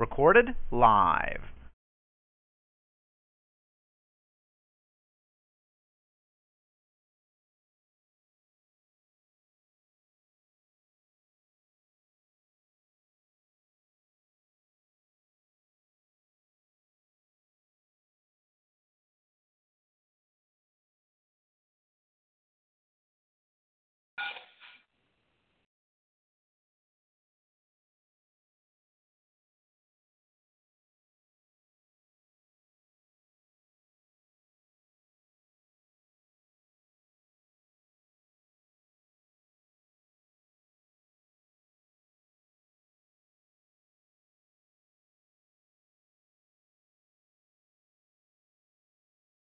Recorded 0.00 0.54
live. 0.70 1.49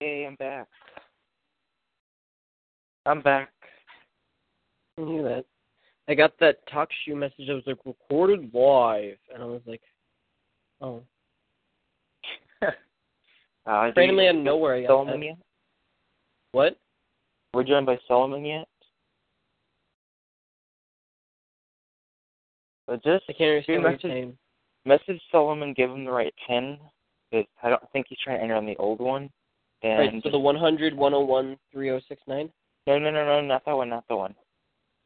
Hey, 0.04 0.26
I'm 0.26 0.34
back. 0.34 0.68
I'm 3.06 3.22
back. 3.22 3.48
I 4.98 5.00
knew 5.00 5.22
that. 5.22 5.46
I 6.08 6.14
got 6.14 6.38
that 6.40 6.56
talk 6.70 6.90
shoe 7.06 7.16
message 7.16 7.46
that 7.46 7.54
was 7.54 7.62
like 7.66 7.78
recorded 7.86 8.50
live, 8.52 9.16
and 9.32 9.42
I 9.42 9.46
was 9.46 9.62
like, 9.66 9.80
oh. 10.82 11.02
uh, 12.66 13.92
Randomly 13.96 14.28
out 14.28 14.36
of 14.36 14.42
nowhere, 14.42 14.74
I 14.74 14.82
got 14.82 14.88
Solomon 14.88 15.20
that. 15.20 15.26
yet? 15.26 15.38
What? 16.52 16.76
We're 17.54 17.64
joined 17.64 17.86
by 17.86 17.96
Solomon 18.06 18.44
yet? 18.44 18.68
But 22.86 23.02
just 23.02 23.24
I 23.30 23.32
can't 23.32 23.66
understand 23.66 23.82
message, 23.84 24.00
you're 24.04 24.32
message 24.84 25.22
Solomon, 25.32 25.72
give 25.72 25.90
him 25.90 26.04
the 26.04 26.10
right 26.10 26.34
pin, 26.46 26.76
because 27.30 27.46
I 27.62 27.70
don't 27.70 27.90
think 27.94 28.04
he's 28.10 28.18
trying 28.22 28.36
to 28.36 28.42
enter 28.42 28.56
on 28.56 28.66
the 28.66 28.76
old 28.76 29.00
one. 29.00 29.30
And 29.84 29.98
Right, 29.98 30.22
so 30.22 30.30
the 30.30 30.38
100, 30.38 30.94
101, 30.94 31.58
3069? 31.70 32.50
no, 32.86 32.98
no, 32.98 33.10
no, 33.10 33.24
no, 33.24 33.40
not 33.42 33.64
that 33.66 33.76
one, 33.76 33.90
not 33.90 34.08
that 34.08 34.16
one. 34.16 34.34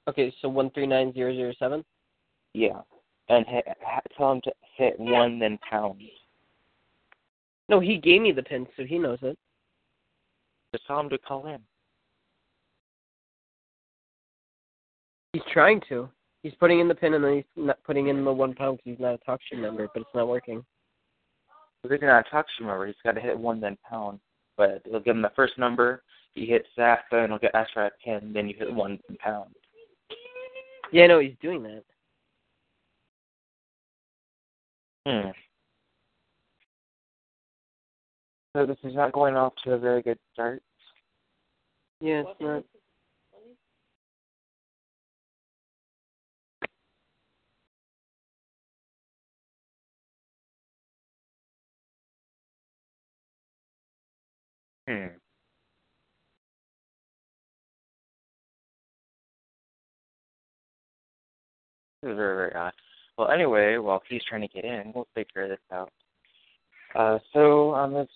Okay, 0.07 0.33
so 0.41 0.49
139007? 0.49 1.85
Yeah, 2.55 2.81
and 3.29 3.45
hit, 3.45 3.67
ha- 3.85 4.01
tell 4.17 4.33
him 4.33 4.41
to 4.43 4.53
hit 4.77 4.99
one, 5.01 5.41
then 5.41 5.59
pound. 5.69 6.01
No, 7.69 7.81
he 7.81 7.99
gave 7.99 8.23
me 8.23 8.31
the 8.31 8.43
pin, 8.43 8.69
so 8.77 8.85
he 8.85 9.01
knows 9.01 9.19
it. 9.23 9.37
Just 10.73 10.87
tell 10.87 11.01
him 11.01 11.11
to 11.11 11.19
call 11.19 11.49
in. 11.49 11.59
He's 15.33 15.43
trying 15.53 15.83
to. 15.89 16.09
He's 16.45 16.55
putting 16.55 16.79
in 16.79 16.87
the 16.87 16.95
pin 16.95 17.15
and 17.15 17.25
then 17.25 17.35
he's 17.35 17.45
not 17.57 17.83
putting 17.83 18.09
in 18.09 18.25
the 18.25 18.33
one 18.33 18.55
pound 18.55 18.79
because 18.79 18.93
he's 18.93 19.01
not 19.01 19.15
a 19.15 19.19
talk 19.19 19.41
shoe 19.51 19.59
member, 19.59 19.89
but 19.93 20.03
it's 20.03 20.15
not 20.15 20.29
working. 20.29 20.65
Because 21.83 21.99
you're 22.01 22.11
not 22.11 22.27
a 22.27 22.31
talk 22.31 22.47
shoe 22.57 22.65
member, 22.65 22.87
he's 22.87 22.95
got 23.05 23.13
to 23.13 23.21
hit 23.21 23.37
one, 23.37 23.61
then 23.61 23.77
pound. 23.89 24.21
But 24.59 24.83
it'll 24.85 25.01
give 25.01 25.17
him 25.17 25.23
the 25.23 25.33
first 25.35 25.57
number. 25.57 26.03
He 26.35 26.45
hits 26.45 26.69
that, 26.77 27.05
then 27.11 27.25
it'll 27.25 27.39
get 27.39 27.55
asked 27.55 27.73
for 27.73 27.87
a 27.87 27.91
pin. 28.05 28.33
Then 28.35 28.49
you 28.49 28.55
hit 28.59 28.73
one 28.73 28.99
pound. 29.19 29.55
Yeah, 30.93 31.07
no, 31.07 31.21
he's 31.21 31.35
doing 31.41 31.63
that. 31.63 31.85
Hmm. 35.07 35.31
So 38.55 38.67
this 38.67 38.77
is 38.83 38.95
not 38.95 39.13
going 39.13 39.37
off 39.37 39.53
to 39.65 39.73
a 39.73 39.79
very 39.79 40.03
good 40.03 40.19
start. 40.33 40.63
Yeah, 42.01 42.23
it's 42.27 42.41
not. 42.41 42.65
Hmm. 54.89 55.09
This 62.03 62.11
is 62.13 62.17
very, 62.17 62.37
very 62.37 62.55
odd. 62.55 62.73
Well, 63.19 63.31
anyway, 63.31 63.77
while 63.77 64.01
he's 64.09 64.23
trying 64.27 64.41
to 64.41 64.49
get 64.49 64.65
in, 64.65 64.93
we'll 64.95 65.07
figure 65.15 65.47
this 65.47 65.59
out. 65.71 65.93
Uh, 66.95 67.19
so 67.35 67.71
on 67.73 67.93
this 67.93 68.09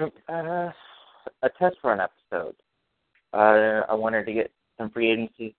uh, 0.00 0.10
a 0.28 0.72
test 1.56 1.76
run 1.84 2.00
episode, 2.00 2.56
uh, 3.32 3.82
I 3.88 3.94
wanted 3.94 4.26
to 4.26 4.32
get 4.32 4.50
some 4.78 4.90
free 4.90 5.12
agency 5.12 5.54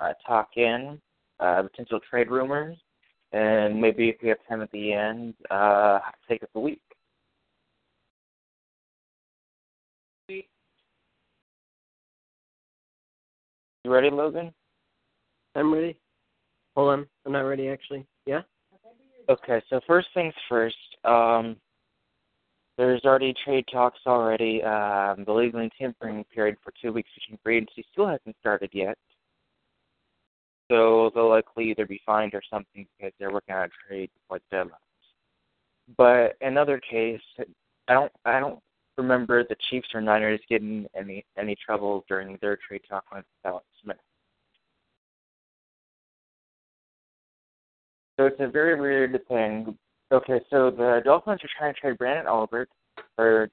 uh, 0.00 0.14
talk 0.26 0.48
in, 0.56 1.00
uh, 1.38 1.62
potential 1.62 2.00
trade 2.10 2.28
rumors, 2.28 2.76
and 3.30 3.80
maybe 3.80 4.08
if 4.08 4.16
we 4.20 4.30
have 4.30 4.38
time 4.48 4.62
at 4.62 4.72
the 4.72 4.92
end, 4.92 5.34
uh, 5.48 6.00
take 6.28 6.42
us 6.42 6.48
a 6.56 6.60
week. 6.60 6.82
You 13.84 13.90
ready, 13.90 14.10
Logan? 14.10 14.52
I'm 15.54 15.72
ready. 15.72 15.96
Hold 16.76 16.90
on, 16.90 17.06
I'm 17.24 17.32
not 17.32 17.40
ready 17.40 17.68
actually. 17.68 18.06
Yeah? 18.26 18.42
Okay, 19.28 19.62
so 19.70 19.80
first 19.86 20.08
things 20.14 20.34
first. 20.48 20.76
Um, 21.04 21.56
there's 22.76 23.04
already 23.04 23.34
trade 23.44 23.64
talks 23.72 24.00
already. 24.06 24.62
Um, 24.62 25.24
the 25.26 25.32
legal 25.32 25.60
and 25.60 25.72
tampering 25.78 26.24
period 26.34 26.56
for 26.62 26.72
two 26.80 26.92
weeks 26.92 27.10
between 27.14 27.38
free 27.42 27.56
agency 27.58 27.84
still 27.92 28.06
hasn't 28.06 28.36
started 28.40 28.70
yet. 28.72 28.96
So 30.70 31.10
they'll 31.14 31.28
likely 31.28 31.70
either 31.70 31.86
be 31.86 32.00
fined 32.06 32.34
or 32.34 32.42
something 32.50 32.86
because 32.98 33.12
they're 33.18 33.32
working 33.32 33.54
on 33.54 33.64
a 33.64 33.68
trade 33.88 34.10
before 34.14 34.38
the 34.38 34.56
deadline. 34.56 34.78
But 35.96 36.36
another 36.40 36.80
case, 36.80 37.20
I 37.88 37.94
don't, 37.94 38.12
I 38.24 38.40
don't 38.40 38.60
remember 39.00 39.44
the 39.44 39.56
Chiefs 39.68 39.88
or 39.94 40.00
Niners 40.00 40.40
getting 40.48 40.86
any 40.96 41.24
any 41.38 41.56
trouble 41.64 42.04
during 42.08 42.38
their 42.40 42.58
trade 42.66 42.82
talk 42.88 43.04
with 43.12 43.24
Alex 43.44 43.66
Smith. 43.82 43.96
So 48.18 48.26
it's 48.26 48.40
a 48.40 48.48
very 48.48 48.78
weird 48.78 49.18
thing. 49.28 49.76
Okay, 50.12 50.40
so 50.50 50.70
the 50.70 51.00
Dolphins 51.04 51.40
are 51.42 51.48
trying 51.58 51.74
to 51.74 51.80
trade 51.80 51.98
Branden 51.98 52.26
Albert 52.26 52.68
for 53.16 53.48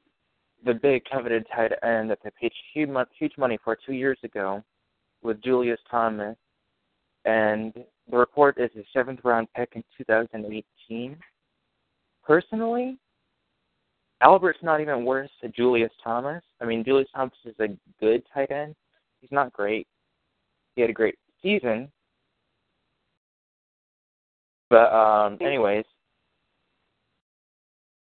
the 0.66 0.74
big 0.74 1.04
coveted 1.10 1.46
tight 1.56 1.72
end 1.84 2.10
that 2.10 2.20
they 2.24 2.32
paid 2.40 2.52
huge, 2.74 2.90
huge 3.18 3.34
money 3.38 3.58
for 3.64 3.78
two 3.86 3.94
years 3.94 4.18
ago 4.24 4.64
with 5.22 5.42
Julius 5.42 5.80
Thomas. 5.90 6.36
And 7.26 7.74
the 8.10 8.18
report 8.18 8.60
is 8.60 8.72
a 8.76 8.84
seventh 8.92 9.20
round 9.24 9.48
pick 9.56 9.70
in 9.76 9.84
2018. 9.98 11.18
Personally, 12.26 12.98
Albert's 14.22 14.60
not 14.64 14.82
even 14.82 15.06
worse 15.06 15.30
than 15.42 15.54
Julius 15.56 15.92
Thomas. 16.04 16.44
I 16.60 16.66
mean, 16.66 16.84
Julius 16.84 17.10
Thomas 17.16 17.34
is 17.46 17.56
a 17.60 17.68
good 18.00 18.24
tight 18.34 18.52
end. 18.52 18.76
He's 19.22 19.32
not 19.32 19.54
great. 19.54 19.88
He 20.76 20.82
had 20.82 20.90
a 20.90 20.94
great 20.94 21.18
season. 21.42 21.92
But 24.70 24.92
um 24.94 25.38
anyways, 25.40 25.86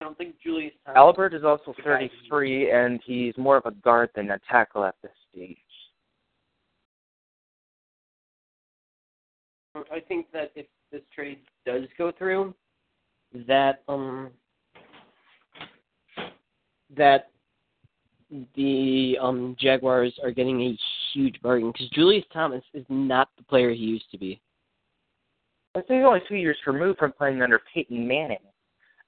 I 0.01 0.05
don't 0.05 0.17
think 0.17 0.37
Julius 0.43 0.73
Thomas. 0.85 0.97
Albert 0.97 1.35
is 1.35 1.45
also 1.45 1.75
33 1.85 2.71
and 2.71 3.01
he's 3.05 3.37
more 3.37 3.57
of 3.57 3.67
a 3.67 3.73
guard 3.73 4.11
than 4.15 4.31
a 4.31 4.39
tackle 4.51 4.85
at 4.85 4.95
this 5.03 5.13
stage. 5.31 5.59
I 9.75 10.01
think 10.01 10.27
that 10.33 10.53
if 10.55 10.67
this 10.93 11.03
trade 11.13 11.41
does 11.67 11.83
go 11.99 12.13
through, 12.13 12.55
that 13.49 13.83
um 13.89 14.31
that 16.97 17.31
the 18.57 19.17
um 19.21 19.57
Jaguars 19.61 20.19
are 20.23 20.31
getting 20.31 20.61
a 20.63 20.79
huge 21.13 21.41
bargain 21.43 21.71
because 21.73 21.89
Julius 21.91 22.25
Thomas 22.33 22.63
is 22.73 22.85
not 22.89 23.29
the 23.37 23.45
player 23.45 23.71
he 23.71 23.77
used 23.77 24.11
to 24.11 24.19
be. 24.19 24.41
I 25.77 25.81
think 25.81 26.01
he's 26.01 26.07
only 26.07 26.23
two 26.29 26.37
years 26.37 26.57
removed 26.67 26.99
from 26.99 27.13
playing 27.13 27.43
under 27.43 27.61
Peyton 27.73 28.07
Manning. 28.07 28.39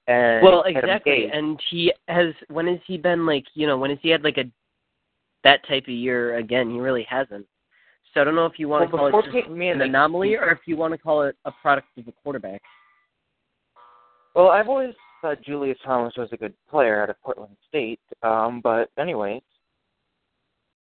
And 0.08 0.42
well, 0.44 0.62
exactly, 0.64 1.28
and 1.32 1.60
he 1.70 1.92
has. 2.06 2.32
When 2.48 2.68
has 2.68 2.78
he 2.86 2.96
been 2.96 3.26
like? 3.26 3.44
You 3.54 3.66
know, 3.66 3.76
when 3.76 3.90
has 3.90 3.98
he 4.02 4.10
had 4.10 4.22
like 4.22 4.38
a 4.38 4.44
that 5.42 5.66
type 5.66 5.84
of 5.84 5.88
year 5.88 6.36
again? 6.36 6.70
He 6.70 6.78
really 6.78 7.06
hasn't. 7.08 7.46
So 8.14 8.20
I 8.20 8.24
don't 8.24 8.36
know 8.36 8.46
if 8.46 8.58
you 8.58 8.68
want 8.68 8.92
Well, 8.92 9.06
to 9.06 9.10
call 9.10 9.20
it 9.20 9.24
just 9.24 9.34
Peyton 9.34 9.60
an 9.60 9.80
anomaly 9.82 10.36
or 10.36 10.50
if 10.50 10.60
you 10.66 10.76
want 10.76 10.92
to 10.94 10.98
call 10.98 11.22
it 11.22 11.36
a 11.44 11.50
product 11.50 11.88
of 11.98 12.06
the 12.06 12.12
quarterback. 12.22 12.62
Well, 14.34 14.48
I've 14.48 14.68
always 14.68 14.94
thought 15.26 15.42
Julius 15.42 15.78
Thomas 15.84 16.14
was 16.16 16.28
a 16.32 16.36
good 16.36 16.54
player 16.70 17.02
out 17.02 17.10
of 17.10 17.20
Portland 17.20 17.56
State. 17.68 18.00
Um, 18.22 18.60
but 18.62 18.90
anyways, 18.98 19.42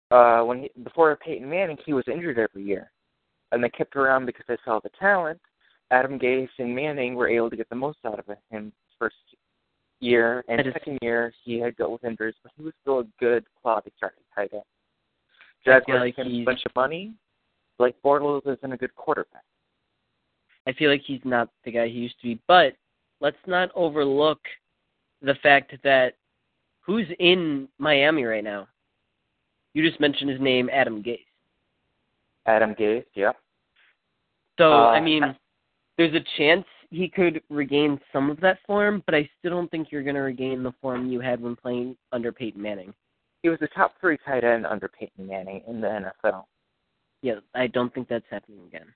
uh, 0.09 0.41
when 0.41 0.63
he, 0.63 0.71
before 0.83 1.15
Peyton 1.17 1.49
Manning, 1.49 1.77
he 1.85 1.93
was 1.93 2.05
injured 2.07 2.39
every 2.39 2.63
year, 2.63 2.91
and 3.51 3.63
they 3.63 3.69
kept 3.69 3.95
around 3.95 4.25
because 4.25 4.45
they 4.47 4.57
saw 4.65 4.79
the 4.79 4.89
talent. 4.99 5.39
Adam 5.91 6.17
Gase 6.17 6.49
and 6.57 6.75
Manning 6.75 7.13
were 7.13 7.29
able 7.29 7.49
to 7.49 7.55
get 7.55 7.69
the 7.69 7.75
most 7.75 7.99
out 8.05 8.17
of 8.17 8.25
him 8.49 8.71
first 8.97 9.15
year, 9.99 10.43
and 10.47 10.63
just- 10.63 10.73
second 10.73 10.97
year 11.01 11.31
he 11.43 11.59
had 11.59 11.75
dealt 11.77 11.91
with 11.91 12.03
injuries, 12.03 12.35
but 12.41 12.51
he 12.57 12.63
was 12.63 12.73
still 12.81 12.99
a 12.99 13.07
good 13.19 13.45
quality 13.61 13.91
starting 13.97 14.23
tight 14.33 14.51
end. 14.53 14.63
I 15.67 15.99
like 15.99 16.13
spent 16.15 16.29
a 16.29 16.43
bunch 16.43 16.65
of 16.65 16.75
money. 16.75 17.13
Blake 17.77 17.95
Bortles 18.03 18.45
isn't 18.47 18.73
a 18.73 18.77
good 18.77 18.93
quarterback. 18.95 19.43
I 20.67 20.73
feel 20.73 20.89
like 20.89 21.01
he's 21.05 21.21
not 21.23 21.49
the 21.63 21.71
guy 21.71 21.87
he 21.87 21.99
used 21.99 22.19
to 22.21 22.27
be. 22.27 22.39
But 22.47 22.75
let's 23.23 23.37
not 23.47 23.71
overlook 23.73 24.39
the 25.21 25.35
fact 25.41 25.73
that 25.83 26.13
who's 26.81 27.07
in 27.19 27.69
Miami 27.79 28.25
right 28.25 28.43
now? 28.43 28.67
You 29.73 29.87
just 29.87 29.99
mentioned 29.99 30.29
his 30.29 30.41
name, 30.41 30.69
Adam 30.71 31.01
Gase. 31.01 31.25
Adam 32.45 32.75
Gase, 32.75 33.05
yeah. 33.15 33.31
So 34.59 34.73
Uh, 34.73 34.89
I 34.89 34.99
mean, 34.99 35.23
there's 35.97 36.13
a 36.13 36.23
chance 36.37 36.65
he 36.91 37.07
could 37.07 37.41
regain 37.49 37.99
some 38.11 38.29
of 38.29 38.39
that 38.41 38.59
form, 38.67 39.01
but 39.05 39.15
I 39.15 39.27
still 39.39 39.51
don't 39.51 39.71
think 39.71 39.87
you're 39.89 40.03
going 40.03 40.15
to 40.15 40.21
regain 40.21 40.61
the 40.61 40.73
form 40.81 41.09
you 41.09 41.21
had 41.21 41.41
when 41.41 41.55
playing 41.55 41.95
under 42.11 42.31
Peyton 42.31 42.61
Manning. 42.61 42.93
He 43.41 43.49
was 43.49 43.57
a 43.61 43.67
top 43.67 43.93
three 43.99 44.17
tight 44.25 44.43
end 44.43 44.65
under 44.65 44.89
Peyton 44.89 45.25
Manning 45.25 45.63
in 45.67 45.81
the 45.81 46.11
NFL. 46.23 46.43
Yeah, 47.21 47.39
I 47.55 47.67
don't 47.67 47.91
think 47.93 48.09
that's 48.09 48.25
happening 48.29 48.59
again. 48.67 48.93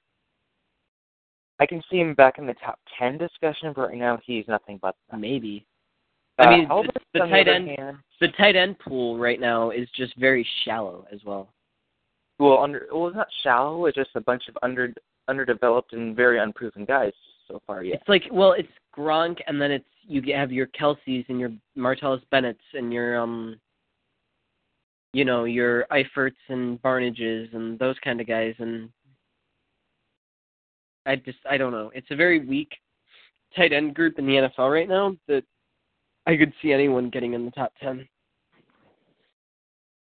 I 1.60 1.66
can 1.66 1.82
see 1.90 1.98
him 2.00 2.14
back 2.14 2.38
in 2.38 2.46
the 2.46 2.54
top 2.56 2.80
ten 2.98 3.18
discussion, 3.18 3.74
but 3.76 3.90
right 3.90 3.98
now 3.98 4.20
he's 4.26 4.48
nothing 4.48 4.80
but 4.82 4.96
that. 5.10 5.20
Maybe 5.20 5.66
Uh, 6.40 6.44
I 6.44 6.50
mean, 6.58 6.68
the 7.14 7.22
on 7.22 7.30
tight 7.30 7.48
end- 7.48 7.70
hand, 7.70 7.98
the 8.22 8.28
tight 8.30 8.56
end 8.56 8.78
pool 8.80 9.18
right 9.18 9.40
now 9.40 9.72
is 9.72 9.90
just 9.96 10.16
very 10.18 10.48
shallow 10.64 11.06
as 11.12 11.24
well. 11.26 11.50
well, 12.40 12.60
under 12.60 12.88
well, 12.92 13.08
it's 13.08 13.16
not 13.18 13.28
shallow. 13.44 13.86
It's 13.88 13.96
just 13.96 14.12
a 14.16 14.22
bunch 14.22 14.48
of 14.48 14.58
under 14.62 14.94
underdeveloped 15.28 15.94
and 15.94 16.16
very 16.16 16.40
unproven 16.40 16.86
guys 16.86 17.14
so 17.48 17.62
far 17.66 17.84
yet. 17.84 18.00
It's 18.02 18.10
like 18.10 18.24
well, 18.32 18.52
it's 18.54 18.70
Gronk, 18.96 19.38
and 19.48 19.60
then 19.62 19.72
it's 19.72 19.86
you 20.04 20.22
have 20.36 20.52
your 20.52 20.68
Kelseys 20.68 21.26
and 21.30 21.40
your 21.40 21.52
Martellus 21.76 22.22
Bennett's 22.32 22.60
and 22.74 22.94
your 22.94 23.20
um, 23.20 23.60
you 25.14 25.26
know, 25.26 25.46
your 25.46 25.86
Eiferts 25.92 26.36
and 26.50 26.80
Barnidges 26.84 27.54
and 27.56 27.80
those 27.80 27.96
kind 28.04 28.22
of 28.22 28.28
guys, 28.28 28.54
and 28.60 28.90
I 31.08 31.16
just 31.16 31.40
I 31.50 31.58
don't 31.58 31.72
know. 31.72 31.90
It's 31.96 32.12
a 32.12 32.16
very 32.16 32.46
weak 32.46 32.72
tight 33.56 33.72
end 33.72 33.96
group 33.96 34.20
in 34.20 34.26
the 34.26 34.34
NFL 34.34 34.72
right 34.72 34.90
now 34.90 35.16
that 35.28 35.44
I 36.26 36.36
could 36.36 36.54
see 36.62 36.74
anyone 36.74 37.10
getting 37.10 37.34
in 37.34 37.46
the 37.46 37.52
top 37.52 37.74
ten. 37.82 38.08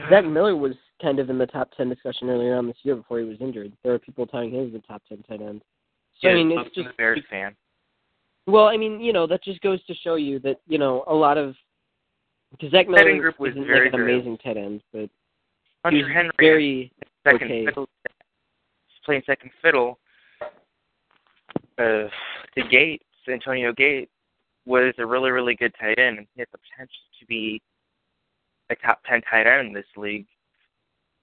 Zach 0.08 0.24
Miller 0.24 0.56
was 0.56 0.74
kind 1.02 1.18
of 1.18 1.28
in 1.28 1.38
the 1.38 1.46
top 1.46 1.70
ten 1.76 1.88
discussion 1.88 2.30
earlier 2.30 2.56
on 2.56 2.66
this 2.66 2.76
year 2.82 2.96
before 2.96 3.18
he 3.18 3.24
was 3.24 3.36
injured. 3.40 3.72
There 3.82 3.92
were 3.92 3.98
people 3.98 4.26
touting 4.26 4.52
him 4.52 4.68
as 4.68 4.74
a 4.74 4.86
top 4.86 5.02
ten 5.08 5.22
tight 5.28 5.42
end. 5.42 5.62
So 6.20 6.28
I 6.28 6.34
mean, 6.34 6.50
it's 6.52 6.74
just 6.74 6.88
a 6.88 6.92
Bears 6.96 7.20
fan. 7.30 7.54
well, 8.46 8.66
I 8.66 8.76
mean, 8.76 9.00
you 9.00 9.12
know, 9.12 9.26
that 9.26 9.44
just 9.44 9.60
goes 9.60 9.84
to 9.84 9.94
show 9.94 10.14
you 10.14 10.38
that 10.40 10.60
you 10.66 10.78
know 10.78 11.04
a 11.06 11.14
lot 11.14 11.36
of 11.36 11.54
because 12.52 12.70
Zach 12.70 12.88
Miller 12.88 13.18
group 13.18 13.38
was 13.38 13.52
isn't 13.52 13.66
very, 13.66 13.86
like 13.86 13.94
an 13.94 14.00
amazing 14.00 14.38
tight 14.38 14.56
end, 14.56 14.82
but 14.92 15.10
Hunter 15.84 16.08
Henry 16.08 16.32
very 16.38 16.92
second 17.24 17.42
okay. 17.44 17.66
fiddle, 17.66 17.88
playing 19.04 19.22
second 19.26 19.50
fiddle 19.60 19.98
uh, 21.78 22.08
to 22.54 22.68
Gates, 22.70 23.04
Antonio 23.28 23.72
Gates, 23.72 24.10
was 24.66 24.94
a 24.98 25.06
really, 25.06 25.30
really 25.30 25.54
good 25.54 25.74
tight 25.80 25.98
end, 25.98 26.18
and 26.18 26.26
he 26.34 26.40
had 26.40 26.48
the 26.52 26.58
potential 26.58 26.94
to 27.20 27.26
be 27.26 27.60
a 28.70 28.76
top 28.76 29.00
ten 29.08 29.22
tight 29.22 29.46
end 29.46 29.68
in 29.68 29.72
this 29.72 29.86
league. 29.96 30.26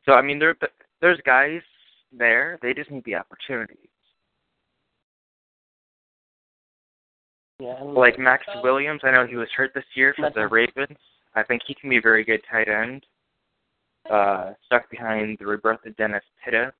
So 0.05 0.13
I 0.13 0.21
mean, 0.21 0.39
there 0.39 0.55
there's 1.01 1.19
guys 1.25 1.61
there. 2.11 2.57
They 2.61 2.73
just 2.73 2.91
need 2.91 3.03
the 3.05 3.15
opportunities. 3.15 3.89
yeah, 7.59 7.69
I 7.69 7.79
don't 7.79 7.93
know. 7.93 7.99
Like 7.99 8.19
Maxx 8.19 8.43
Williams, 8.63 9.01
I 9.03 9.11
know 9.11 9.25
he 9.25 9.35
was 9.35 9.47
hurt 9.55 9.71
this 9.73 9.85
year 9.95 10.13
for 10.17 10.29
the 10.33 10.47
Ravens. 10.47 10.97
I 11.35 11.43
think 11.43 11.61
he 11.65 11.75
can 11.75 11.89
be 11.89 11.97
a 11.97 12.01
very 12.01 12.23
good 12.23 12.41
tight 12.49 12.67
end. 12.67 13.05
Uh, 14.09 14.53
stuck 14.65 14.89
behind 14.89 15.37
the 15.39 15.45
rebirth 15.45 15.85
of 15.85 15.95
Dennis 15.97 16.23
Pitta. 16.43 16.73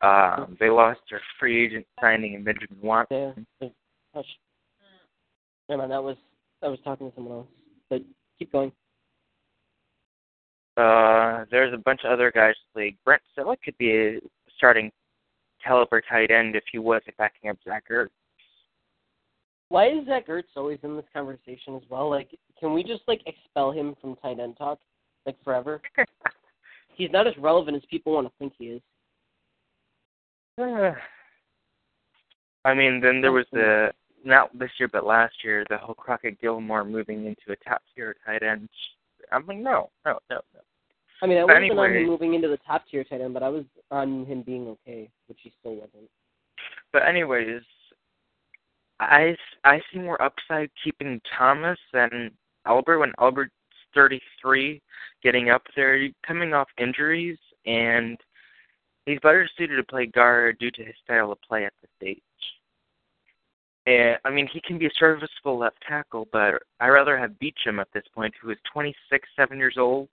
Um, 0.00 0.56
they 0.60 0.70
lost 0.70 1.00
their 1.10 1.20
free 1.40 1.66
agent 1.66 1.86
signing 2.00 2.34
in 2.34 2.44
Benjamin 2.44 2.78
Watson. 2.80 3.46
Yeah. 3.60 3.68
Hush. 4.14 4.26
Never 5.68 5.82
mind. 5.82 5.92
That 5.92 6.02
was 6.02 6.16
I 6.62 6.68
was 6.68 6.78
talking 6.84 7.10
to 7.10 7.14
someone 7.14 7.38
else. 7.38 7.46
But 7.90 8.02
keep 8.38 8.52
going. 8.52 8.72
Uh, 10.76 11.44
there's 11.50 11.74
a 11.74 11.78
bunch 11.78 12.02
of 12.04 12.12
other 12.12 12.30
guys 12.30 12.54
in 12.74 12.80
the 12.80 12.86
league. 12.86 12.96
Brent 13.04 13.22
Celek 13.36 13.56
could 13.64 13.76
be 13.78 13.90
a 13.90 14.20
starting 14.56 14.92
caliber 15.64 16.00
tight 16.00 16.30
end 16.30 16.54
if 16.54 16.62
he 16.70 16.78
wasn't 16.78 17.16
backing 17.16 17.50
up 17.50 17.56
Zach 17.64 17.84
Ertz. 17.90 18.10
Why 19.70 19.88
is 19.88 20.06
Zach 20.06 20.28
Ertz 20.28 20.44
always 20.56 20.78
in 20.82 20.96
this 20.96 21.04
conversation 21.12 21.74
as 21.74 21.82
well? 21.90 22.08
Like, 22.08 22.30
can 22.60 22.72
we 22.72 22.82
just 22.82 23.02
like 23.08 23.22
expel 23.26 23.72
him 23.72 23.96
from 24.00 24.16
tight 24.16 24.38
end 24.38 24.56
talk, 24.56 24.78
like 25.26 25.36
forever? 25.42 25.82
He's 26.94 27.10
not 27.12 27.26
as 27.26 27.34
relevant 27.38 27.76
as 27.76 27.82
people 27.90 28.12
want 28.12 28.28
to 28.28 28.32
think 28.38 28.52
he 28.58 28.66
is. 28.66 28.82
I 32.64 32.74
mean, 32.74 33.00
then 33.00 33.20
there 33.20 33.32
was 33.32 33.46
the 33.52 33.92
not 34.24 34.56
this 34.58 34.70
year 34.78 34.88
but 34.92 35.06
last 35.06 35.34
year 35.44 35.64
the 35.70 35.78
whole 35.78 35.94
Crockett 35.94 36.40
Gilmore 36.40 36.84
moving 36.84 37.26
into 37.26 37.52
a 37.52 37.56
top 37.68 37.82
tier 37.94 38.16
tight 38.26 38.42
end. 38.42 38.68
I'm 39.30 39.46
like, 39.46 39.58
no, 39.58 39.90
no, 40.04 40.18
no, 40.30 40.40
no. 40.54 40.60
I 41.22 41.26
mean, 41.26 41.38
I 41.38 41.44
wasn't 41.44 41.78
on 41.78 41.94
him 41.94 42.06
moving 42.06 42.34
into 42.34 42.48
the 42.48 42.58
top 42.66 42.84
tier 42.90 43.04
tight 43.04 43.20
end, 43.20 43.34
but 43.34 43.42
I 43.42 43.48
was 43.48 43.64
on 43.90 44.24
him 44.26 44.42
being 44.42 44.68
okay, 44.68 45.08
which 45.26 45.38
he 45.42 45.52
still 45.60 45.74
wasn't. 45.74 46.10
But 46.92 47.06
anyways, 47.06 47.62
I 49.00 49.36
I 49.64 49.80
see 49.92 49.98
more 50.00 50.20
upside 50.22 50.70
keeping 50.82 51.20
Thomas 51.36 51.78
than 51.92 52.30
Albert 52.66 52.98
when 52.98 53.12
Albert's 53.20 53.52
33, 53.94 54.80
getting 55.22 55.50
up 55.50 55.62
there, 55.74 56.08
coming 56.26 56.52
off 56.54 56.68
injuries, 56.78 57.38
and 57.66 58.18
he's 59.08 59.20
better 59.20 59.48
suited 59.56 59.76
to 59.76 59.84
play 59.84 60.06
guard 60.06 60.58
due 60.58 60.70
to 60.70 60.84
his 60.84 60.94
style 61.04 61.32
of 61.32 61.40
play 61.42 61.64
at 61.64 61.72
this 61.80 61.90
stage. 61.96 62.22
And 63.86 64.18
I 64.24 64.30
mean, 64.30 64.48
he 64.52 64.60
can 64.60 64.78
be 64.78 64.86
a 64.86 64.90
serviceable 64.98 65.58
left 65.58 65.78
tackle, 65.86 66.28
but 66.32 66.62
I 66.80 66.88
rather 66.88 67.16
have 67.18 67.32
Beachum 67.42 67.80
at 67.80 67.88
this 67.94 68.04
point, 68.14 68.34
who 68.40 68.50
is 68.50 68.58
26, 68.72 69.28
seven 69.34 69.58
years 69.58 69.76
old, 69.78 70.08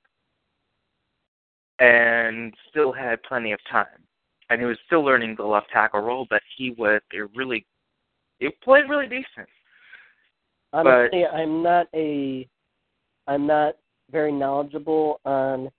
and 1.79 2.53
still 2.69 2.93
had 2.93 3.21
plenty 3.23 3.51
of 3.51 3.59
time 3.69 4.05
and 4.49 4.59
he 4.59 4.65
was 4.65 4.77
still 4.85 5.03
learning 5.03 5.35
the 5.37 5.43
left 5.43 5.67
tackle 5.71 6.01
role, 6.01 6.27
but 6.29 6.41
he 6.57 6.71
was 6.71 7.01
a 7.13 7.23
really 7.35 7.65
he 8.39 8.49
played 8.63 8.89
really 8.89 9.07
decent. 9.07 9.47
Honestly, 10.73 11.25
I'm 11.25 11.63
not 11.63 11.87
a, 11.95 12.47
I'm 13.27 13.47
not 13.47 13.75
very 14.11 14.31
knowledgeable 14.31 15.21
on 15.25 15.69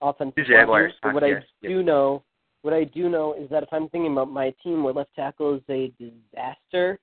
offensive 0.00 0.44
linemen, 0.48 0.90
but 1.02 1.14
what 1.14 1.24
I 1.24 1.28
yes, 1.28 1.42
yes. 1.60 1.70
do 1.70 1.82
know, 1.82 2.24
what 2.62 2.72
I 2.72 2.84
do 2.84 3.08
know 3.08 3.34
is 3.34 3.50
that 3.50 3.64
if 3.64 3.68
I'm 3.72 3.88
thinking 3.88 4.12
about 4.12 4.30
my 4.30 4.54
team 4.62 4.82
where 4.82 4.94
left 4.94 5.14
tackle 5.14 5.56
is 5.56 5.62
a 5.68 5.92
disaster, 5.98 6.98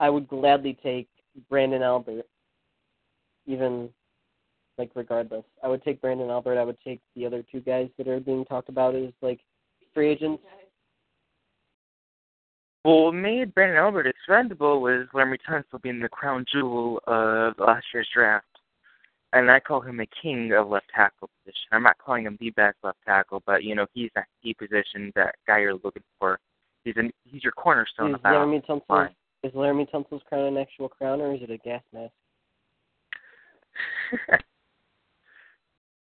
I 0.00 0.10
would 0.10 0.26
gladly 0.28 0.76
take 0.82 1.08
Branden 1.50 1.82
Albert. 1.82 2.26
Even, 3.46 3.90
like 4.78 4.90
regardless, 4.94 5.44
I 5.62 5.68
would 5.68 5.84
take 5.84 6.00
Branden 6.00 6.30
Albert. 6.30 6.58
I 6.58 6.64
would 6.64 6.78
take 6.82 7.00
the 7.14 7.26
other 7.26 7.44
two 7.52 7.60
guys 7.60 7.90
that 7.98 8.08
are 8.08 8.20
being 8.20 8.46
talked 8.46 8.70
about 8.70 8.94
as 8.94 9.12
like 9.20 9.40
free 9.92 10.10
agents. 10.10 10.42
Well, 12.84 13.04
what 13.04 13.14
made 13.14 13.54
Branden 13.54 13.78
Albert 13.78 14.06
expendable 14.06 14.80
was 14.80 15.06
Laremy 15.14 15.38
Tunsil 15.48 15.80
being 15.82 16.00
the 16.00 16.08
crown 16.08 16.44
jewel 16.50 17.00
of 17.06 17.54
last 17.58 17.84
year's 17.92 18.08
draft. 18.12 18.46
And 19.34 19.50
I 19.50 19.58
call 19.58 19.80
him 19.80 19.98
a 19.98 20.06
king 20.22 20.52
of 20.52 20.68
left 20.68 20.86
tackle 20.94 21.28
position. 21.42 21.66
I'm 21.72 21.82
not 21.82 21.98
calling 21.98 22.24
him 22.24 22.38
the 22.40 22.50
best 22.50 22.76
left 22.84 22.98
tackle, 23.04 23.42
but 23.44 23.64
you 23.64 23.74
know 23.74 23.86
he's 23.92 24.10
that 24.14 24.26
key 24.40 24.54
position, 24.54 25.12
that 25.16 25.34
guy 25.44 25.58
you're 25.58 25.74
looking 25.74 26.04
for. 26.20 26.38
He's 26.84 26.94
an 26.96 27.10
he's 27.24 27.42
your 27.42 27.52
cornerstone 27.52 28.14
Is 28.14 28.20
that 28.22 28.32
Laremy 28.32 28.64
Tunsil 28.64 28.82
line. 28.88 29.14
is 29.42 29.52
Laremy 29.52 29.90
Tunsil's 29.90 30.22
crown 30.28 30.44
an 30.44 30.56
actual 30.56 30.88
crown 30.88 31.20
or 31.20 31.34
is 31.34 31.42
it 31.42 31.50
a 31.50 31.58
gas 31.58 31.82
mask? 31.92 32.12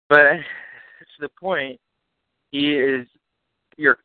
but 0.10 0.18
to 0.18 1.22
the 1.22 1.30
point, 1.40 1.80
he 2.52 2.74
is 2.74 3.08
your 3.78 4.00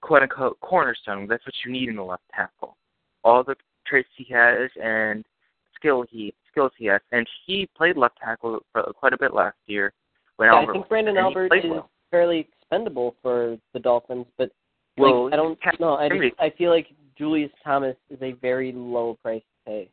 quote 0.00 0.22
unquote 0.22 0.58
cornerstone. 0.60 1.26
That's 1.28 1.44
what 1.44 1.54
you 1.66 1.72
need 1.72 1.90
in 1.90 1.96
the 1.96 2.02
left 2.02 2.22
tackle. 2.34 2.78
All 3.24 3.44
the 3.44 3.56
traits 3.86 4.08
he 4.16 4.26
has 4.32 4.70
and 4.82 5.26
skill 5.74 6.04
he 6.08 6.32
skills 6.58 6.72
he 6.76 6.86
has, 6.86 7.00
and 7.12 7.26
he 7.46 7.68
played 7.76 7.96
left 7.96 8.18
tackle 8.18 8.60
for 8.72 8.82
quite 8.94 9.12
a 9.12 9.18
bit 9.18 9.32
last 9.32 9.56
year. 9.66 9.92
When 10.36 10.48
Yeah, 10.48 10.64
I 10.68 10.72
think 10.72 10.86
Branden 10.88 11.20
Albert 11.20 11.52
is 11.54 11.70
well. 11.70 11.90
fairly 12.10 12.48
expendable 12.60 13.16
for 13.22 13.56
the 13.72 13.80
Dolphins, 13.80 14.26
but 14.36 14.50
Well, 14.96 15.24
like, 15.24 15.34
I 15.34 15.36
don't 15.36 15.80
know. 15.80 15.94
I 15.94 16.08
just 16.08 16.40
I 16.40 16.50
feel 16.50 16.70
like 16.70 16.88
Julius 17.16 17.50
Thomas 17.64 17.96
is 18.10 18.18
a 18.22 18.32
very 18.32 18.72
low 18.72 19.18
price 19.22 19.42
pay, 19.66 19.90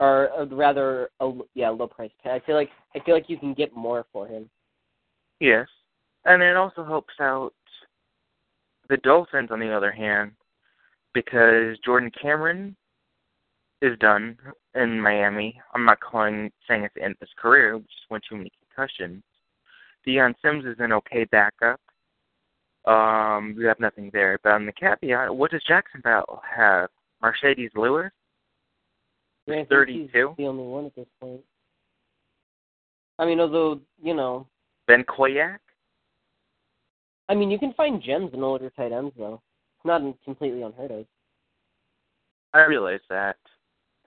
or 0.00 0.30
uh, 0.32 0.46
rather, 0.46 1.10
a, 1.20 1.32
yeah, 1.54 1.70
low 1.70 1.86
price 1.86 2.10
pay. 2.22 2.30
I 2.30 2.40
feel 2.40 2.56
like 2.56 2.70
I 2.94 3.00
feel 3.00 3.14
like 3.14 3.28
you 3.28 3.38
can 3.38 3.54
get 3.54 3.74
more 3.74 4.06
for 4.12 4.26
him. 4.26 4.48
Yes. 5.40 5.66
And 6.24 6.42
it 6.42 6.56
also 6.56 6.84
helps 6.84 7.14
out 7.20 7.52
the 8.88 8.96
Dolphins, 8.98 9.50
on 9.50 9.60
the 9.60 9.70
other 9.70 9.92
hand, 9.92 10.32
because 11.12 11.78
Jordan 11.84 12.10
Cameron 12.20 12.76
is 13.84 13.98
done 13.98 14.36
in 14.74 15.00
Miami. 15.00 15.60
I'm 15.74 15.84
not 15.84 16.00
calling 16.00 16.50
saying 16.68 16.84
it's 16.84 16.94
the 16.94 17.02
end 17.02 17.12
of 17.12 17.20
his 17.20 17.34
career, 17.36 17.78
just 17.78 18.10
went 18.10 18.24
too 18.28 18.36
many 18.36 18.50
concussions. 18.60 19.22
Dion 20.04 20.34
Sims 20.42 20.64
is 20.64 20.76
an 20.78 20.92
okay 20.92 21.24
backup. 21.24 21.80
Um, 22.84 23.54
we 23.56 23.64
have 23.64 23.80
nothing 23.80 24.10
there. 24.12 24.38
But 24.42 24.52
on 24.52 24.66
the 24.66 24.72
caveat, 24.72 25.34
what 25.34 25.50
does 25.50 25.62
Jacksonville 25.66 26.42
have? 26.56 26.90
Marcedes 27.22 27.70
Lewis? 27.74 28.10
I 29.48 29.50
think 29.50 29.68
he's 29.68 30.10
32? 30.10 30.34
the 30.36 30.46
only 30.46 30.64
one 30.64 30.86
at 30.86 30.94
this 30.94 31.06
point. 31.20 31.40
I 33.18 33.24
mean, 33.24 33.40
although 33.40 33.80
you 34.02 34.14
know, 34.14 34.46
Ben 34.86 35.04
Koyack? 35.04 35.58
I 37.28 37.34
mean, 37.34 37.50
you 37.50 37.58
can 37.58 37.72
find 37.74 38.02
gems 38.02 38.30
in 38.34 38.42
older 38.42 38.70
tight 38.70 38.92
ends 38.92 39.14
though. 39.16 39.40
It's 39.76 39.86
not 39.86 40.02
completely 40.24 40.62
unheard 40.62 40.90
of. 40.90 41.06
I 42.52 42.64
realize 42.66 43.00
that. 43.08 43.36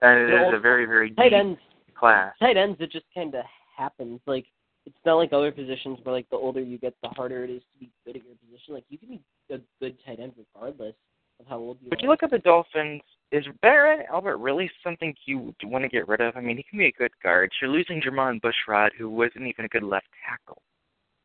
And 0.02 0.20
it 0.20 0.28
You 0.30 0.36
know, 0.36 0.48
is 0.50 0.54
a 0.54 0.60
very, 0.60 0.86
very 0.86 1.10
Tight 1.12 1.30
deep 1.30 1.38
ends, 1.38 1.60
class. 1.94 2.34
tight 2.40 2.56
ends, 2.56 2.76
it 2.80 2.90
just 2.92 3.06
kind 3.14 3.34
of 3.34 3.44
happens. 3.76 4.20
Like 4.26 4.46
it's 4.86 4.96
not 5.04 5.16
like 5.16 5.32
other 5.32 5.50
positions 5.52 5.98
where 6.02 6.14
like 6.14 6.28
the 6.30 6.36
older 6.36 6.60
you 6.62 6.78
get, 6.78 6.94
the 7.02 7.08
harder 7.10 7.44
it 7.44 7.50
is 7.50 7.62
to 7.72 7.78
be 7.80 7.90
good 8.06 8.16
at 8.16 8.22
your 8.24 8.34
position. 8.36 8.74
Like 8.74 8.84
you 8.88 8.98
can 8.98 9.08
be 9.08 9.20
a 9.50 9.58
good 9.80 9.96
tight 10.06 10.20
end 10.20 10.32
regardless 10.36 10.94
of 11.40 11.46
how 11.46 11.58
old 11.58 11.78
you 11.82 11.90
But 11.90 11.98
are. 11.98 12.02
you 12.02 12.08
look 12.08 12.22
at 12.22 12.30
the 12.30 12.38
Dolphins, 12.38 13.02
is 13.32 13.44
Barrett 13.60 14.06
Albert 14.10 14.38
really 14.38 14.70
something 14.82 15.14
you 15.26 15.54
want 15.64 15.84
to 15.84 15.88
get 15.88 16.08
rid 16.08 16.20
of? 16.20 16.36
I 16.36 16.40
mean, 16.40 16.56
he 16.56 16.62
can 16.62 16.78
be 16.78 16.86
a 16.86 16.92
good 16.92 17.12
guard. 17.22 17.50
You're 17.60 17.70
losing 17.70 18.00
Jermon 18.00 18.40
Bushrod, 18.40 18.90
who 18.98 19.10
wasn't 19.10 19.46
even 19.46 19.64
a 19.64 19.68
good 19.68 19.82
left 19.82 20.06
tackle 20.26 20.62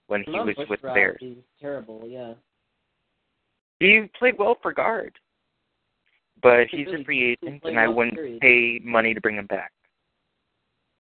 when 0.07 0.23
he 0.23 0.31
Not 0.33 0.45
was 0.47 0.55
with 0.69 0.81
Bushrod 0.81 0.93
Bears. 0.95 1.17
is 1.21 1.37
terrible. 1.61 2.03
Yeah. 2.05 2.33
He 3.79 4.09
played 4.19 4.37
well 4.37 4.57
for 4.61 4.71
guard, 4.73 5.13
but 6.43 6.67
he's 6.69 6.85
really 6.87 7.01
a 7.01 7.05
free 7.05 7.37
did 7.41 7.49
agent, 7.49 7.63
and 7.63 7.79
I 7.79 7.87
wouldn't 7.87 8.15
period. 8.15 8.41
pay 8.41 8.79
money 8.83 9.13
to 9.13 9.21
bring 9.21 9.37
him 9.37 9.47
back. 9.47 9.71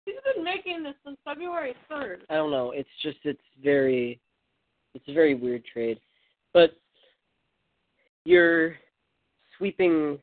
He's 0.06 0.16
been 0.34 0.42
making 0.42 0.82
this 0.82 0.94
since 1.04 1.18
February 1.24 1.74
3rd. 1.90 2.20
I 2.30 2.34
don't 2.34 2.50
know. 2.50 2.70
It's 2.70 2.88
just 3.02 3.18
it's 3.24 3.38
very 3.62 4.18
it's 4.94 5.04
a 5.06 5.12
very 5.12 5.34
weird 5.34 5.64
trade. 5.70 6.00
But 6.54 6.70
you're 8.24 8.76
sweeping 9.58 10.18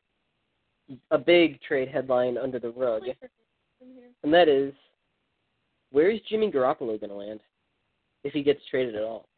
a 1.12 1.18
big 1.18 1.60
trade 1.62 1.88
headline 1.88 2.36
under 2.36 2.58
the 2.58 2.70
rug. 2.70 3.02
And 4.24 4.34
that 4.34 4.48
is 4.48 4.74
where 5.92 6.10
is 6.10 6.20
Jimmy 6.28 6.50
Garoppolo 6.50 7.00
gonna 7.00 7.14
land? 7.14 7.40
If 8.24 8.32
he 8.32 8.42
gets 8.42 8.60
traded 8.68 8.96
at 8.96 9.02
all. 9.02 9.28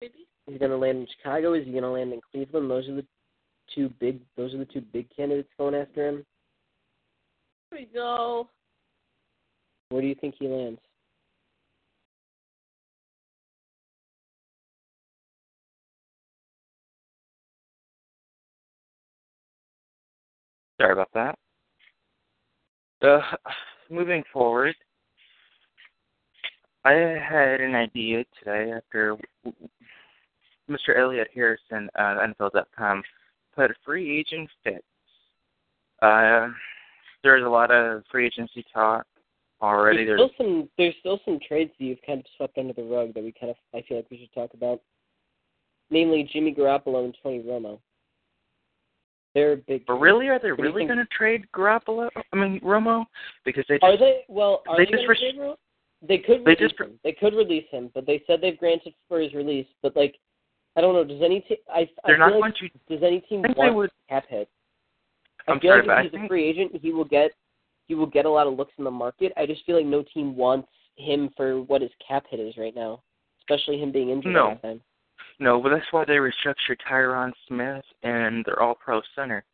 Maybe. 0.00 0.26
Is 0.48 0.54
he 0.54 0.58
gonna 0.58 0.76
land 0.76 0.98
in 0.98 1.06
Chicago? 1.16 1.54
Is 1.54 1.64
he 1.64 1.72
gonna 1.72 1.92
land 1.92 2.12
in 2.12 2.20
Cleveland? 2.32 2.68
Those 2.68 2.88
are 2.88 2.96
the 2.96 3.06
two 3.74 3.88
big 4.00 4.20
those 4.36 4.54
are 4.54 4.58
the 4.58 4.64
two 4.64 4.80
big 4.80 5.08
candidates 5.14 5.48
going 5.58 5.74
after 5.74 6.08
him. 6.08 6.26
Here 7.70 7.80
we 7.80 7.88
go. 7.92 8.48
Where 9.90 10.02
do 10.02 10.08
you 10.08 10.14
think 10.14 10.34
he 10.38 10.48
lands? 10.48 10.80
Sorry 20.80 20.92
about 20.92 21.10
that. 21.14 21.38
Uh, 23.02 23.20
moving 23.90 24.22
forward, 24.32 24.74
I 26.84 26.92
had 26.92 27.60
an 27.60 27.74
idea 27.74 28.24
today 28.38 28.72
after 28.72 29.16
Mr. 30.70 30.96
Elliot 30.96 31.28
Harrison 31.34 31.88
at 31.96 32.18
NFL.com 32.38 33.02
put 33.56 33.72
free 33.84 34.18
agent 34.18 34.48
fits. 34.62 34.84
Uh, 36.02 36.48
there's 37.24 37.44
a 37.44 37.48
lot 37.48 37.70
of 37.70 38.02
free 38.10 38.26
agency 38.26 38.64
talk 38.72 39.04
already. 39.62 40.04
There's 40.04 40.18
There's 40.20 40.30
still 40.34 40.46
some 40.46 40.68
there's 40.78 40.94
still 41.00 41.20
some 41.24 41.38
trades 41.46 41.72
that 41.78 41.84
you've 41.84 42.02
kind 42.06 42.20
of 42.20 42.26
swept 42.36 42.58
under 42.58 42.74
the 42.74 42.82
rug 42.84 43.14
that 43.14 43.24
we 43.24 43.32
kind 43.32 43.50
of 43.50 43.56
I 43.74 43.82
feel 43.88 43.96
like 43.98 44.06
we 44.10 44.18
should 44.18 44.32
talk 44.32 44.52
about. 44.54 44.80
Namely 45.90 46.28
Jimmy 46.32 46.54
Garoppolo 46.54 47.04
and 47.04 47.16
Tony 47.22 47.42
Romo. 47.42 47.78
They're 49.34 49.56
big 49.56 49.84
but 49.86 49.94
really, 49.94 50.28
are 50.28 50.38
they 50.38 50.50
What 50.50 50.56
do 50.58 50.62
you 50.64 50.68
really 50.70 50.80
think? 50.82 50.90
going 50.90 50.98
to 51.06 51.14
trade 51.16 51.46
Garoppolo? 51.54 52.08
I 52.32 52.36
mean 52.36 52.60
Romo, 52.60 53.04
because 53.44 53.64
they 53.68 53.74
just 53.76 53.84
Are 53.84 53.96
they 53.98 54.24
well 54.28 54.62
are 54.68 54.76
they 54.76 54.84
they, 54.84 54.90
just 54.92 55.04
Ro- 55.38 55.56
they 56.06 56.18
could 56.18 56.40
they 56.44 56.50
release 56.52 56.58
just- 56.70 56.80
him. 56.80 56.98
They 57.04 57.12
could 57.12 57.34
release 57.34 57.66
him, 57.70 57.90
but 57.94 58.06
they 58.06 58.22
said 58.26 58.40
they've 58.40 58.58
granted 58.58 58.94
for 59.08 59.20
his 59.20 59.32
release. 59.34 59.66
But 59.82 59.96
like 59.96 60.16
I 60.76 60.80
don't 60.80 60.94
know, 60.94 61.04
does 61.04 61.22
any 61.22 61.40
team 61.40 61.56
I, 61.72 61.80
I 61.80 61.88
they're 62.06 62.16
feel 62.16 62.26
not 62.28 62.40
like 62.40 62.54
going 62.54 62.70
to. 62.88 62.94
does 62.94 63.02
any 63.02 63.20
team 63.20 63.44
I 63.44 63.52
want 63.58 63.74
would. 63.74 63.90
cap 64.08 64.24
hit? 64.28 64.48
I 65.48 65.52
I'm 65.52 65.60
feel 65.60 65.70
sorry, 65.70 65.80
like 65.80 65.86
but 65.86 65.96
I 65.96 66.00
if 66.04 66.12
he's 66.12 66.20
a 66.22 66.28
free 66.28 66.44
agent, 66.48 66.72
he 66.80 66.92
will 66.92 67.04
get 67.04 67.30
he 67.86 67.94
will 67.94 68.06
get 68.06 68.26
a 68.26 68.30
lot 68.30 68.46
of 68.46 68.54
looks 68.54 68.72
in 68.78 68.84
the 68.84 68.90
market. 68.90 69.32
I 69.36 69.46
just 69.46 69.64
feel 69.64 69.76
like 69.76 69.86
no 69.86 70.04
team 70.12 70.36
wants 70.36 70.68
him 70.96 71.30
for 71.36 71.62
what 71.62 71.82
his 71.82 71.90
cap 72.06 72.24
hit 72.30 72.40
is 72.40 72.56
right 72.56 72.74
now, 72.74 73.02
especially 73.40 73.78
him 73.78 73.92
being 73.92 74.10
injured 74.10 74.32
No. 74.34 74.48
all 74.48 74.54
the 74.62 74.68
time. 74.68 74.80
No, 75.38 75.60
but 75.62 75.68
that's 75.70 75.86
why 75.92 76.04
they 76.04 76.14
restructured 76.16 76.78
Tyron 76.90 77.32
Smith 77.46 77.84
and 78.02 78.44
their 78.44 78.60
All 78.62 78.74
Pro 78.74 79.00
center 79.14 79.44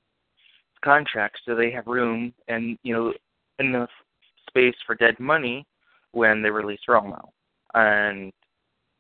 contracts, 0.85 1.41
so 1.45 1.55
they 1.55 1.71
have 1.71 1.87
room 1.87 2.33
and 2.49 2.79
you 2.83 2.95
know 2.95 3.13
enough 3.59 3.91
space 4.49 4.75
for 4.87 4.95
dead 4.95 5.19
money 5.21 5.65
when 6.13 6.43
they 6.43 6.51
release 6.51 6.81
Romo. 6.89 7.29
And 7.75 8.33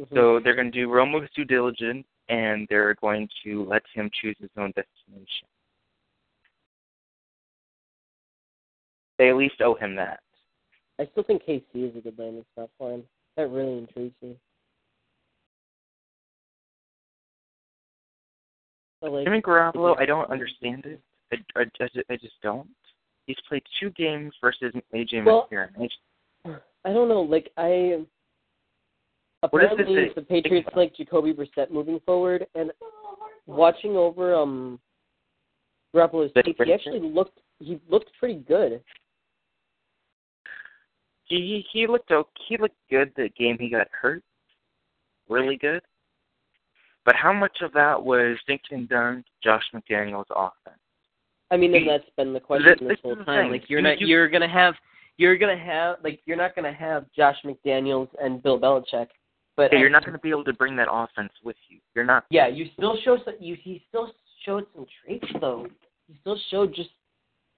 Mhm. 0.00 0.14
so 0.14 0.40
they're 0.40 0.54
going 0.54 0.70
to 0.72 0.78
do 0.78 0.88
Romo's 0.88 1.28
due 1.36 1.44
diligence, 1.44 2.06
and 2.32 2.66
they're 2.70 2.94
going 2.94 3.28
to 3.44 3.64
let 3.64 3.82
him 3.94 4.10
choose 4.20 4.36
his 4.40 4.48
own 4.56 4.72
destination. 4.74 5.46
They 9.18 9.28
at 9.28 9.36
least 9.36 9.60
owe 9.60 9.74
him 9.74 9.94
that. 9.96 10.20
I 10.98 11.06
still 11.12 11.24
think 11.24 11.42
KC 11.44 11.62
is 11.74 11.96
a 11.96 12.00
good 12.00 12.18
landing 12.18 12.44
spot 12.52 12.70
for 12.78 12.92
him. 12.92 13.02
That 13.36 13.50
really 13.50 13.78
intrigues 13.78 14.14
me. 14.22 14.36
I 19.02 19.08
like, 19.08 19.24
Jimmy 19.26 19.42
Garoppolo, 19.42 19.98
I 19.98 20.06
don't 20.06 20.30
understand 20.30 20.86
it. 20.86 21.00
I, 21.32 21.36
I, 21.58 21.62
I 21.62 21.88
ju- 21.94 22.02
I 22.08 22.16
just 22.16 22.40
don't. 22.42 22.68
He's 23.26 23.36
played 23.46 23.62
two 23.78 23.90
games 23.90 24.32
versus 24.40 24.72
AJ 24.94 25.24
Well, 25.26 25.48
McCarron. 25.52 25.70
I- 26.84 26.92
don't 26.92 27.08
know, 27.08 27.22
like 27.22 27.50
I 27.56 27.66
What 27.66 28.00
is 28.00 28.06
this 28.06 28.11
apparently 29.42 30.10
the 30.14 30.22
Patriots 30.22 30.68
like 30.76 30.94
Jacoby 30.96 31.32
Brissett 31.32 31.70
moving 31.70 32.00
forward 32.06 32.46
and 32.54 32.70
watching 33.46 33.96
over 33.96 34.34
um 34.34 34.78
Garoppolo's 35.94 36.32
tape, 36.34 36.56
he 36.64 36.72
actually 36.72 37.00
looked 37.00 37.38
he 37.58 37.80
looked 37.88 38.10
pretty 38.18 38.40
good. 38.40 38.82
He 41.24 41.64
he 41.72 41.86
looked 41.86 42.10
okay. 42.10 42.28
He 42.48 42.56
looked 42.56 42.76
good 42.90 43.12
the 43.16 43.28
game 43.38 43.56
he 43.58 43.68
got 43.70 43.88
hurt, 43.90 44.22
really 45.28 45.56
good. 45.56 45.82
But 47.04 47.16
how 47.16 47.32
much 47.32 47.58
of 47.62 47.72
that 47.72 48.00
was 48.02 48.36
Dinkin 48.48 48.88
Dunn, 48.88 49.24
Josh 49.42 49.64
McDaniels' 49.74 50.24
offense? 50.30 50.78
I 51.50 51.56
mean, 51.56 51.74
and 51.74 51.88
that's 51.88 52.04
been 52.16 52.32
the 52.32 52.40
question 52.40 52.76
this 52.80 52.88
this 52.90 52.98
whole 53.02 53.16
time. 53.24 53.50
Like 53.50 53.68
you're 53.68 53.80
You- 53.80 53.86
not 53.88 54.00
you- 54.00 54.06
you're 54.06 54.28
gonna 54.28 54.48
have 54.48 54.74
you're 55.18 55.36
gonna 55.36 55.56
have 55.56 55.96
like 56.02 56.20
you're 56.26 56.36
not 56.36 56.54
gonna 56.54 56.72
have 56.72 57.10
Josh 57.12 57.36
McDaniels 57.44 58.08
and 58.22 58.42
Bill 58.42 58.58
Belichick, 58.58 59.08
but 59.56 59.72
Yeah, 59.72 59.80
you're 59.80 59.90
not 59.90 60.04
going 60.04 60.14
to 60.14 60.18
be 60.18 60.30
able 60.30 60.44
to 60.44 60.52
bring 60.52 60.76
that 60.76 60.88
offense 60.90 61.32
with 61.44 61.56
you. 61.68 61.78
You're 61.94 62.04
not. 62.04 62.24
Yeah, 62.30 62.48
you 62.48 62.66
still 62.76 62.96
show 63.04 63.18
some. 63.24 63.34
You 63.40 63.56
he 63.60 63.82
still 63.88 64.12
showed 64.44 64.66
some 64.74 64.86
traits 65.04 65.26
though. 65.40 65.66
He 66.08 66.16
still 66.20 66.38
showed 66.50 66.74
just 66.74 66.90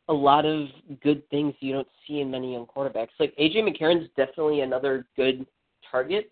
a 0.09 0.13
lot 0.13 0.45
of 0.45 0.67
good 1.03 1.29
things 1.31 1.55
you 1.61 1.73
don't 1.73 1.89
see 2.07 2.21
in 2.21 2.31
many 2.31 2.53
young 2.53 2.67
quarterbacks. 2.67 3.09
Like 3.19 3.35
AJ 3.37 3.57
McCarron's 3.59 4.09
definitely 4.17 4.61
another 4.61 5.07
good 5.17 5.47
target. 5.91 6.31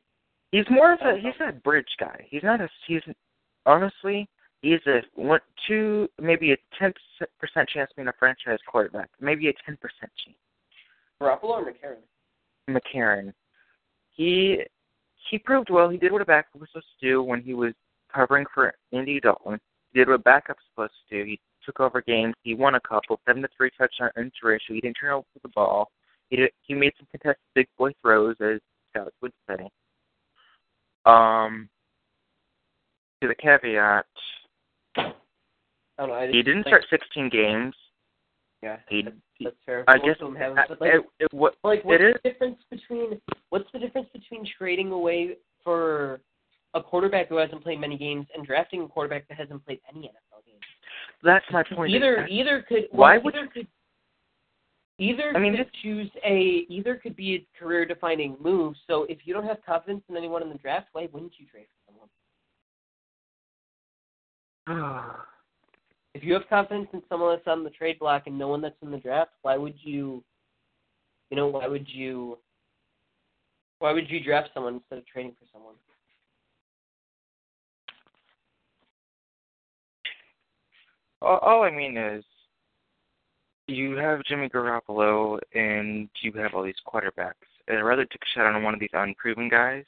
He's 0.50 0.66
more 0.70 0.92
of 0.92 0.98
a 1.00 1.10
um, 1.10 1.20
he's 1.20 1.32
a 1.46 1.52
bridge 1.52 1.86
guy. 1.98 2.26
He's 2.28 2.42
not 2.42 2.60
a 2.60 2.68
he's 2.86 3.00
honestly 3.64 4.28
he's 4.60 4.80
a 4.86 5.00
one 5.14 5.40
two 5.66 6.08
maybe 6.20 6.52
a 6.52 6.56
ten 6.78 6.92
percent 7.40 7.68
chance 7.68 7.90
being 7.96 8.08
a 8.08 8.12
franchise 8.18 8.58
quarterback, 8.66 9.08
maybe 9.20 9.48
a 9.48 9.52
ten 9.64 9.78
percent 9.78 10.12
chance. 10.22 10.36
Garoppolo 11.20 11.50
or 11.50 11.64
McCarron? 11.64 12.02
McCarron. 12.68 13.32
He 14.10 14.58
he 15.30 15.38
proved 15.38 15.70
well. 15.70 15.88
He 15.88 15.98
did 15.98 16.12
what 16.12 16.22
a 16.22 16.26
backup 16.26 16.60
was 16.60 16.68
supposed 16.70 16.86
to 17.00 17.08
do 17.08 17.22
when 17.22 17.42
he 17.42 17.54
was 17.54 17.72
covering 18.14 18.44
for 18.52 18.72
Andy 18.92 19.20
Dalton. 19.20 19.58
He 19.92 19.98
did 19.98 20.08
what 20.08 20.14
a 20.14 20.18
backup 20.18 20.56
backup's 20.56 20.64
supposed 20.70 20.92
to 21.10 21.18
do. 21.18 21.30
He 21.30 21.40
took 21.64 21.80
over 21.80 22.02
games. 22.02 22.34
He 22.42 22.54
won 22.54 22.74
a 22.74 22.80
couple, 22.80 23.20
seven 23.26 23.42
to 23.42 23.48
three 23.56 23.70
touchdown 23.78 24.10
inch 24.18 24.34
ratio. 24.42 24.74
He 24.74 24.80
didn't 24.80 24.96
turn 25.00 25.12
over 25.12 25.26
the 25.42 25.48
ball. 25.48 25.90
He 26.30 26.36
did, 26.36 26.50
he 26.62 26.74
made 26.74 26.92
some 26.98 27.06
contested 27.10 27.42
big 27.54 27.66
boy 27.78 27.92
throws, 28.00 28.36
as 28.40 28.60
scouts 28.90 29.14
would 29.20 29.32
say. 29.48 29.68
Um, 31.04 31.68
to 33.20 33.28
the 33.28 33.34
caveat, 33.34 34.06
I 34.96 35.12
don't 35.98 36.08
know. 36.08 36.14
I 36.14 36.26
just, 36.26 36.36
he 36.36 36.42
didn't 36.42 36.66
start 36.66 36.84
16 36.90 37.28
games. 37.28 37.74
Yeah, 38.62 38.76
that's, 38.90 39.16
that's 39.40 39.56
fair. 39.66 39.84
I 39.88 39.96
Most 39.96 40.06
guess 40.06 40.16
of 40.20 40.28
them 40.28 40.36
have, 40.36 40.54
but 40.68 40.80
like, 40.80 40.92
it, 40.94 41.02
it, 41.18 41.28
what 41.32 41.56
like 41.64 41.84
what's 41.84 42.00
the 42.00 42.30
difference 42.30 42.58
between 42.70 43.20
what's 43.48 43.66
the 43.72 43.80
difference 43.80 44.06
between 44.12 44.46
trading 44.56 44.92
away 44.92 45.36
for 45.64 46.20
a 46.74 46.82
quarterback 46.82 47.28
who 47.28 47.36
hasn't 47.38 47.62
played 47.64 47.80
many 47.80 47.98
games 47.98 48.26
and 48.36 48.46
drafting 48.46 48.82
a 48.82 48.88
quarterback 48.88 49.26
that 49.28 49.36
hasn't 49.36 49.64
played 49.66 49.80
any 49.90 50.06
NFL 50.06 50.46
games? 50.46 50.60
That's 51.24 51.44
my 51.50 51.64
point. 51.74 51.92
Either 51.92 52.24
either 52.28 52.64
could 52.68 52.84
Why 52.92 53.16
well, 53.16 53.24
would 53.24 53.34
either 53.34 53.48
could 53.48 53.66
either 54.98 55.32
I 55.34 55.40
mean, 55.40 55.56
could 55.56 55.70
choose 55.82 56.10
a 56.24 56.64
either 56.68 56.94
could 56.94 57.16
be 57.16 57.34
a 57.34 57.58
career 57.58 57.84
defining 57.84 58.36
move. 58.40 58.76
So 58.86 59.06
if 59.08 59.18
you 59.24 59.34
don't 59.34 59.46
have 59.46 59.58
confidence 59.66 60.04
in 60.08 60.16
anyone 60.16 60.40
in 60.40 60.48
the 60.48 60.58
draft, 60.58 60.86
why 60.92 61.08
wouldn't 61.12 61.32
you 61.36 61.46
trade 61.46 61.66
for 61.66 61.92
someone? 64.68 65.16
If 66.14 66.22
you 66.22 66.34
have 66.34 66.42
confidence 66.48 66.88
in 66.92 67.02
someone 67.08 67.34
that's 67.34 67.48
on 67.48 67.64
the 67.64 67.70
trade 67.70 67.98
block 67.98 68.24
and 68.26 68.38
no 68.38 68.48
one 68.48 68.60
that's 68.60 68.76
in 68.82 68.90
the 68.90 68.98
draft, 68.98 69.30
why 69.42 69.56
would 69.56 69.74
you 69.82 70.22
you 71.30 71.36
know, 71.36 71.46
why 71.46 71.66
would 71.66 71.88
you 71.88 72.38
why 73.78 73.92
would 73.92 74.10
you 74.10 74.22
draft 74.22 74.50
someone 74.54 74.74
instead 74.74 74.98
of 74.98 75.06
trading 75.06 75.32
for 75.32 75.46
someone? 75.52 75.74
all, 81.22 81.38
all 81.38 81.62
I 81.62 81.70
mean 81.70 81.96
is, 81.96 82.24
you 83.68 83.96
have 83.96 84.24
Jimmy 84.24 84.48
Garoppolo 84.48 85.38
and 85.54 86.08
you 86.20 86.32
have 86.32 86.54
all 86.54 86.64
these 86.64 86.74
quarterbacks. 86.86 87.32
I'd 87.68 87.76
rather 87.80 88.04
take 88.04 88.20
a 88.22 88.38
shot 88.38 88.52
on 88.52 88.62
one 88.62 88.74
of 88.74 88.80
these 88.80 88.90
unproven 88.92 89.48
guys, 89.48 89.84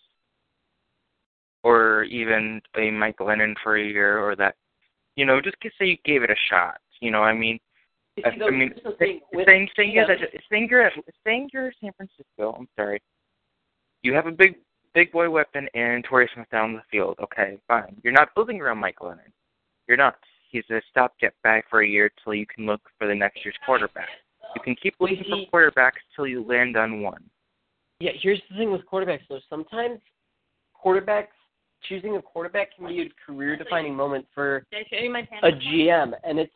or 1.65 2.05
even 2.05 2.63
a 2.77 2.91
Mike 2.91 3.19
Glennon 3.19 3.55
for 3.63 3.77
a 3.77 3.85
year, 3.85 4.19
or 4.19 4.37
that, 4.37 4.55
you 5.17 5.27
know, 5.27 5.41
just 5.41 5.57
say 5.79 5.87
you 5.87 5.97
gave 6.05 6.23
it 6.23 6.31
a 6.31 6.37
shot. 6.51 6.79
You 7.01 7.11
know, 7.11 7.23
I 7.23 7.35
mean, 7.35 7.59
I, 8.25 8.29
I 8.29 8.51
mean, 8.51 8.71
here's 8.75 8.85
the 8.85 8.93
thing 8.99 9.21
with 9.33 9.47
saying 9.47 9.69
you're 9.93 10.07
saying 10.51 10.69
you're 10.71 10.91
saying 11.27 11.51
you're 11.53 11.73
San 11.81 11.93
Francisco. 11.97 12.57
I'm 12.59 12.69
sorry. 12.77 13.03
You 14.03 14.15
have 14.15 14.27
a 14.27 14.33
big 14.33 14.57
big 14.95 15.11
boy 15.13 15.29
weapon 15.29 15.69
and 15.75 16.05
Torrey 16.05 16.31
Smith 16.35 16.49
down 16.51 16.75
the 16.75 16.83
field. 16.91 17.19
Okay, 17.23 17.59
fine. 17.67 17.97
You're 18.03 18.13
not 18.13 18.35
building 18.35 18.61
around 18.61 18.79
Mike 18.79 18.97
Glennon. 19.01 19.33
You're 19.89 19.97
not. 19.97 20.15
He's 20.51 20.65
a 20.71 20.81
stopgap 20.91 21.35
bag 21.43 21.65
for 21.69 21.83
a 21.83 21.89
year 21.89 22.11
till 22.23 22.35
you 22.35 22.47
can 22.47 22.65
look 22.67 22.81
for 22.99 23.09
the 23.09 23.15
next 23.15 23.45
year's 23.45 23.57
quarterback. 23.67 24.09
You 24.55 24.63
can 24.63 24.77
keep 24.81 24.95
looking 25.01 25.49
for 25.51 25.71
quarterbacks 25.71 26.03
till 26.15 26.29
you 26.29 26.45
land 26.47 26.77
on 26.77 27.03
one. 27.03 27.25
Yeah, 27.99 28.13
here's 28.21 28.41
the 28.49 28.57
thing 28.57 28.71
with 28.71 28.83
quarterbacks 28.91 29.23
though. 29.29 29.41
Sometimes 29.51 29.99
quarterbacks 30.85 31.27
choosing 31.89 32.17
a 32.17 32.23
quarterback 32.23 32.77
can 32.77 32.87
be 32.87 33.03
a 33.03 33.09
career 33.27 33.57
defining 33.57 33.95
moment 33.95 34.27
for 34.35 34.65
Did 34.71 34.87
I 34.87 34.97
show 34.97 35.03
you 35.03 35.11
my 35.11 35.23
pen? 35.23 35.41
a 35.43 35.53
GM 35.53 36.13
and 36.25 36.39
it's 36.39 36.53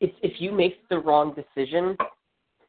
it's 0.00 0.14
if 0.22 0.40
you 0.40 0.52
make 0.52 0.88
the 0.88 0.98
wrong 0.98 1.34
decision, 1.34 1.96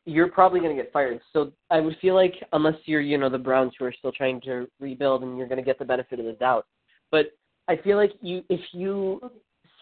you're 0.06 0.30
probably 0.30 0.60
gonna 0.60 0.76
get 0.76 0.92
fired. 0.92 1.20
So 1.32 1.52
I 1.70 1.80
would 1.80 1.98
feel 2.02 2.16
like 2.16 2.34
unless 2.54 2.76
you're, 2.86 3.02
you 3.02 3.18
know, 3.18 3.30
the 3.30 3.38
Browns 3.38 3.74
who 3.78 3.86
are 3.86 3.94
still 3.98 4.12
trying 4.12 4.40
to 4.42 4.68
rebuild 4.80 5.24
and 5.24 5.38
you're 5.38 5.48
gonna 5.48 5.64
get 5.64 5.80
the 5.80 5.86
benefit 5.86 6.20
of 6.20 6.26
the 6.26 6.34
doubt. 6.34 6.66
But 7.12 7.28
I 7.68 7.78
feel 7.78 7.98
like 7.98 8.14
you 8.22 8.44
if 8.50 8.62
you 8.72 9.20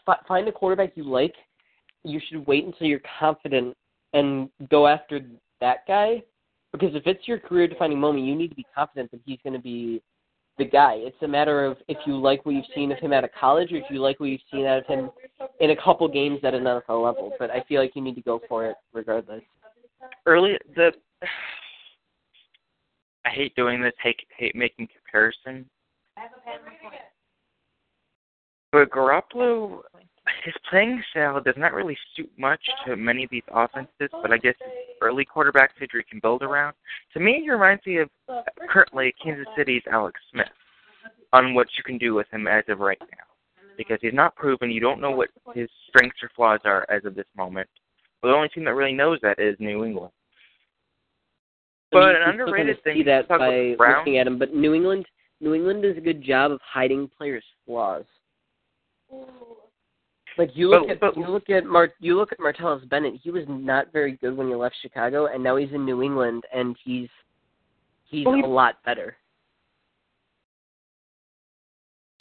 fi- 0.05 0.19
find 0.27 0.47
a 0.47 0.51
quarterback 0.51 0.91
you 0.95 1.03
like, 1.03 1.35
you 2.03 2.19
should 2.27 2.45
wait 2.47 2.65
until 2.65 2.87
you're 2.87 3.01
confident 3.19 3.75
and 4.13 4.49
go 4.69 4.87
after 4.87 5.21
that 5.59 5.87
guy. 5.87 6.23
Because 6.71 6.95
if 6.95 7.03
it's 7.05 7.27
your 7.27 7.37
career 7.37 7.67
defining 7.67 7.99
moment, 7.99 8.25
you 8.25 8.35
need 8.35 8.49
to 8.49 8.55
be 8.55 8.65
confident 8.73 9.11
that 9.11 9.19
he's 9.25 9.39
going 9.43 9.53
to 9.53 9.59
be 9.59 10.01
the 10.61 10.69
guy. 10.69 10.93
It's 10.97 11.21
a 11.23 11.27
matter 11.27 11.65
of 11.65 11.77
if 11.87 11.97
you 12.05 12.15
like 12.17 12.45
what 12.45 12.53
you've 12.53 12.65
seen 12.75 12.91
of 12.91 12.99
him 12.99 13.13
out 13.13 13.23
of 13.23 13.31
college 13.37 13.71
or 13.71 13.77
if 13.77 13.85
you 13.89 13.99
like 13.99 14.19
what 14.19 14.27
you've 14.29 14.41
seen 14.51 14.67
out 14.67 14.77
of 14.77 14.85
him 14.85 15.09
in 15.59 15.71
a 15.71 15.75
couple 15.75 16.07
games 16.07 16.39
at 16.43 16.53
an 16.53 16.63
NFL 16.63 17.03
level. 17.03 17.33
But 17.39 17.49
I 17.49 17.63
feel 17.67 17.81
like 17.81 17.93
you 17.95 18.01
need 18.03 18.15
to 18.15 18.21
go 18.21 18.39
for 18.47 18.67
it 18.67 18.75
regardless. 18.93 19.41
Early 20.27 20.57
the 20.75 20.91
I 23.25 23.29
hate 23.29 23.55
doing 23.55 23.81
this, 23.81 23.93
hate 24.03 24.19
hate 24.37 24.55
making 24.55 24.87
comparison. 24.87 25.65
But 28.71 28.91
Garoppolo 28.91 29.81
his 30.43 30.53
playing 30.69 31.03
style 31.11 31.41
does 31.41 31.55
not 31.57 31.73
really 31.73 31.97
suit 32.15 32.29
much 32.37 32.61
to 32.85 32.95
many 32.95 33.23
of 33.23 33.29
these 33.29 33.43
offenses, 33.51 34.09
but 34.21 34.31
I 34.31 34.37
guess 34.37 34.55
early 35.01 35.25
quarterback 35.25 35.77
figure 35.77 36.03
can 36.09 36.19
build 36.19 36.43
around. 36.43 36.75
To 37.13 37.19
me, 37.19 37.41
he 37.43 37.49
reminds 37.49 37.85
me 37.85 37.97
of 37.97 38.09
currently 38.69 39.13
Kansas 39.23 39.47
City's 39.57 39.83
Alex 39.91 40.19
Smith 40.31 40.47
on 41.33 41.53
what 41.53 41.67
you 41.77 41.83
can 41.83 41.97
do 41.97 42.13
with 42.13 42.27
him 42.31 42.47
as 42.47 42.63
of 42.67 42.79
right 42.79 42.99
now. 42.99 43.17
Because 43.77 43.97
he's 44.01 44.13
not 44.13 44.35
proven, 44.35 44.69
you 44.69 44.79
don't 44.79 45.01
know 45.01 45.11
what 45.11 45.29
his 45.55 45.69
strengths 45.87 46.21
or 46.21 46.29
flaws 46.35 46.59
are 46.65 46.85
as 46.89 47.05
of 47.05 47.15
this 47.15 47.25
moment. 47.35 47.67
But 48.21 48.29
the 48.29 48.35
only 48.35 48.49
team 48.49 48.65
that 48.65 48.75
really 48.75 48.93
knows 48.93 49.17
that 49.23 49.39
is 49.39 49.55
New 49.59 49.83
England. 49.83 50.11
I 51.93 51.95
mean, 51.95 52.03
But 52.03 52.15
an 52.15 52.29
underrated 52.29 52.83
thing 52.83 52.97
see 52.97 53.03
that 53.03 53.27
talk 53.27 53.37
about 53.37 53.49
by 53.49 53.51
the 53.51 53.75
Browns. 53.77 53.97
looking 53.99 54.19
at 54.19 54.27
him. 54.27 54.37
But 54.37 54.53
New 54.53 54.73
England, 54.75 55.05
New 55.39 55.55
England 55.55 55.83
does 55.83 55.97
a 55.97 56.01
good 56.01 56.21
job 56.21 56.51
of 56.51 56.59
hiding 56.63 57.09
players' 57.17 57.43
flaws. 57.65 58.05
Like 60.37 60.55
you 60.55 60.69
look 60.69 60.87
But- 60.87 60.91
at 60.91 60.99
but- 60.99 61.17
you 61.17 61.27
look 61.27 61.49
at 61.49 61.65
Mart 61.65 61.93
you 61.99 62.15
look 62.15 62.31
at 62.31 62.39
Martellus 62.39 62.87
Bennett. 62.87 63.15
He 63.21 63.31
was 63.31 63.43
not 63.47 63.91
very 63.91 64.13
good 64.13 64.35
when 64.35 64.47
he 64.47 64.55
left 64.55 64.75
Chicago, 64.81 65.25
and 65.27 65.43
now 65.43 65.55
he's 65.57 65.71
in 65.73 65.85
New 65.85 66.01
England, 66.01 66.45
and 66.53 66.77
he's 66.83 67.09
he's 68.05 68.25
Well, 68.25 68.35
he- 68.35 68.41
a 68.41 68.47
lot 68.47 68.81
better. 68.83 69.17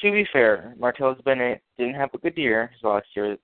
To 0.00 0.10
be 0.10 0.24
fair, 0.32 0.74
Martellus 0.78 1.22
Bennett 1.24 1.62
didn't 1.76 1.94
have 1.94 2.12
a 2.14 2.18
good 2.18 2.36
year 2.36 2.68
his 2.68 2.82
last 2.82 3.06
year 3.14 3.36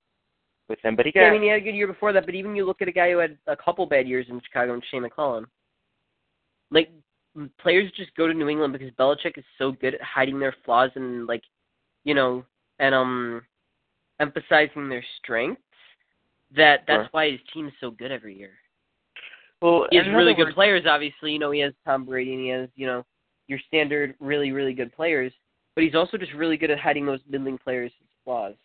with 0.67 0.81
them, 0.81 0.95
but 0.95 1.05
he 1.05 1.11
got 1.11 1.21
Yeah, 1.21 1.27
I 1.27 1.31
mean, 1.31 1.43
he 1.43 1.49
had 1.49 1.59
a 1.61 1.63
good 1.63 1.75
year 1.75 1.87
before 1.87 2.11
that, 2.13 2.25
but 2.25 2.33
even 2.35 2.55
you 2.55 2.65
look 2.65 2.81
at 2.81 2.87
a 2.87 2.91
guy 2.91 3.11
who 3.11 3.19
had 3.19 3.37
a 3.45 3.55
couple 3.55 3.85
bad 3.85 4.07
years 4.07 4.25
in 4.29 4.41
Chicago 4.41 4.73
and 4.73 4.83
Shea 4.85 4.97
McClellin. 4.99 5.45
Like 6.71 6.89
players 7.59 7.91
just 7.95 8.13
go 8.15 8.27
to 8.27 8.33
New 8.33 8.49
England 8.49 8.73
because 8.73 8.89
Belichick 8.91 9.37
is 9.37 9.45
so 9.59 9.71
good 9.71 9.93
at 9.95 10.01
hiding 10.01 10.39
their 10.39 10.55
flaws 10.65 10.89
and 10.95 11.27
like, 11.27 11.43
you 12.03 12.15
know, 12.15 12.43
and 12.79 12.95
um, 12.95 13.43
emphasizing 14.19 14.89
their 14.89 15.03
strengths. 15.19 15.61
That 16.55 16.85
that's 16.87 17.03
Sure. 17.03 17.09
why 17.11 17.31
his 17.31 17.41
team 17.53 17.67
is 17.67 17.73
so 17.79 17.91
good 17.91 18.11
every 18.11 18.35
year. 18.37 18.57
well, 19.61 19.87
He 19.89 19.97
has 19.97 20.07
really 20.07 20.33
good 20.35 20.45
words- 20.45 20.53
players. 20.55 20.85
Obviously, 20.85 21.33
you 21.33 21.39
know, 21.39 21.49
he 21.51 21.59
has 21.61 21.73
Tom 21.83 22.05
Brady 22.05 22.33
and 22.33 22.41
he 22.41 22.49
has 22.49 22.69
you 22.75 22.85
know 22.85 23.05
your 23.47 23.59
standard 23.59 24.15
really 24.19 24.51
really 24.51 24.73
good 24.73 24.93
players, 24.93 25.33
but 25.75 25.83
he's 25.83 25.95
also 25.95 26.15
just 26.17 26.33
really 26.33 26.57
good 26.57 26.69
at 26.71 26.79
hiding 26.79 27.05
those 27.05 27.21
middling 27.27 27.57
players' 27.57 27.91
flaws. 28.23 28.55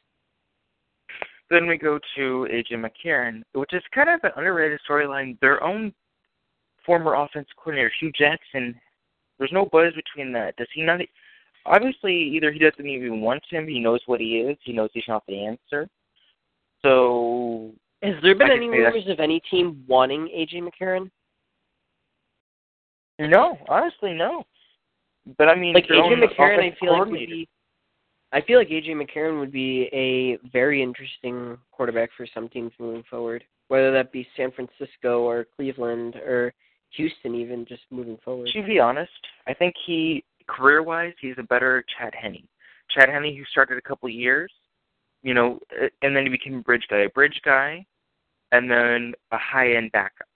Then 1.50 1.66
we 1.66 1.76
go 1.76 1.98
to 2.16 2.46
AJ 2.50 2.72
McCarron, 2.76 3.42
which 3.54 3.72
is 3.74 3.82
kind 3.94 4.08
of 4.10 4.20
an 4.24 4.32
underrated 4.36 4.80
storyline. 4.88 5.38
Their 5.40 5.62
own 5.62 5.92
former 6.84 7.14
offense 7.14 7.48
coordinator, 7.56 7.92
Hue 8.00 8.10
Jackson, 8.12 8.80
there's 9.38 9.52
no 9.52 9.66
buzz 9.66 9.92
between 9.94 10.32
that. 10.32 10.56
Does 10.56 10.68
he 10.72 10.82
not? 10.82 11.00
Obviously, 11.66 12.14
either 12.14 12.50
he 12.50 12.58
doesn't 12.58 12.86
even 12.86 13.20
want 13.20 13.42
him, 13.48 13.68
he 13.68 13.78
knows 13.78 14.00
what 14.06 14.20
he 14.20 14.38
is, 14.38 14.56
he 14.64 14.72
knows 14.72 14.90
he's 14.92 15.04
not 15.08 15.24
the 15.26 15.44
answer. 15.44 15.88
So, 16.82 17.72
Has 18.02 18.14
there 18.22 18.34
been 18.34 18.50
any 18.50 18.66
can 18.66 18.72
say 18.72 18.82
that- 18.82 18.92
rumors 18.94 19.08
of 19.08 19.20
any 19.20 19.40
team 19.50 19.84
wanting 19.86 20.28
AJ 20.28 20.60
McCarron? 20.60 21.10
no, 23.18 23.58
honestly, 23.68 24.12
no. 24.12 24.44
But 25.38 25.48
I 25.48 25.54
mean, 25.54 25.74
like 25.74 25.86
AJ 25.86 26.14
McCarron, 26.20 26.58
I 26.58 26.76
feel 26.80 26.98
like 26.98 27.06
would 27.08 27.12
be. 27.14 27.48
I 28.32 28.40
feel 28.40 28.58
like 28.58 28.68
AJ 28.68 28.88
McCarron 28.94 29.38
would 29.38 29.52
be 29.52 29.88
a 29.92 30.38
very 30.48 30.82
interesting 30.82 31.58
quarterback 31.70 32.10
for 32.16 32.26
some 32.34 32.48
teams 32.48 32.72
moving 32.78 33.04
forward, 33.08 33.44
whether 33.68 33.92
that 33.92 34.10
be 34.10 34.26
San 34.36 34.50
Francisco 34.50 35.22
or 35.22 35.44
Cleveland 35.54 36.16
or 36.16 36.52
Houston, 36.90 37.34
even 37.34 37.64
just 37.66 37.82
moving 37.90 38.16
forward. 38.24 38.48
To 38.52 38.62
be 38.64 38.80
honest, 38.80 39.12
I 39.46 39.54
think 39.54 39.74
he 39.86 40.24
career-wise, 40.46 41.12
he's 41.20 41.34
a 41.38 41.42
better 41.42 41.84
Chad 41.98 42.14
Henne. 42.14 42.46
Chad 42.90 43.08
Henne, 43.08 43.34
who 43.36 43.44
started 43.50 43.78
a 43.78 43.82
couple 43.82 44.08
of 44.08 44.14
years, 44.14 44.52
you 45.22 45.34
know, 45.34 45.58
uh, 45.80 45.86
and 46.02 46.14
then 46.16 46.24
he 46.24 46.28
became 46.28 46.54
a 46.56 46.62
bridge 46.62 46.84
guy, 46.90 46.98
a 47.00 47.08
bridge 47.10 47.40
guy, 47.44 47.84
and 48.52 48.70
then 48.70 49.14
a 49.30 49.38
high-end 49.38 49.90
backup. 49.92 50.26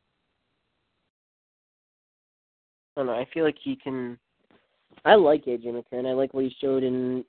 I 2.97 3.01
don't 3.01 3.07
know. 3.07 3.13
I 3.13 3.27
feel 3.33 3.45
like 3.45 3.57
he 3.63 3.77
can. 3.77 4.19
I 5.05 5.15
like 5.15 5.45
AJ 5.45 5.67
McCarron. 5.67 6.07
I 6.09 6.15
like 6.15 6.33
what 6.33 6.45
he 6.45 6.57
showed 6.61 6.83
in 6.83 7.25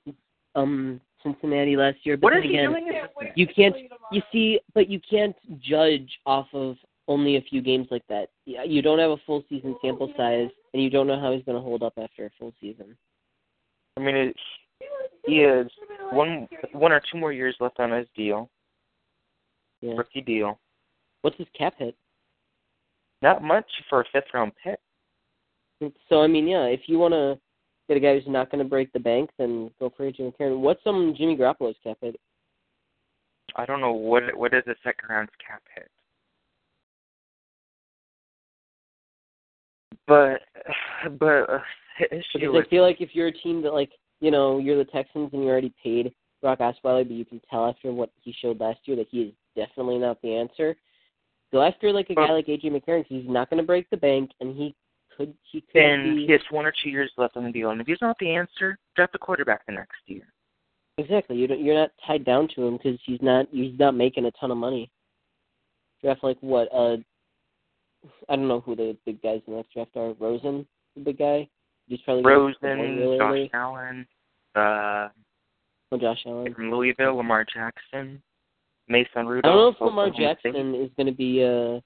um 0.54 1.00
Cincinnati 1.22 1.76
last 1.76 1.98
year. 2.04 2.16
But 2.16 2.32
What 2.32 2.36
is 2.38 2.44
he 2.44 2.50
again, 2.56 2.70
doing? 2.70 2.86
in- 2.88 3.28
you 3.34 3.46
can't 3.46 3.74
you 4.10 4.22
see 4.32 4.60
but 4.74 4.88
you 4.88 5.00
can't 5.08 5.36
judge 5.60 6.08
off 6.24 6.46
of 6.54 6.76
only 7.08 7.36
a 7.36 7.40
few 7.42 7.60
games 7.60 7.86
like 7.90 8.06
that 8.08 8.28
Yeah, 8.46 8.62
you 8.64 8.80
don't 8.82 8.98
have 8.98 9.10
a 9.10 9.16
full 9.26 9.44
season 9.48 9.76
sample 9.82 10.12
size 10.16 10.48
and 10.72 10.82
you 10.82 10.90
don't 10.90 11.06
know 11.06 11.20
how 11.20 11.32
he's 11.32 11.44
going 11.44 11.56
to 11.56 11.62
hold 11.62 11.82
up 11.82 11.94
after 11.98 12.26
a 12.26 12.30
full 12.38 12.52
season 12.60 12.96
I 13.98 14.00
mean, 14.00 14.14
it, 14.16 14.36
he 15.26 15.38
has 15.38 15.66
one 16.12 16.48
one 16.72 16.92
or 16.92 17.02
two 17.10 17.18
more 17.18 17.32
years 17.32 17.56
left 17.58 17.80
on 17.80 17.90
his 17.90 18.06
deal, 18.16 18.48
Yeah. 19.80 19.94
rookie 19.94 20.20
deal. 20.20 20.60
What's 21.22 21.36
his 21.36 21.48
cap 21.56 21.74
hit? 21.78 21.96
Not 23.22 23.42
much 23.42 23.66
for 23.90 24.02
a 24.02 24.04
fifth 24.12 24.32
round 24.32 24.52
pick. 24.62 24.78
So 26.08 26.22
I 26.22 26.28
mean, 26.28 26.46
yeah, 26.46 26.66
if 26.66 26.82
you 26.86 26.98
want 26.98 27.12
to 27.14 27.38
get 27.88 27.96
a 27.96 28.00
guy 28.00 28.14
who's 28.14 28.28
not 28.32 28.52
going 28.52 28.62
to 28.62 28.68
break 28.68 28.92
the 28.92 29.00
bank, 29.00 29.30
then 29.36 29.70
go 29.80 29.92
for 29.96 30.08
AJ 30.08 30.32
McCarron. 30.32 30.60
What's 30.60 30.82
some 30.84 31.14
Jimmy 31.18 31.36
Garoppolo's 31.36 31.76
cap 31.82 31.98
hit? 32.00 32.16
I 33.56 33.66
don't 33.66 33.80
know 33.80 33.92
what 33.92 34.22
what 34.36 34.54
is 34.54 34.62
the 34.66 34.76
second 34.84 35.08
round's 35.08 35.32
cap 35.44 35.62
hit. 35.74 35.90
But 40.06 40.42
but 41.18 41.50
uh, 41.50 41.58
Because 42.32 42.54
I 42.66 42.68
feel 42.68 42.82
like 42.82 43.00
if 43.00 43.10
you're 43.12 43.28
a 43.28 43.32
team 43.32 43.62
that 43.62 43.72
like 43.72 43.90
you 44.20 44.30
know 44.30 44.58
you're 44.58 44.78
the 44.78 44.90
Texans 44.90 45.30
and 45.32 45.42
you 45.42 45.48
already 45.48 45.72
paid 45.82 46.12
Brock 46.40 46.60
Osweiler, 46.60 47.06
but 47.06 47.10
you 47.10 47.24
can 47.24 47.40
tell 47.50 47.66
after 47.66 47.92
what 47.92 48.10
he 48.20 48.34
showed 48.40 48.60
last 48.60 48.80
year 48.84 48.96
that 48.96 49.08
he 49.10 49.22
is 49.22 49.32
definitely 49.56 49.98
not 49.98 50.20
the 50.22 50.34
answer. 50.34 50.76
Go 51.52 51.62
after 51.62 51.92
like 51.92 52.10
a 52.10 52.14
guy 52.14 52.30
like 52.30 52.46
AJ 52.46 52.66
McCarron 52.66 53.04
he's 53.08 53.24
not 53.26 53.50
going 53.50 53.60
to 53.60 53.66
break 53.66 53.88
the 53.90 53.96
bank 53.96 54.30
and 54.40 54.54
he 54.54 54.74
could 55.16 55.34
he 55.50 55.60
could 55.60 55.70
then 55.74 56.16
be 56.16 56.26
he 56.26 56.32
has 56.32 56.40
one 56.50 56.66
or 56.66 56.72
two 56.82 56.90
years 56.90 57.10
left 57.16 57.36
on 57.36 57.44
the 57.44 57.52
deal, 57.52 57.70
and 57.70 57.80
if 57.80 57.86
he's 57.86 58.00
not 58.00 58.16
the 58.20 58.30
answer, 58.30 58.78
draft 58.94 59.14
a 59.14 59.18
quarterback 59.18 59.66
the 59.66 59.72
next 59.72 59.98
year. 60.06 60.26
exactly 60.96 61.36
you 61.36 61.46
don't, 61.46 61.62
you're 61.62 61.74
not 61.74 61.90
tied 62.06 62.24
down 62.24 62.48
to 62.54 62.66
him 62.66 62.76
because 62.76 62.98
he's 63.04 63.20
not 63.22 63.46
he's 63.50 63.78
not 63.78 63.94
making 63.94 64.26
a 64.26 64.30
ton 64.32 64.50
of 64.50 64.56
money. 64.56 64.90
Draft 66.02 66.22
like 66.22 66.38
what 66.40 66.68
uh 66.72 66.96
I 68.28 68.36
don't 68.36 68.48
know 68.48 68.60
who 68.60 68.76
the 68.76 68.96
big 69.04 69.20
guys 69.22 69.40
in 69.46 69.54
the 69.54 69.56
next 69.58 69.72
draft 69.72 69.96
are. 69.96 70.12
Rosen, 70.20 70.66
the 70.98 71.04
big 71.04 71.18
guy. 71.18 71.48
He's 71.86 72.00
probably 72.02 72.22
gonna 72.22 72.36
Rosen, 72.36 73.18
Josh. 73.18 73.50
Allen, 73.54 74.06
uh, 74.54 75.08
Oh, 75.90 75.96
Josh 75.98 76.18
Allen. 76.26 76.52
from 76.54 76.70
Louisville, 76.70 77.16
Lamar 77.16 77.44
Jackson, 77.44 78.22
Mason 78.88 79.26
Rudolph. 79.26 79.44
I 79.44 79.48
don't 79.48 79.56
know 79.56 79.68
if 79.68 79.80
Lamar. 79.80 80.10
Jackson 80.10 80.74
is 80.74 80.90
going 80.96 81.06
to 81.06 81.12
be. 81.12 81.42
Uh, 81.42 81.80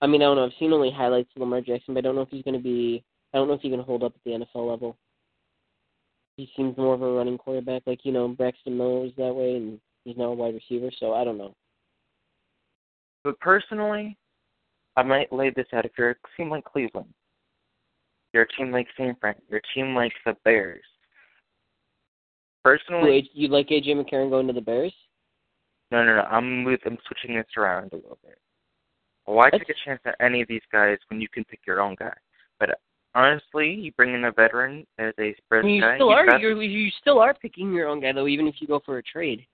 I 0.00 0.08
mean, 0.08 0.22
I 0.22 0.24
don't 0.24 0.36
know. 0.36 0.46
I've 0.46 0.52
seen 0.58 0.72
only 0.72 0.90
highlights 0.90 1.30
of 1.36 1.40
Lamar 1.40 1.60
Jackson, 1.60 1.94
but 1.94 2.00
I 2.00 2.02
don't 2.02 2.16
know 2.16 2.22
if 2.22 2.30
he's 2.30 2.42
going 2.42 2.56
to 2.56 2.62
be. 2.62 3.04
I 3.32 3.38
don't 3.38 3.46
know 3.46 3.54
if 3.54 3.60
he 3.60 3.70
can 3.70 3.78
hold 3.80 4.02
up 4.02 4.12
at 4.16 4.20
the 4.24 4.32
NFL 4.32 4.68
level. 4.68 4.96
He 6.36 6.50
seems 6.56 6.76
more 6.76 6.94
of 6.94 7.02
a 7.02 7.12
running 7.12 7.38
quarterback, 7.38 7.82
like 7.86 8.00
you 8.04 8.10
know 8.12 8.26
Braxton 8.28 8.76
Miller 8.76 9.00
was 9.02 9.12
that 9.18 9.32
way, 9.32 9.54
and 9.54 9.78
he's 10.04 10.16
now 10.16 10.24
a 10.24 10.34
wide 10.34 10.54
receiver. 10.54 10.90
So 10.98 11.12
I 11.12 11.22
don't 11.24 11.38
know. 11.38 11.54
But 13.22 13.38
personally, 13.38 14.16
I 14.96 15.02
might 15.04 15.32
lay 15.32 15.50
this 15.50 15.66
out. 15.72 15.84
If 15.84 15.92
you're 15.96 16.10
a 16.10 16.14
team 16.36 16.50
like 16.50 16.64
Cleveland, 16.64 17.12
you're 18.32 18.46
team 18.56 18.70
likes 18.72 18.90
San 18.96 19.16
Fran, 19.20 19.34
you're 19.50 19.60
team 19.74 19.94
likes 19.94 20.14
the 20.24 20.36
Bears. 20.44 20.82
Personally, 22.64 23.28
you 23.34 23.48
like 23.48 23.68
AJ 23.68 23.88
McCarron 23.88 24.30
going 24.30 24.46
to 24.46 24.52
the 24.52 24.60
Bears? 24.60 24.92
no, 25.90 26.02
no, 26.04 26.16
no. 26.16 26.22
I'm 26.22 26.64
with, 26.64 26.80
I'm 26.86 26.96
switching 27.06 27.36
this 27.36 27.46
around 27.56 27.92
a 27.92 27.96
little 27.96 28.18
bit. 28.24 28.38
Why 29.26 29.46
That's- 29.50 29.66
take 29.66 29.76
a 29.76 29.80
chance 29.84 30.00
at 30.06 30.16
any 30.20 30.40
of 30.40 30.48
these 30.48 30.62
guys 30.72 30.96
when 31.08 31.20
you 31.20 31.28
can 31.28 31.44
pick 31.44 31.60
your 31.66 31.80
own 31.82 31.96
guy? 31.98 32.14
But 32.58 32.70
uh, 32.70 32.74
honestly, 33.14 33.70
you 33.74 33.92
bring 33.92 34.14
in 34.14 34.24
a 34.24 34.32
veteran 34.32 34.86
as 34.98 35.12
a 35.20 35.34
spread 35.36 35.64
mean, 35.64 35.76
you 35.76 35.80
guy. 35.82 35.96
still 35.96 36.10
are. 36.10 36.24
got- 36.26 36.40
You're, 36.40 36.60
you 36.62 36.90
still 37.00 37.18
are 37.20 37.34
picking 37.34 37.72
your 37.74 37.88
own 37.88 38.00
guy 38.00 38.12
though, 38.12 38.26
even 38.26 38.46
if 38.46 38.54
you 38.60 38.66
go 38.66 38.80
for 38.84 38.98
a 38.98 39.02
trade. 39.02 39.44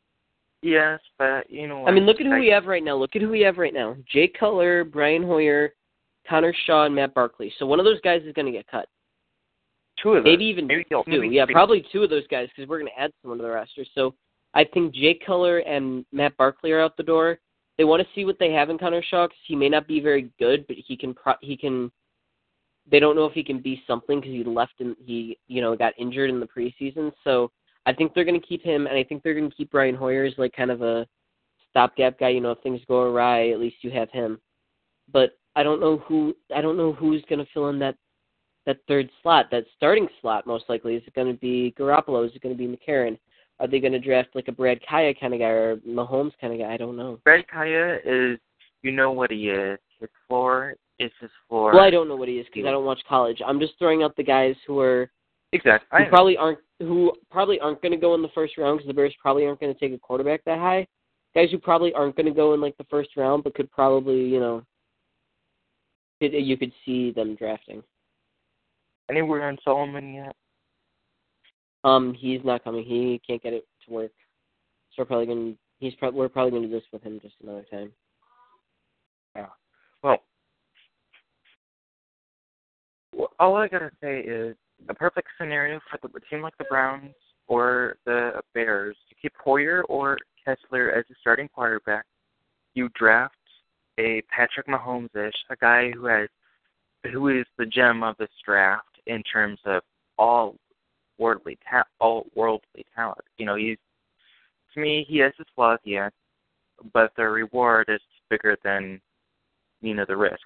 Yes, 0.62 1.00
but 1.18 1.50
you 1.50 1.66
know. 1.68 1.86
I 1.86 1.90
mean, 1.92 2.04
look 2.06 2.20
at 2.20 2.26
who 2.26 2.32
I- 2.34 2.38
we 2.40 2.48
have 2.48 2.66
right 2.66 2.82
now. 2.84 2.96
Look 2.96 3.14
at 3.16 3.22
who 3.22 3.30
we 3.30 3.40
have 3.40 3.58
right 3.58 3.74
now: 3.74 3.96
Jay 4.10 4.28
Cutler, 4.28 4.84
Brian 4.84 5.22
Hoyer, 5.22 5.74
Connor 6.28 6.54
Shaw, 6.66 6.84
and 6.84 6.94
Matt 6.94 7.14
Barkley. 7.14 7.52
So 7.58 7.66
one 7.66 7.78
of 7.78 7.84
those 7.84 8.00
guys 8.02 8.22
is 8.24 8.32
going 8.32 8.46
to 8.46 8.52
get 8.52 8.66
cut. 8.66 8.88
Two 10.02 10.10
of 10.10 10.24
those. 10.24 10.30
Maybe 10.30 10.44
even 10.44 10.66
maybe, 10.66 10.84
two. 10.84 11.02
maybe 11.06 11.28
yeah, 11.28 11.46
probably 11.50 11.84
two 11.90 12.02
of 12.02 12.10
those 12.10 12.26
guys 12.28 12.48
because 12.54 12.68
we're 12.68 12.78
going 12.78 12.90
to 12.94 13.00
add 13.00 13.10
someone 13.20 13.38
to 13.38 13.42
the 13.42 13.50
roster. 13.50 13.84
So 13.94 14.14
I 14.54 14.64
think 14.64 14.94
Jay 14.94 15.18
Cutler 15.24 15.58
and 15.58 16.04
Matt 16.12 16.36
Barkley 16.36 16.70
are 16.72 16.80
out 16.80 16.96
the 16.96 17.02
door. 17.02 17.38
They 17.76 17.84
want 17.84 18.02
to 18.02 18.08
see 18.14 18.24
what 18.24 18.38
they 18.38 18.52
have 18.52 18.70
in 18.70 18.78
Connor 18.78 19.02
Shaw 19.02 19.28
'cause 19.28 19.36
he 19.46 19.54
may 19.56 19.68
not 19.68 19.86
be 19.86 20.00
very 20.00 20.30
good, 20.38 20.66
but 20.66 20.76
he 20.76 20.96
can. 20.96 21.14
Pro- 21.14 21.34
he 21.40 21.56
can. 21.56 21.90
They 22.90 23.00
don't 23.00 23.16
know 23.16 23.26
if 23.26 23.34
he 23.34 23.44
can 23.44 23.60
be 23.60 23.82
something 23.86 24.20
because 24.20 24.32
he 24.32 24.44
left 24.44 24.80
and 24.80 24.96
he, 25.04 25.38
you 25.46 25.60
know, 25.60 25.76
got 25.76 25.92
injured 25.98 26.30
in 26.30 26.40
the 26.40 26.46
preseason. 26.46 27.12
So 27.22 27.50
I 27.86 27.92
think 27.92 28.14
they're 28.14 28.24
going 28.24 28.40
to 28.40 28.46
keep 28.46 28.62
him, 28.62 28.86
and 28.86 28.96
I 28.96 29.04
think 29.04 29.22
they're 29.22 29.34
going 29.34 29.50
to 29.50 29.56
keep 29.56 29.70
Brian 29.70 29.94
Hoyer 29.94 30.24
as 30.24 30.38
like 30.38 30.54
kind 30.54 30.70
of 30.70 30.82
a 30.82 31.06
stopgap 31.70 32.18
guy. 32.18 32.30
You 32.30 32.40
know, 32.40 32.52
if 32.52 32.60
things 32.60 32.80
go 32.88 33.02
awry, 33.02 33.50
at 33.50 33.60
least 33.60 33.82
you 33.82 33.90
have 33.90 34.10
him. 34.10 34.40
But 35.12 35.38
I 35.58 35.64
don't 35.64 35.80
know 35.80 35.96
who. 36.06 36.36
I 36.54 36.60
don't 36.60 36.76
know 36.76 36.92
who's 36.92 37.24
going 37.28 37.40
to 37.40 37.50
fill 37.52 37.68
in 37.68 37.80
that 37.80 37.96
that 38.64 38.78
third 38.86 39.10
slot, 39.22 39.46
that 39.50 39.64
starting 39.76 40.06
slot, 40.20 40.46
most 40.46 40.64
likely. 40.68 40.94
Is 40.94 41.02
it 41.04 41.14
going 41.14 41.32
to 41.32 41.38
be 41.40 41.74
Garoppolo? 41.76 42.24
Is 42.24 42.32
it 42.36 42.42
going 42.42 42.56
to 42.56 42.58
be 42.58 42.68
McCarron? 42.68 43.18
Are 43.58 43.66
they 43.66 43.80
going 43.80 43.92
to 43.92 43.98
draft 43.98 44.28
like 44.36 44.46
a 44.46 44.52
Brad 44.52 44.78
Kaaya 44.88 45.18
kind 45.18 45.34
of 45.34 45.40
guy 45.40 45.46
or 45.46 45.76
Mahomes 45.78 46.30
kind 46.40 46.52
of 46.52 46.60
guy? 46.60 46.72
I 46.72 46.76
don't 46.76 46.96
know. 46.96 47.18
Brad 47.24 47.44
Kaaya 47.52 47.98
is, 48.04 48.38
you 48.82 48.92
know 48.92 49.10
what 49.10 49.32
he 49.32 49.48
is. 49.48 49.80
His 49.98 50.10
floor 50.28 50.74
is 51.00 51.10
his 51.20 51.30
floor. 51.48 51.72
Well, 51.72 51.82
I 51.82 51.90
don't 51.90 52.06
know 52.06 52.14
what 52.14 52.28
he 52.28 52.38
is 52.38 52.46
because 52.46 52.68
I 52.68 52.70
don't 52.70 52.84
watch 52.84 53.00
college. 53.08 53.40
I'm 53.44 53.58
just 53.58 53.72
throwing 53.80 54.04
out 54.04 54.14
the 54.16 54.22
guys 54.22 54.54
who 54.66 54.78
are 54.78 55.10
Exactly. 55.52 56.04
who 56.04 56.10
probably 56.10 56.36
aren't 56.36 56.58
who 56.78 57.12
probably 57.32 57.58
aren't 57.58 57.82
going 57.82 57.92
to 57.92 57.98
go 57.98 58.14
in 58.14 58.22
the 58.22 58.28
first 58.28 58.56
round 58.58 58.78
because 58.78 58.86
the 58.86 58.94
Bears 58.94 59.14
probably 59.20 59.44
aren't 59.46 59.58
going 59.58 59.74
to 59.74 59.80
take 59.80 59.92
a 59.92 59.98
quarterback 59.98 60.44
that 60.44 60.58
high. 60.58 60.86
Guys 61.34 61.50
who 61.50 61.58
probably 61.58 61.92
aren't 61.94 62.14
going 62.14 62.26
to 62.26 62.32
go 62.32 62.54
in 62.54 62.60
like 62.60 62.76
the 62.76 62.86
first 62.90 63.10
round, 63.16 63.42
but 63.42 63.54
could 63.54 63.70
probably 63.72 64.20
you 64.20 64.38
know 64.38 64.62
you 66.20 66.56
could 66.56 66.72
see 66.84 67.12
them 67.12 67.34
drafting. 67.36 67.82
anywhere 69.10 69.48
on 69.48 69.58
Solomon 69.64 70.14
yet? 70.14 70.36
Um, 71.84 72.14
he's 72.14 72.40
not 72.44 72.64
coming. 72.64 72.84
He 72.84 73.20
can't 73.26 73.42
get 73.42 73.52
it 73.52 73.66
to 73.86 73.92
work. 73.92 74.12
So 74.94 75.02
we're 75.02 75.06
probably 75.06 75.26
going. 75.26 75.52
to 75.52 75.58
He's 75.80 75.94
pro- 75.94 76.10
we're 76.10 76.28
probably 76.28 76.50
going 76.50 76.62
to 76.64 76.68
do 76.68 76.74
this 76.74 76.88
with 76.92 77.04
him 77.04 77.20
just 77.22 77.36
another 77.40 77.64
time. 77.70 77.92
Well, 80.02 80.18
well, 83.14 83.30
all 83.38 83.56
I 83.56 83.68
gotta 83.68 83.90
say 84.00 84.20
is 84.20 84.56
a 84.88 84.94
perfect 84.94 85.28
scenario 85.40 85.80
for 85.90 85.98
the, 86.02 86.16
a 86.16 86.20
team 86.30 86.42
like 86.42 86.56
the 86.58 86.64
Browns 86.70 87.14
or 87.48 87.96
the 88.06 88.40
Bears 88.54 88.96
to 89.08 89.14
keep 89.20 89.32
Hoyer 89.42 89.82
or 89.84 90.18
Kessler 90.44 90.92
as 90.92 91.04
a 91.10 91.14
starting 91.20 91.48
quarterback. 91.48 92.04
You 92.74 92.88
draft 92.94 93.34
a 93.98 94.22
Patrick 94.34 94.66
Mahomes-ish, 94.66 95.34
a 95.50 95.56
guy 95.56 95.90
who 95.90 96.06
has 96.06 96.28
who 97.12 97.28
is 97.28 97.46
the 97.58 97.66
gem 97.66 98.02
of 98.02 98.16
this 98.18 98.28
draft 98.44 98.98
in 99.06 99.22
terms 99.22 99.58
of 99.64 99.82
all 100.18 100.56
worldly 101.18 101.58
ta- 101.68 101.86
all 102.00 102.26
worldly 102.34 102.84
talent. 102.94 103.20
You 103.36 103.46
know, 103.46 103.56
he's 103.56 103.78
to 104.74 104.80
me 104.80 105.04
he 105.08 105.18
has 105.18 105.32
his 105.36 105.46
flaws, 105.54 105.78
yes, 105.84 106.12
but 106.92 107.12
the 107.16 107.24
reward 107.24 107.86
is 107.88 108.00
bigger 108.30 108.56
than 108.64 109.00
you 109.80 109.94
know 109.94 110.04
the 110.06 110.16
risk. 110.16 110.40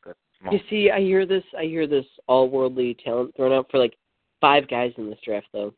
You 0.50 0.58
see, 0.68 0.90
I 0.90 1.00
hear 1.00 1.24
this. 1.24 1.44
I 1.56 1.64
hear 1.64 1.86
this 1.86 2.06
all 2.26 2.48
worldly 2.48 2.96
talent 3.04 3.34
thrown 3.36 3.52
out 3.52 3.68
for 3.70 3.78
like 3.78 3.96
five 4.40 4.68
guys 4.68 4.92
in 4.98 5.08
this 5.08 5.18
draft, 5.24 5.46
though. 5.52 5.72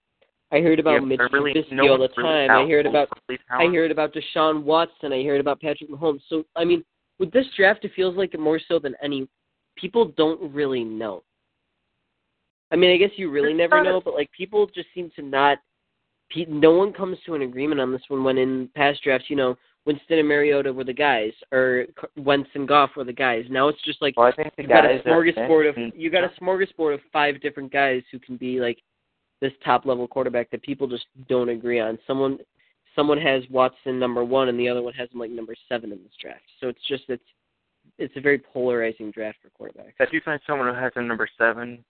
I 0.53 0.61
heard 0.61 0.79
about 0.79 0.95
Yeah, 0.95 1.01
Mitch 1.01 1.21
really, 1.33 1.53
Trubisky 1.53 1.73
no 1.73 1.89
all 1.89 1.95
the 1.95 2.01
one's 2.03 2.13
really 2.17 2.47
time. 2.47 2.51
I 2.51 2.69
heard 2.69 2.87
about 2.87 3.09
I 3.51 3.67
heard 3.67 3.91
about 3.91 4.15
Deshaun 4.15 4.63
Watson. 4.63 5.13
I 5.13 5.23
heard 5.25 5.41
about 5.41 5.61
Patrick 5.61 5.91
Mahomes. 5.91 6.21
So 6.29 6.45
I 6.57 6.65
mean, 6.65 6.85
with 7.19 7.31
this 7.33 7.47
draft, 7.57 7.85
it 7.85 7.93
feels 7.95 8.17
like 8.17 8.39
more 8.39 8.61
so 8.69 8.79
than 8.79 8.95
any 9.03 9.29
people 9.77 10.13
don't 10.17 10.53
really 10.53 10.85
know. 10.85 11.23
I 12.71 12.77
mean, 12.77 12.91
I 12.91 12.97
guess 12.97 13.17
you 13.17 13.31
really 13.31 13.53
never 13.53 13.83
know, 13.83 14.01
but 14.01 14.15
like 14.15 14.31
people 14.33 14.67
just 14.75 14.89
seem 14.95 15.11
to 15.17 15.23
not. 15.23 15.59
pe- 16.31 16.47
No 16.47 16.73
one 16.73 16.93
comes 16.93 17.19
to 17.27 17.35
an 17.35 17.43
agreement 17.43 17.81
on 17.81 17.93
this 17.93 18.03
one. 18.09 18.25
When 18.25 18.39
in 18.39 18.69
past 18.75 19.03
drafts, 19.05 19.31
you 19.31 19.37
know, 19.37 19.57
Winston 19.87 20.19
and 20.19 20.27
Mariota 20.27 20.73
were 20.73 20.83
the 20.85 20.93
guys, 20.93 21.33
or 21.53 21.85
Wentz 22.17 22.49
and 22.55 22.67
Goff 22.67 22.91
were 22.97 23.05
the 23.05 23.13
guys. 23.13 23.45
Now 23.51 23.69
it's 23.69 23.83
just 23.83 24.01
like 24.03 24.17
Well, 24.17 24.27
I 24.27 24.33
think 24.33 24.57
the 24.57 24.63
you 24.63 24.69
got 24.69 24.87
a 24.87 24.99
smorgasbord 25.07 25.69
of 25.69 25.95
you 25.95 26.11
got 26.11 26.25
a 26.25 26.33
smorgasbord 26.41 26.95
of 26.95 27.01
five 27.13 27.41
different 27.41 27.73
guys 27.73 28.03
who 28.11 28.19
can 28.19 28.37
be 28.37 28.61
like 28.61 28.79
this 29.41 29.53
top 29.65 29.85
level 29.85 30.09
quarterback 30.09 30.51
that 30.51 30.63
people 30.63 30.87
just 30.89 31.05
don't 31.29 31.51
agree 31.51 31.81
on. 31.81 31.99
Someone 32.07 32.39
someone 32.97 33.19
has 33.19 33.43
Watson 33.51 33.99
number 33.99 34.25
one 34.25 34.49
and 34.49 34.59
the 34.59 34.69
other 34.69 34.83
one 34.83 34.95
has 34.95 35.09
him 35.13 35.21
like 35.21 35.31
number 35.31 35.55
seven 35.69 35.93
in 35.93 35.99
this 36.03 36.13
draft. 36.21 36.43
So 36.61 36.69
it's 36.69 36.87
just 36.89 37.05
it's 37.09 37.23
it's 37.99 38.17
a 38.17 38.21
very 38.21 38.39
polarizing 38.39 39.11
draft 39.11 39.39
for 39.43 39.51
quarterbacks. 39.51 39.93
If 40.01 40.13
you 40.13 40.21
find 40.25 40.41
someone 40.47 40.73
who 40.75 40.81
has 40.81 40.93
a 40.97 41.03
number 41.03 41.29
seven, 41.39 41.85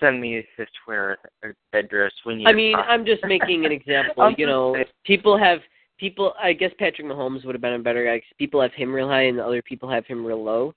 send 0.00 0.20
me 0.20 0.44
his 0.56 0.68
Twitter 0.84 1.18
uh, 1.44 1.48
address 1.72 2.12
when 2.24 2.40
you. 2.40 2.46
I 2.48 2.52
mean, 2.52 2.74
I'm 2.76 3.04
just 3.04 3.24
making 3.24 3.64
an 3.64 3.72
example. 3.80 4.32
You 4.36 4.46
know, 4.46 4.76
people 5.04 5.38
have 5.38 5.60
people. 5.98 6.34
I 6.40 6.52
guess 6.52 6.70
Patrick 6.78 7.06
Mahomes 7.06 7.44
would 7.44 7.54
have 7.54 7.62
been 7.62 7.74
a 7.74 7.78
better 7.78 8.04
guy 8.04 8.18
'cause 8.20 8.36
people 8.38 8.60
have 8.60 8.72
him 8.74 8.92
real 8.94 9.08
high 9.08 9.22
and 9.22 9.40
other 9.40 9.62
people 9.62 9.88
have 9.88 10.06
him 10.06 10.24
real 10.24 10.42
low. 10.42 10.74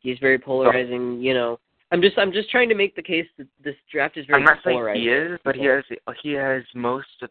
He's 0.00 0.18
very 0.18 0.38
polarizing. 0.38 1.20
You 1.20 1.34
know, 1.34 1.58
I'm 1.90 2.02
just 2.02 2.18
I'm 2.18 2.32
just 2.32 2.50
trying 2.50 2.68
to 2.68 2.74
make 2.74 2.94
the 2.96 3.02
case 3.02 3.26
that 3.38 3.46
this 3.62 3.76
draft 3.90 4.16
is 4.16 4.26
very 4.26 4.38
I'm 4.40 4.44
not 4.44 4.58
saying 4.64 4.76
polarizing. 4.76 5.02
he 5.02 5.08
is, 5.08 5.40
but 5.44 5.54
he 5.56 5.64
has 5.66 5.84
he 6.22 6.32
has 6.32 6.62
most 6.74 7.06
of 7.22 7.30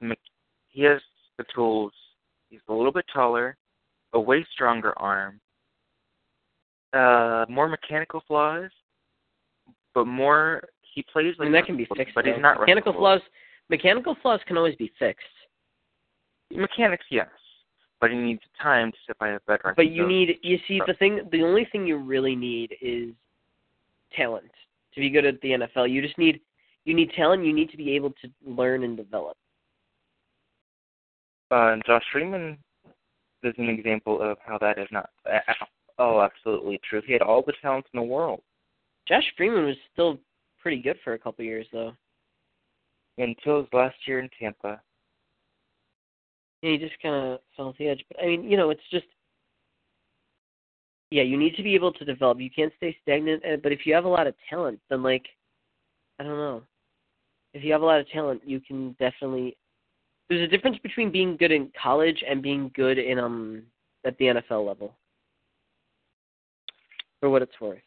he 0.70 0.84
has 0.84 1.02
the 1.38 1.46
tools. 1.54 1.92
He's 2.50 2.60
a 2.70 2.74
little 2.74 2.92
bit 2.92 3.06
taller, 3.14 3.58
a 4.14 4.20
way 4.20 4.46
stronger 4.54 4.94
arm, 4.98 5.40
uh, 6.94 7.46
more 7.50 7.68
mechanical 7.68 8.22
flaws, 8.28 8.72
but 9.94 10.06
more 10.06 10.64
he 10.82 11.04
plays 11.12 11.36
I 11.40 11.44
like 11.44 11.46
mean, 11.48 11.52
that 11.54 11.66
can 11.66 11.78
be 11.78 11.86
fixed. 11.96 12.16
but 12.16 12.26
though. 12.26 12.34
he's 12.34 12.42
not 12.42 12.60
mechanical 12.60 12.94
Russell. 12.94 13.02
flaws. 13.02 13.22
Mechanical 13.70 14.16
flaws 14.22 14.40
can 14.48 14.58
always 14.58 14.76
be 14.76 14.92
fixed, 14.98 15.26
Mechanics, 16.52 17.06
yes, 17.12 17.28
but 18.00 18.10
he 18.10 18.16
needs 18.18 18.42
time 18.62 18.92
to 18.94 18.98
sit 19.06 19.18
by 19.20 19.30
a 19.30 19.40
veteran. 19.46 19.74
but 19.76 19.90
you 19.92 20.04
So- 20.04 20.08
need 20.08 20.40
you 20.42 20.58
see 20.68 20.82
the 20.88 20.94
thing 20.94 21.28
the 21.32 21.44
only 21.44 21.66
thing 21.66 21.86
you 21.86 21.98
really 21.98 22.36
need 22.36 22.78
is 22.82 23.14
talent 24.16 24.50
to 24.94 25.00
be 25.02 25.10
good 25.10 25.26
at 25.26 25.40
the 25.42 25.52
NFL. 25.52 25.86
You 25.92 26.02
just 26.02 26.18
need 26.18 26.40
you 26.86 26.94
need 26.94 27.12
talent. 27.12 27.44
You 27.44 27.52
need 27.52 27.70
to 27.72 27.78
be 27.78 27.92
able 27.92 28.12
to 28.22 28.32
learn 28.46 28.84
and 28.86 28.96
develop. 28.96 29.36
Uh, 31.50 31.78
Josh 31.86 32.04
Freeman 32.12 32.58
is 33.44 33.54
an 33.58 33.70
example 33.70 34.22
of 34.22 34.38
how 34.46 34.58
that 34.60 34.78
is 34.78 34.88
not. 34.92 35.10
Oh, 36.00 36.22
absolutely 36.22 36.80
true. 36.88 37.02
He 37.06 37.14
had 37.14 37.22
all 37.22 37.42
the 37.42 37.54
talent 37.62 37.86
in 37.94 38.00
the 38.00 38.06
world 38.06 38.42
Josh 39.08 39.24
Freeman 39.36 39.66
was 39.66 39.78
still 39.94 40.20
pretty 40.60 40.82
good 40.82 40.98
for 41.04 41.14
a 41.14 41.20
couple 41.20 41.46
years 41.46 41.66
though. 41.72 41.94
until 43.18 43.62
his 43.62 43.68
last 43.74 43.96
year 44.06 44.20
in 44.20 44.30
Tampa. 44.40 44.82
Yeah, 46.62 46.72
he 46.72 46.78
just 46.78 47.00
kind 47.02 47.16
of 47.16 47.40
fell 47.56 47.68
off 47.68 47.78
the 47.78 47.88
edge. 47.88 48.04
But 48.10 48.22
I 48.22 48.28
mean, 48.28 48.44
you 48.44 48.58
know, 48.58 48.70
it's 48.70 48.82
just 48.92 49.06
yeah, 51.10 51.24
you 51.24 51.38
need 51.38 51.56
to 51.56 51.64
be 51.64 51.74
able 51.74 51.94
to 51.94 52.04
develop. 52.04 52.42
You 52.42 52.50
can't 52.54 52.74
stay 52.76 52.96
stagnant. 53.02 53.44
But 53.64 53.72
if 53.72 53.86
you 53.86 53.94
have 53.94 54.04
a 54.04 54.10
lot 54.10 54.28
of 54.28 54.36
talent, 54.50 54.80
then 54.90 55.04
like 55.04 55.26
I 56.20 56.24
don't 56.24 56.38
know. 56.38 56.64
If 57.54 57.64
you 57.64 57.72
have 57.72 57.82
a 57.82 57.86
lot 57.86 58.00
of 58.02 58.10
talent, 58.10 58.42
you 58.46 58.60
can 58.60 58.92
definitely. 59.00 59.56
There's 60.30 60.48
a 60.48 60.52
difference 60.52 60.78
between 60.84 61.12
being 61.12 61.38
good 61.38 61.52
in 61.52 61.72
college 61.82 62.24
and 62.28 62.42
being 62.42 62.72
good 62.76 62.98
in 62.98 63.20
um 63.20 63.64
at 64.06 64.18
the 64.18 64.26
NFL 64.26 64.66
level. 64.66 64.96
For 67.20 67.30
what 67.30 67.42
it's 67.42 67.60
worth. 67.60 67.80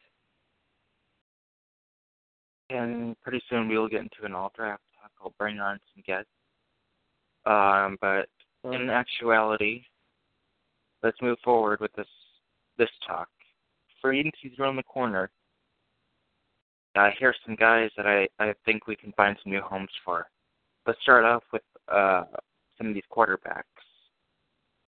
And 2.71 3.21
pretty 3.21 3.43
soon 3.49 3.69
we 3.69 3.79
will 3.79 3.89
get 3.89 4.01
into 4.01 4.25
an 4.25 4.35
all 4.35 4.53
draft 4.57 4.83
talk. 5.01 5.11
I'll 5.23 5.35
bring 5.39 5.59
on 5.59 5.79
some 5.95 6.03
guests. 6.07 6.31
Um, 7.47 7.97
but 8.01 8.29
in 8.73 8.91
actuality, 8.91 9.83
let's 11.03 11.21
move 11.23 11.39
forward 11.43 11.81
with 11.81 11.93
this 11.95 12.07
this 12.79 12.91
talk. 13.07 13.29
Free 14.01 14.21
agency's 14.21 14.59
around 14.59 14.77
the 14.77 14.83
corner. 14.83 15.31
Uh, 16.97 17.11
are 17.23 17.35
some 17.47 17.55
guys 17.55 17.91
that 17.97 18.07
I, 18.07 18.29
I 18.41 18.53
think 18.65 18.87
we 18.87 18.97
can 18.97 19.13
find 19.13 19.37
some 19.43 19.53
new 19.53 19.61
homes 19.61 19.91
for. 20.05 20.27
Let's 20.87 21.01
start 21.03 21.25
off 21.25 21.45
with 21.53 21.63
uh, 21.91 22.25
some 22.79 22.89
of 22.89 22.95
these 22.95 23.03
quarterbacks. 23.13 23.63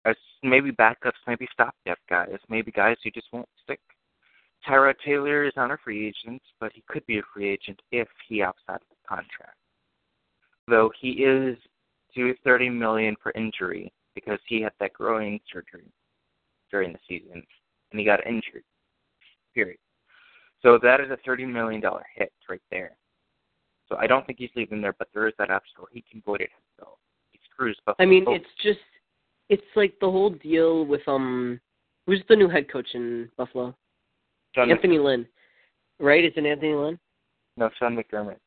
As 0.05 0.15
maybe 0.43 0.71
backups, 0.71 1.19
maybe 1.27 1.47
stopgap 1.51 1.99
guys, 2.09 2.37
maybe 2.49 2.71
guys 2.71 2.97
who 3.03 3.11
just 3.11 3.27
won't 3.33 3.49
stick. 3.63 3.79
Tyrod 4.67 4.95
Taylor 5.05 5.45
is 5.45 5.53
not 5.55 5.71
a 5.71 5.77
free 5.83 6.07
agent, 6.07 6.41
but 6.59 6.71
he 6.73 6.83
could 6.87 7.05
be 7.05 7.19
a 7.19 7.23
free 7.33 7.49
agent 7.49 7.81
if 7.91 8.07
he 8.27 8.39
opts 8.39 8.65
out 8.69 8.81
of 8.81 8.87
the 8.89 9.07
contract. 9.07 9.57
Though 10.67 10.91
he 10.99 11.11
is 11.23 11.57
due 12.15 12.33
thirty 12.43 12.69
million 12.69 13.15
for 13.21 13.31
injury 13.35 13.91
because 14.15 14.39
he 14.47 14.61
had 14.61 14.73
that 14.79 14.93
groin 14.93 15.39
surgery 15.51 15.91
during 16.71 16.93
the 16.93 16.99
season 17.07 17.43
and 17.91 17.99
he 17.99 18.05
got 18.05 18.25
injured. 18.25 18.63
Period. 19.53 19.79
So 20.61 20.77
that 20.81 20.99
is 20.99 21.09
a 21.09 21.17
thirty 21.25 21.45
million 21.45 21.81
dollar 21.81 22.05
hit 22.15 22.31
right 22.49 22.61
there. 22.69 22.91
So 23.89 23.97
I 23.97 24.07
don't 24.07 24.25
think 24.25 24.37
he's 24.37 24.51
leaving 24.55 24.81
there, 24.81 24.93
but 24.97 25.09
there 25.13 25.27
is 25.27 25.33
that 25.39 25.49
option 25.49 25.73
where 25.77 25.89
he 25.91 26.03
can 26.09 26.21
void 26.21 26.41
it 26.41 26.49
himself. 26.77 26.99
He 27.31 27.39
screws 27.51 27.77
Buffalo. 27.85 28.05
I 28.05 28.09
mean, 28.09 28.23
it's 28.27 28.45
just 28.63 28.79
it's 29.49 29.63
like 29.75 29.95
the 29.99 30.09
whole 30.09 30.29
deal 30.29 30.85
with 30.85 31.01
um 31.07 31.59
who's 32.05 32.21
the 32.29 32.35
new 32.35 32.47
head 32.47 32.71
coach 32.71 32.87
in 32.93 33.29
Buffalo? 33.37 33.75
Sean 34.53 34.71
Anthony 34.71 34.99
Lynn. 34.99 35.25
Right? 35.99 36.23
Is 36.23 36.33
it 36.35 36.45
Anthony 36.45 36.73
Lynn? 36.73 36.99
No, 37.57 37.69
Sean 37.77 37.97
McDermott. 37.97 38.37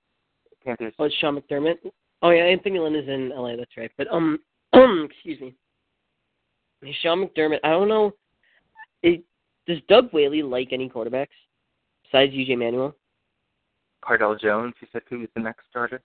Panthers. 0.65 0.95
Oh, 0.99 1.05
it's 1.05 1.15
Sean 1.17 1.39
McDermott. 1.39 1.77
Oh 2.23 2.31
yeah, 2.31 2.45
Anthony 2.45 2.79
Lynn 2.79 2.95
is 2.95 3.09
in 3.09 3.31
LA. 3.31 3.57
That's 3.57 3.77
right. 3.77 3.91
But 3.99 4.07
um, 4.13 4.39
excuse 4.73 5.41
me. 5.41 5.55
Sean 7.03 7.27
McDermott. 7.27 7.59
I 7.65 7.71
don't 7.71 7.89
know. 7.89 8.13
It, 9.03 9.23
does 9.67 9.79
Doug 9.89 10.13
Whaley 10.13 10.43
like 10.43 10.73
any 10.73 10.89
quarterbacks 10.89 11.29
besides 12.05 12.33
EJ 12.33 12.59
Manuel? 12.59 12.95
Cardale 14.03 14.39
Jones. 14.41 14.75
He 14.81 14.87
said 14.93 15.03
who 15.09 15.21
was 15.21 15.29
the 15.35 15.43
next 15.43 15.65
starter. 15.71 16.03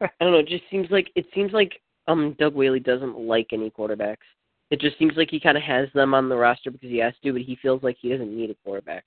I 0.00 0.08
don't 0.20 0.32
know. 0.32 0.38
It 0.38 0.48
just 0.48 0.64
seems 0.70 0.88
like 0.90 1.10
it 1.14 1.26
seems 1.34 1.52
like 1.52 1.80
um 2.08 2.34
Doug 2.38 2.54
Whaley 2.54 2.80
doesn't 2.80 3.18
like 3.18 3.48
any 3.52 3.70
quarterbacks. 3.70 4.16
It 4.70 4.80
just 4.80 4.98
seems 4.98 5.12
like 5.16 5.30
he 5.30 5.38
kind 5.40 5.56
of 5.56 5.62
has 5.62 5.88
them 5.94 6.12
on 6.12 6.28
the 6.28 6.36
roster 6.36 6.70
because 6.70 6.90
he 6.90 6.98
has 6.98 7.14
to, 7.22 7.32
but 7.32 7.42
he 7.42 7.56
feels 7.62 7.82
like 7.82 7.96
he 8.00 8.08
doesn't 8.10 8.36
need 8.36 8.50
a 8.50 8.54
quarterback. 8.64 9.04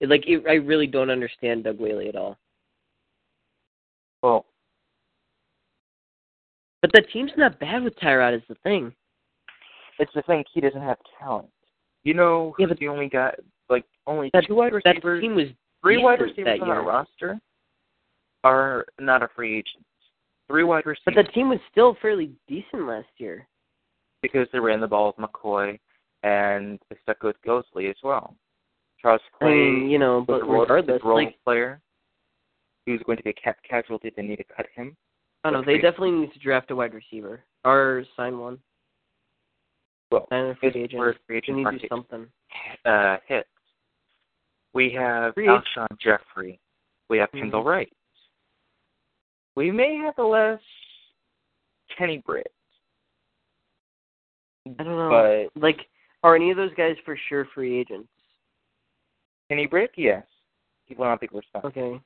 It, 0.00 0.08
like 0.10 0.24
it, 0.26 0.44
I 0.46 0.54
really 0.54 0.86
don't 0.86 1.10
understand 1.10 1.64
Doug 1.64 1.78
Whaley 1.80 2.08
at 2.08 2.14
all. 2.16 2.36
Well, 4.22 4.44
But 6.82 6.90
that 6.92 7.10
team's 7.12 7.32
not 7.36 7.58
bad 7.58 7.82
with 7.82 7.96
Tyrod 7.98 8.36
is 8.36 8.42
the 8.48 8.54
thing. 8.56 8.92
it's 9.98 10.12
the 10.14 10.22
thing. 10.22 10.44
He 10.52 10.60
doesn't 10.60 10.80
have 10.82 10.98
talent. 11.18 11.48
You 12.04 12.14
know, 12.14 12.54
Yeah, 12.58 12.66
but- 12.66 12.78
the 12.78 12.88
only 12.88 13.08
guy, 13.08 13.34
like 13.68 13.84
only 14.06 14.30
That 14.34 14.44
two 14.46 14.54
wide 14.54 14.72
receivers. 14.72 15.02
that 15.02 15.20
team 15.20 15.34
was 15.34 15.48
three 15.82 16.02
wide 16.02 16.20
receivers 16.20 16.60
on 16.62 16.68
our 16.70 16.84
roster 16.84 17.38
are 18.44 18.84
not 19.00 19.22
a 19.22 19.28
free 19.34 19.58
agent. 19.58 19.84
Three 20.48 20.64
wide 20.64 20.86
receivers. 20.86 21.02
But 21.04 21.14
that 21.16 21.32
team 21.34 21.48
was 21.48 21.58
still 21.70 21.96
fairly 22.00 22.30
decent 22.46 22.86
last 22.86 23.08
year. 23.18 23.46
because 24.22 24.48
they 24.52 24.58
ran 24.58 24.80
the 24.80 24.86
ball 24.86 25.14
with 25.16 25.28
McCoy 25.30 25.78
and 26.22 26.78
they 26.90 26.96
stuck 27.02 27.22
with 27.22 27.36
Ghostly 27.44 27.86
as 27.86 27.96
well. 28.02 28.34
Charles 29.00 29.20
I 29.34 29.38
Clay 29.38 29.50
mean, 29.54 29.90
you 29.90 29.98
know, 29.98 30.24
but 30.26 30.40
regardless, 30.48 31.00
role 31.04 31.24
like 31.24 31.36
player. 31.44 31.80
Was 32.88 33.00
going 33.04 33.18
to 33.18 33.22
be 33.22 33.30
a 33.30 33.34
ca- 33.34 33.52
casualty. 33.68 34.10
They 34.16 34.22
need 34.22 34.36
to 34.36 34.44
cut 34.44 34.66
him. 34.74 34.96
I 35.44 35.50
don't 35.50 35.60
know, 35.60 35.66
they 35.72 35.78
definitely 35.78 36.12
need 36.12 36.32
to 36.32 36.38
draft 36.38 36.70
a 36.70 36.74
wide 36.76 36.94
receiver 36.94 37.40
or 37.64 38.02
sign 38.16 38.38
one. 38.38 38.58
Well, 40.10 40.26
Sign 40.30 40.46
a 40.46 40.54
free 40.54 40.70
agent. 40.74 41.16
free 41.26 41.42
They 41.46 41.52
need 41.52 41.64
to 41.64 41.78
do 41.78 41.86
something. 41.88 42.26
uh, 42.86 43.18
hits. 43.26 43.46
We 44.74 44.90
have 44.92 45.32
agent. 45.38 45.64
Alshon 45.76 45.98
Jeffery. 46.00 46.60
We 47.08 47.18
have 47.18 47.30
Mhm. 47.32 47.40
Kendall 47.40 47.64
Wright. 47.64 47.92
We 49.56 49.70
may 49.70 49.96
have 49.96 50.18
a 50.18 50.22
less 50.22 50.60
Kenny 51.96 52.18
Britt, 52.18 52.52
I 54.78 54.82
don't 54.84 54.96
know. 54.96 55.48
but 55.54 55.60
like, 55.60 55.88
are 56.22 56.36
any 56.36 56.50
of 56.50 56.56
those 56.56 56.72
guys 56.74 56.96
for 57.04 57.16
sure 57.28 57.46
free 57.46 57.78
agents? 57.78 58.08
Kenny 59.48 59.66
Britt, 59.66 59.90
yes, 59.96 60.24
he 60.86 60.94
will 60.94 61.06
not 61.06 61.20
be 61.20 61.28
respect. 61.32 61.64
Okay. 61.64 62.00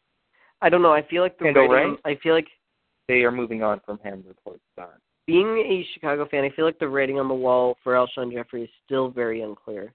I 0.63 0.69
don't 0.69 0.81
know. 0.83 0.93
I 0.93 1.03
feel 1.03 1.23
like 1.23 1.37
the 1.39 1.45
Kendall. 1.47 1.69
Wright? 1.69 1.99
I 2.05 2.15
feel 2.17 2.35
like 2.35 2.49
They 3.09 3.25
are 3.25 3.33
moving 3.33 3.63
on 3.65 3.81
from 3.81 3.99
him. 3.99 4.23
Reports 4.27 4.63
on. 4.79 4.89
being 5.27 5.59
a 5.59 5.83
Chicago 5.93 6.25
fan, 6.27 6.45
I 6.45 6.51
feel 6.51 6.65
like 6.65 6.79
the 6.79 6.89
rating 6.89 7.19
on 7.19 7.27
the 7.29 7.35
wall 7.35 7.77
for 7.83 7.95
Alshon 7.95 8.33
Jeffery 8.33 8.63
is 8.65 8.71
still 8.85 9.09
very 9.09 9.43
unclear. 9.43 9.93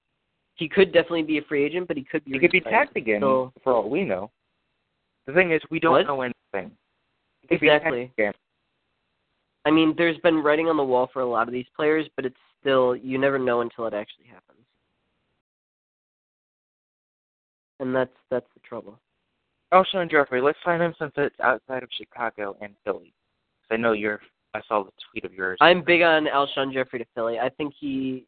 He 0.57 0.67
could 0.67 0.91
definitely 0.91 1.23
be 1.23 1.37
a 1.37 1.41
free 1.43 1.63
agent, 1.63 1.87
but 1.87 1.97
he 1.97 2.03
could 2.03 2.25
be. 2.25 2.33
He 2.33 2.39
could 2.39 2.51
be 2.51 2.61
tagged 2.61 2.97
again, 2.97 3.21
So, 3.21 3.53
for 3.63 3.73
all 3.73 3.89
we 3.89 4.03
know. 4.03 4.31
The 5.27 5.33
thing 5.33 5.51
is, 5.51 5.61
we 5.69 5.79
don't 5.79 5.91
What? 5.93 6.07
know 6.07 6.21
anything. 6.21 6.71
He 7.41 7.47
could 7.47 7.61
be 7.61 7.67
tagged 7.67 7.85
Exactly. 7.85 8.31
I 9.65 9.71
mean, 9.71 9.93
there's 9.97 10.17
been 10.19 10.37
writing 10.37 10.67
on 10.67 10.77
the 10.77 10.83
wall 10.83 11.09
for 11.11 11.21
a 11.21 11.25
lot 11.25 11.47
of 11.47 11.53
these 11.53 11.65
players, 11.75 12.07
but 12.15 12.25
it's 12.25 12.37
still 12.59 12.95
you 12.95 13.17
never 13.17 13.37
know 13.37 13.61
until 13.61 13.85
it 13.85 13.93
actually 13.93 14.25
happens. 14.25 14.65
And 17.79 17.95
that's 17.95 18.13
that's 18.31 18.47
the 18.53 18.61
trouble. 18.61 18.99
Alshon 19.73 20.09
Jeffery, 20.09 20.41
let's 20.41 20.57
sign 20.63 20.81
him 20.81 20.95
since 20.97 21.11
it's 21.17 21.35
outside 21.41 21.83
of 21.83 21.89
Chicago 21.91 22.55
and 22.61 22.73
Philly. 22.83 23.13
I 23.69 23.75
know 23.75 23.91
you're. 23.91 24.21
I 24.53 24.61
saw 24.67 24.83
the 24.83 24.91
tweet 25.11 25.25
of 25.25 25.33
yours. 25.33 25.57
I'm 25.59 25.83
big 25.83 26.01
on 26.01 26.25
Alshon 26.25 26.71
Jeffery 26.73 26.99
to 26.99 27.05
Philly. 27.13 27.37
I 27.37 27.49
think 27.49 27.73
he. 27.77 28.25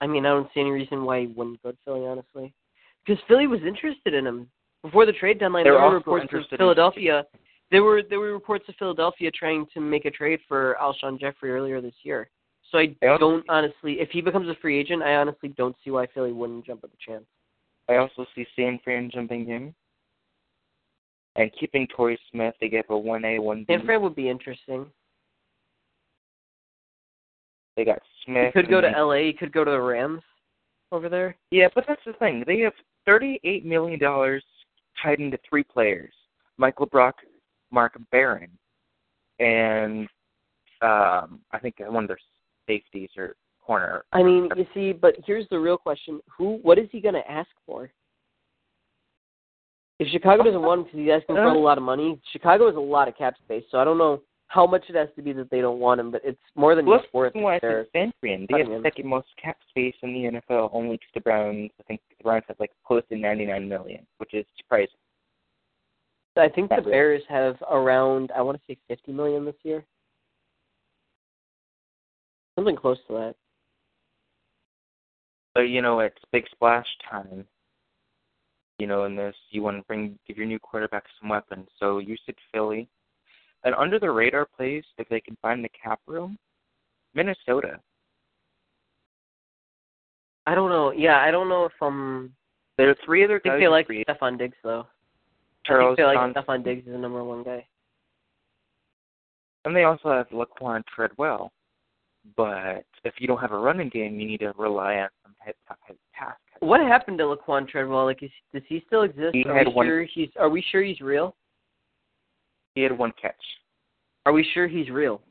I 0.00 0.06
mean, 0.06 0.26
I 0.26 0.30
don't 0.30 0.48
see 0.54 0.60
any 0.60 0.70
reason 0.70 1.04
why 1.04 1.20
he 1.20 1.26
wouldn't 1.26 1.62
go 1.62 1.72
to 1.72 1.78
Philly, 1.84 2.06
honestly, 2.06 2.54
because 3.04 3.22
Philly 3.26 3.46
was 3.46 3.60
interested 3.66 4.14
in 4.14 4.26
him 4.26 4.50
before 4.82 5.06
the 5.06 5.12
trade 5.12 5.40
deadline. 5.40 5.64
There 5.64 5.74
were 5.74 5.94
reports 5.94 6.32
of 6.32 6.40
in- 6.50 6.58
Philadelphia. 6.58 7.26
There 7.70 7.82
were 7.82 8.02
there 8.02 8.20
were 8.20 8.32
reports 8.32 8.64
of 8.68 8.76
Philadelphia 8.76 9.30
trying 9.30 9.66
to 9.74 9.80
make 9.80 10.04
a 10.04 10.10
trade 10.10 10.40
for 10.48 10.76
Alshon 10.80 11.18
Jeffery 11.18 11.50
earlier 11.50 11.80
this 11.80 11.94
year. 12.02 12.30
So 12.70 12.78
I 12.78 12.94
also- 13.02 13.18
don't 13.18 13.50
honestly, 13.50 14.00
if 14.00 14.10
he 14.10 14.20
becomes 14.20 14.48
a 14.48 14.54
free 14.56 14.78
agent, 14.78 15.02
I 15.02 15.16
honestly 15.16 15.50
don't 15.50 15.76
see 15.84 15.90
why 15.90 16.06
Philly 16.06 16.32
wouldn't 16.32 16.64
jump 16.64 16.84
at 16.84 16.90
the 16.90 16.96
chance. 16.98 17.24
I 17.88 17.96
also 17.96 18.26
see 18.34 18.46
San 18.54 18.78
Fran 18.84 19.10
jumping 19.10 19.48
in 19.48 19.74
and 21.36 21.50
keeping 21.58 21.86
Torrey 21.88 22.18
Smith. 22.30 22.54
They 22.60 22.68
get 22.68 22.86
a 22.88 22.96
one 22.96 23.24
A, 23.24 23.38
one 23.38 23.64
B. 23.64 23.74
San 23.74 23.84
Fran 23.84 24.02
would 24.02 24.14
be 24.14 24.28
interesting. 24.28 24.86
They 27.76 27.84
got 27.84 28.02
Smith. 28.28 28.52
He 28.54 28.60
could 28.60 28.70
go 28.70 28.80
to 28.80 28.88
LA. 28.88 29.26
He 29.26 29.32
could 29.32 29.52
go 29.52 29.64
to 29.64 29.70
the 29.70 29.80
Rams 29.80 30.22
over 30.92 31.08
there. 31.08 31.36
Yeah, 31.50 31.68
but 31.74 31.84
that's 31.88 32.00
the 32.06 32.12
thing. 32.14 32.44
They 32.46 32.60
have 32.60 32.74
thirty-eight 33.06 33.64
million 33.64 33.98
dollars 33.98 34.44
tied 35.02 35.20
into 35.20 35.38
three 35.48 35.64
players: 35.64 36.12
Michael 36.58 36.86
Brock, 36.86 37.16
Mark 37.70 37.98
Barron, 38.12 38.50
and 39.38 40.06
um, 40.82 41.40
I 41.52 41.58
think 41.60 41.76
one 41.78 42.04
of 42.04 42.08
their 42.08 42.18
safeties 42.68 43.10
or 43.16 43.34
corner. 43.64 44.04
I 44.12 44.22
mean, 44.22 44.48
you 44.56 44.66
see, 44.74 44.92
but 44.92 45.14
here's 45.26 45.48
the 45.50 45.58
real 45.58 45.78
question: 45.78 46.20
Who? 46.36 46.58
What 46.62 46.78
is 46.78 46.88
he 46.92 47.00
going 47.00 47.14
to 47.14 47.30
ask 47.30 47.50
for? 47.66 47.90
If 49.98 50.08
Chicago 50.12 50.44
doesn't 50.44 50.62
want 50.62 50.80
him 50.80 50.84
because 50.84 51.00
he's 51.00 51.10
asking 51.10 51.34
for 51.34 51.42
a 51.42 51.58
lot 51.58 51.76
of 51.76 51.82
money, 51.82 52.20
Chicago 52.30 52.66
has 52.66 52.76
a 52.76 52.80
lot 52.80 53.08
of 53.08 53.16
cap 53.18 53.34
space, 53.44 53.64
so 53.68 53.78
I 53.78 53.84
don't 53.84 53.98
know 53.98 54.22
how 54.48 54.66
much 54.66 54.84
it 54.88 54.96
has 54.96 55.08
to 55.14 55.22
be 55.22 55.32
that 55.34 55.50
they 55.50 55.60
don't 55.60 55.78
want 55.78 56.00
him, 56.00 56.10
but 56.10 56.22
it's 56.24 56.40
more 56.54 56.74
than 56.74 56.86
Plus, 56.86 57.02
just 57.02 57.14
worth 57.14 57.34
why 57.34 57.56
it. 57.56 57.62
They're- 57.62 57.86
it's 57.92 58.16
They 58.22 58.58
have 58.58 58.82
second 58.82 59.06
most 59.06 59.28
cap 59.36 59.58
space 59.68 59.96
in 60.02 60.14
the 60.14 60.24
NFL, 60.26 60.70
only 60.72 60.96
to 60.98 61.06
the 61.14 61.20
Browns. 61.20 61.70
I 61.78 61.82
think 61.84 62.00
the 62.08 62.22
Browns 62.22 62.44
have 62.48 62.58
like 62.58 62.72
close 62.82 63.06
to 63.08 63.16
99 63.16 63.68
million, 63.68 64.06
which 64.16 64.34
is 64.34 64.46
surprising. 64.56 64.98
I 66.36 66.48
think 66.48 66.70
the 66.70 66.76
really. 66.76 66.92
Bears 66.92 67.22
have 67.28 67.60
around 67.68 68.30
I 68.32 68.42
want 68.42 68.58
to 68.58 68.64
say 68.66 68.78
fifty 68.86 69.12
million 69.12 69.44
this 69.44 69.56
year. 69.64 69.84
Something 72.54 72.76
close 72.76 72.98
to 73.06 73.12
that. 73.14 73.36
But 75.54 75.62
you 75.62 75.82
know, 75.82 76.00
it's 76.00 76.24
big 76.30 76.48
splash 76.50 76.86
time. 77.10 77.46
You 78.78 78.86
know, 78.86 79.04
in 79.04 79.16
this, 79.16 79.34
you 79.50 79.62
want 79.62 79.78
to 79.78 79.82
bring 79.88 80.18
give 80.26 80.36
your 80.36 80.46
new 80.46 80.60
quarterback 80.60 81.04
some 81.20 81.28
weapons. 81.28 81.68
So 81.80 81.98
you 81.98 82.16
said 82.24 82.36
Philly, 82.52 82.88
and 83.68 83.74
under 83.76 83.98
the 83.98 84.10
radar 84.10 84.46
place, 84.56 84.84
if 84.96 85.06
they 85.10 85.20
can 85.20 85.36
find 85.42 85.62
the 85.62 85.68
cap 85.68 86.00
room, 86.06 86.38
Minnesota. 87.14 87.78
I 90.46 90.54
don't 90.54 90.70
know. 90.70 90.90
Yeah, 90.92 91.18
I 91.18 91.30
don't 91.30 91.50
know 91.50 91.66
if 91.66 91.72
um 91.82 92.32
There 92.78 92.88
are 92.88 92.96
three 93.04 93.24
other 93.24 93.36
I 93.36 93.40
think 93.40 93.60
they 93.60 93.68
like 93.68 93.86
free. 93.86 94.06
Stefon 94.08 94.38
Diggs 94.38 94.56
though. 94.64 94.86
Charles 95.66 95.84
I 95.84 95.88
think 95.88 95.96
they 95.98 96.04
like 96.04 96.34
Johnson, 96.34 96.42
Stefon 96.42 96.64
Diggs 96.64 96.86
is 96.86 96.92
the 96.94 96.98
number 96.98 97.22
one 97.22 97.42
guy. 97.42 97.66
and 99.66 99.76
they 99.76 99.84
also 99.84 100.08
have 100.10 100.28
Laquon 100.30 100.82
Treadwell. 100.86 101.52
But 102.34 102.86
if 103.04 103.14
you 103.18 103.26
don't 103.26 103.38
have 103.40 103.52
a 103.52 103.58
running 103.58 103.90
game, 103.90 104.18
you 104.18 104.26
need 104.26 104.40
to 104.40 104.54
rely 104.56 104.94
on 104.94 105.08
some 105.22 105.34
head 105.40 105.54
head 105.86 105.96
pass. 106.14 106.36
What 106.60 106.80
happened 106.80 107.18
to 107.18 107.24
Laquon 107.24 107.68
Treadwell? 107.68 108.06
Like, 108.06 108.22
is, 108.22 108.30
does 108.54 108.62
he 108.66 108.82
still 108.86 109.02
exist? 109.02 109.34
He 109.34 109.44
are 109.44 109.62
we 109.62 109.70
one- 109.74 109.86
sure 109.86 110.04
he's? 110.04 110.30
Are 110.38 110.48
we 110.48 110.64
sure 110.72 110.82
he's 110.82 111.02
real? 111.02 111.36
He 112.74 112.80
had 112.82 112.96
one 112.96 113.12
catch. 113.20 113.34
Are 114.28 114.32
we 114.32 114.46
sure 114.52 114.68
he's 114.68 114.90
real? 114.90 115.22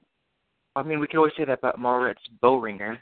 I 0.76 0.82
mean, 0.82 1.00
we 1.00 1.06
can 1.06 1.20
always 1.20 1.34
say 1.38 1.46
that 1.46 1.60
about 1.60 1.78
Moritz 1.78 2.20
Böhringer. 2.44 2.98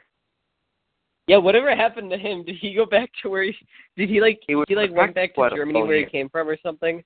Yeah. 1.27 1.37
Whatever 1.37 1.73
happened 1.73 2.11
to 2.11 2.17
him? 2.17 2.43
Did 2.43 2.57
he 2.59 2.73
go 2.73 2.85
back 2.85 3.09
to 3.21 3.29
where 3.29 3.43
he? 3.43 3.55
Did 3.95 4.09
he 4.09 4.19
like? 4.19 4.41
He 4.45 4.61
he 4.67 4.75
like 4.75 4.91
went 4.91 5.15
back 5.15 5.33
to 5.35 5.49
Germany 5.55 5.83
where 5.83 5.99
he 5.99 6.05
came 6.05 6.27
from 6.27 6.49
or 6.49 6.57
something? 6.61 7.01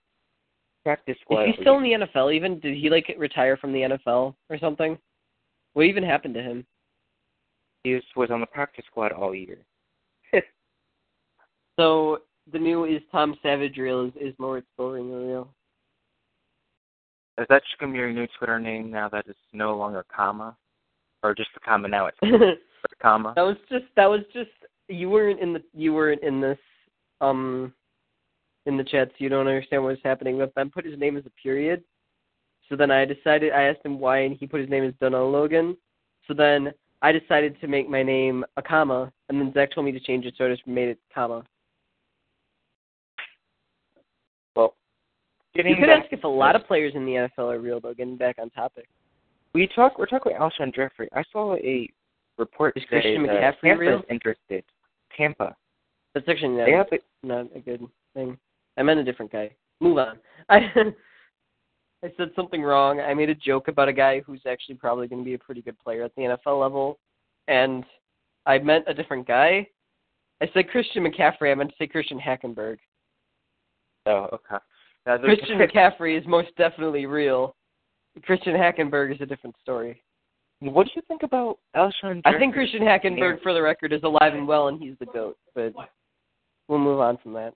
Practice 0.84 1.18
squad. 1.22 1.44
Is 1.44 1.56
he 1.56 1.62
still 1.62 1.78
in 1.78 1.84
the 1.84 2.08
NFL? 2.08 2.34
Even 2.34 2.60
did 2.62 2.76
he 2.76 2.90
like 2.90 3.14
retire 3.16 3.58
from 3.58 3.74
the 3.74 3.82
NFL 3.82 4.34
or 4.50 4.58
something? 4.58 4.98
What 5.74 5.84
even 5.84 6.04
happened 6.04 6.34
to 6.34 6.42
him? 6.42 6.66
He 7.84 7.94
was, 7.94 8.04
was 8.16 8.32
on 8.32 8.40
the 8.40 8.48
practice 8.48 8.86
squad 8.88 9.12
all 9.12 9.36
year. 9.36 9.60
So 11.80 12.24
the 12.52 12.60
new 12.60 12.84
is 12.84 13.02
Tom 13.10 13.38
Savage 13.42 13.78
real? 13.78 14.08
Is, 14.08 14.12
is 14.20 14.34
Moritz 14.38 14.68
Böhringer 14.78 15.28
real? 15.28 15.49
Is 17.40 17.46
that 17.50 17.64
just 17.64 17.78
gonna 17.80 17.94
be 17.94 18.00
your 18.00 18.12
new 18.12 18.28
Twitter 18.38 18.60
name 18.60 18.92
now 18.92 19.08
that 19.10 19.26
it's 19.28 19.40
no 19.54 19.76
longer 19.78 20.06
comma, 20.14 20.58
or 21.24 21.34
just 21.34 21.50
the 21.54 21.62
comma 21.62 21.88
now? 21.88 22.08
It's 22.08 22.18
comma. 23.02 23.34
That 23.36 23.44
was 23.44 23.58
just 23.70 23.86
that 23.96 24.08
was 24.08 24.22
just 24.34 24.50
you 24.90 25.10
weren't 25.10 25.40
in 25.40 25.54
the 25.54 25.64
you 25.74 25.94
weren't 25.94 26.22
in 26.22 26.42
this 26.42 26.58
um 27.22 27.74
in 28.66 28.76
the 28.76 28.84
chat, 28.84 29.10
so 29.10 29.16
you 29.20 29.30
don't 29.30 29.48
understand 29.48 29.84
what 29.84 29.90
was 29.90 30.00
happening. 30.04 30.38
But 30.38 30.54
Ben 30.54 30.70
put 30.70 30.86
his 30.86 31.00
name 31.00 31.16
as 31.16 31.26
a 31.26 31.42
period. 31.42 31.82
So 32.68 32.76
then 32.76 32.92
I 32.92 33.06
decided 33.06 33.54
I 33.54 33.64
asked 33.64 33.86
him 33.86 34.00
why, 34.00 34.20
and 34.20 34.36
he 34.36 34.46
put 34.46 34.60
his 34.60 34.70
name 34.70 34.84
as 34.84 34.94
Donnell 35.00 35.32
Logan. 35.32 35.78
So 36.28 36.34
then 36.34 36.74
I 37.02 37.12
decided 37.14 37.60
to 37.62 37.68
make 37.68 37.90
my 37.90 38.04
name 38.04 38.44
a 38.58 38.62
comma, 38.62 39.12
and 39.30 39.40
then 39.40 39.54
Zach 39.54 39.72
told 39.74 39.86
me 39.86 39.94
to 39.94 40.00
change 40.00 40.26
it, 40.26 40.36
so 40.38 40.46
I 40.46 40.50
just 40.50 40.68
made 40.68 40.90
it 40.90 41.00
comma. 41.14 41.44
Well, 44.56 44.76
getting 45.56 45.72
You 45.72 45.78
could 45.78 45.88
back 45.88 46.04
ask 46.04 46.14
if 46.14 46.24
a 46.24 46.28
lot 46.28 46.56
of 46.56 46.66
players 46.68 46.94
in 46.96 47.06
the 47.06 47.14
NFL 47.14 47.54
are 47.54 47.60
real, 47.60 47.80
though. 47.80 47.94
Getting 47.94 48.18
back 48.18 48.38
on 48.40 48.50
topic. 48.52 48.88
we 49.54 49.68
talk. 49.68 49.98
We're 49.98 50.06
talking 50.06 50.36
about 50.36 50.52
Alshon 50.54 50.74
Jeffery. 50.74 51.10
I 51.14 51.24
saw 51.32 51.56
a 51.56 51.90
report 52.38 52.76
Is 52.78 52.84
today 52.84 53.02
Christian 53.02 53.24
that 53.24 53.36
McCaffrey 53.36 53.62
Tampa 53.70 53.80
real? 53.82 54.02
interested. 54.10 54.64
Tampa. 55.16 55.56
That's 56.14 56.28
actually 56.28 56.50
not, 56.50 56.66
They 56.66 56.72
have 56.72 56.88
a, 56.92 57.28
not 57.28 57.48
a 57.56 57.60
good 57.60 57.82
thing. 58.14 58.38
I 58.78 58.84
meant 58.84 59.00
a 59.00 59.04
different 59.04 59.32
guy. 59.32 59.52
Move 59.82 59.98
on. 59.98 60.18
I 60.50 60.60
I 62.04 62.12
said 62.16 62.30
something 62.36 62.62
wrong. 62.62 63.02
I 63.02 63.14
made 63.14 63.30
a 63.30 63.36
joke 63.36 63.68
about 63.68 63.90
a 63.90 63.94
guy 63.94 64.22
who's 64.22 64.42
actually 64.50 64.76
probably 64.76 65.08
going 65.08 65.22
to 65.22 65.26
be 65.26 65.34
a 65.34 65.40
pretty 65.40 65.62
good 65.62 65.78
player 65.80 66.04
at 66.04 66.16
the 66.16 66.22
NFL 66.48 66.60
level, 66.62 66.98
and 67.50 67.84
I 68.46 68.58
meant 68.60 68.86
a 68.88 68.94
different 68.94 69.28
guy. 69.28 69.68
I 70.42 70.50
said 70.54 70.70
Christian 70.70 71.04
McCaffrey. 71.04 71.52
I 71.52 71.56
meant 71.56 71.72
to 71.72 71.76
say 71.78 71.88
Christian 71.88 72.18
Hackenberg. 72.20 72.78
oh 74.06 74.28
okay. 74.34 74.64
Now, 75.10 75.18
there's- 75.18 75.40
Christian 75.40 75.58
McCaffrey 75.60 76.20
is 76.20 76.28
most 76.28 76.56
definitely 76.56 77.08
real. 77.08 77.56
Christian 78.24 78.54
Hackenberg 78.54 79.16
is 79.16 79.22
a 79.22 79.26
different 79.26 79.56
story. 79.60 80.04
What 80.60 80.86
do 80.86 80.92
you 80.96 81.02
think 81.08 81.24
about 81.24 81.58
Alshon? 81.76 82.22
I 82.26 82.38
think 82.38 82.54
Christian 82.54 82.82
Hackenberg, 82.82 83.42
for 83.42 83.54
the 83.54 83.62
record, 83.62 83.92
is 83.92 84.04
alive 84.04 84.34
and 84.34 84.48
well, 84.48 84.68
and 84.68 84.80
he's 84.80 84.96
the 85.00 85.06
goat. 85.08 85.38
But 85.56 85.74
we'll 86.68 86.80
move 86.80 87.00
on 87.00 87.18
from 87.24 87.34
that. 87.34 87.54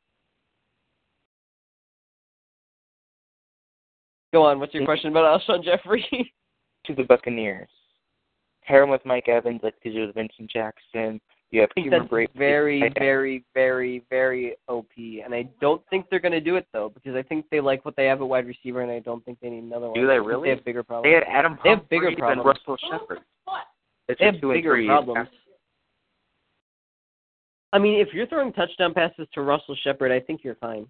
Go 4.32 4.46
on. 4.46 4.60
What's 4.60 4.74
your 4.74 4.86
question 4.86 5.12
about 5.12 5.42
Alshon 5.42 5.63
Jeffery? 5.63 6.34
to 6.86 6.96
the 6.96 7.04
Buccaneers. 7.04 7.70
Pair 8.66 8.84
him 8.84 8.89
with 8.89 9.06
Mike 9.06 9.28
Evans, 9.28 9.60
like 9.62 9.76
they 9.84 9.92
do 9.92 10.08
with 10.08 10.16
Vincent 10.16 10.50
Jackson. 10.50 11.20
You 11.54 11.62
have 11.62 11.70
I 11.70 11.74
think 11.76 11.92
that's 11.92 12.08
Brady. 12.08 12.32
very, 12.36 12.92
very, 12.98 13.46
very, 13.54 14.04
very 14.10 14.56
OP, 14.70 14.88
and 14.98 15.36
I 15.36 15.48
don't 15.62 15.84
think 15.92 16.08
they're 16.10 16.20
going 16.20 16.32
to 16.32 16.42
do 16.42 16.56
it 16.56 16.66
though 16.74 16.89
because 16.89 17.16
I 17.16 17.22
think 17.22 17.46
they 17.52 17.60
like 17.62 17.86
what 17.86 17.96
they 17.96 18.06
have 18.06 18.22
at 18.22 18.28
wide 18.28 18.48
receiver, 18.48 18.82
and 18.82 18.92
I 18.92 18.98
don't 18.98 19.24
think 19.24 19.38
they 19.39 19.52
need 19.52 19.63
another 19.63 19.86
one. 19.86 19.94
Do 20.00 20.08
they 20.08 20.20
really? 20.20 20.50
They 20.50 20.56
have 20.56 20.66
bigger 20.66 20.82
They 20.82 20.88
problems. 20.88 21.13
had 21.13 21.24
Adam 21.32 21.60
They 21.63 21.70
have 21.70 21.88
bigger 21.89 22.10
Humphries 22.10 22.32
and. 22.38 22.44
Russell 22.46 22.78
Shepard. 22.89 23.20
It's 24.10 24.20
They 24.20 24.26
have 24.26 24.42
two 24.42 24.52
bigger 24.52 24.72
three. 24.74 24.88
problems. 24.88 25.30
I 27.72 27.78
mean, 27.78 28.00
if 28.00 28.08
you're 28.13 28.26
throwing 28.26 28.52
touchdown 28.54 28.96
passes 28.96 29.28
to 29.36 29.42
Russell 29.42 29.76
Shepard, 29.84 30.12
I 30.12 30.20
think 30.20 30.44
you're 30.44 30.56
fine. 30.56 30.88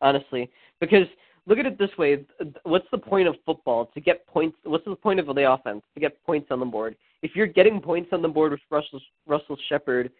Honestly, 0.00 0.48
because 0.80 1.06
look 1.46 1.58
at 1.58 1.66
it 1.66 1.78
this 1.80 1.90
way: 1.98 2.24
what's 2.62 2.86
the 2.92 2.98
point 2.98 3.26
of 3.26 3.34
football? 3.44 3.86
To 3.94 4.00
get 4.00 4.24
points. 4.28 4.56
What's 4.62 4.84
the 4.84 4.94
point 4.94 5.18
of 5.18 5.26
the 5.34 5.52
offense? 5.52 5.82
To 5.94 6.00
get 6.00 6.22
points 6.24 6.46
on 6.52 6.60
the 6.60 6.66
board. 6.66 6.94
If 7.22 7.32
you're 7.34 7.46
getting 7.46 7.80
points 7.80 8.10
on 8.12 8.22
the 8.22 8.28
board 8.28 8.52
with 8.52 8.60
Russell 8.70 9.00
Russell 9.26 9.56
Shepard, 9.68 10.10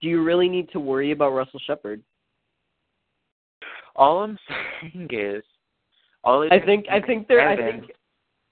do 0.00 0.08
you 0.08 0.22
really 0.22 0.48
need 0.48 0.70
to 0.70 0.80
worry 0.80 1.12
about 1.12 1.30
Russell 1.30 1.60
Shepard? 1.66 2.02
All 3.96 4.22
I'm 4.22 4.38
saying 4.48 5.08
is, 5.10 5.42
all 6.22 6.46
I 6.50 6.60
think 6.64 6.86
I 6.90 7.00
think 7.00 7.28
they're 7.28 7.48
I 7.48 7.56
think 7.56 7.90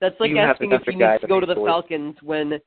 that's 0.00 0.18
like 0.18 0.32
asking 0.32 0.72
if 0.72 0.82
you 0.86 0.94
need 0.94 1.18
to 1.20 1.26
go 1.26 1.40
to 1.40 1.46
the. 1.46 1.54
Falcons 1.54 2.16
when 2.22 2.58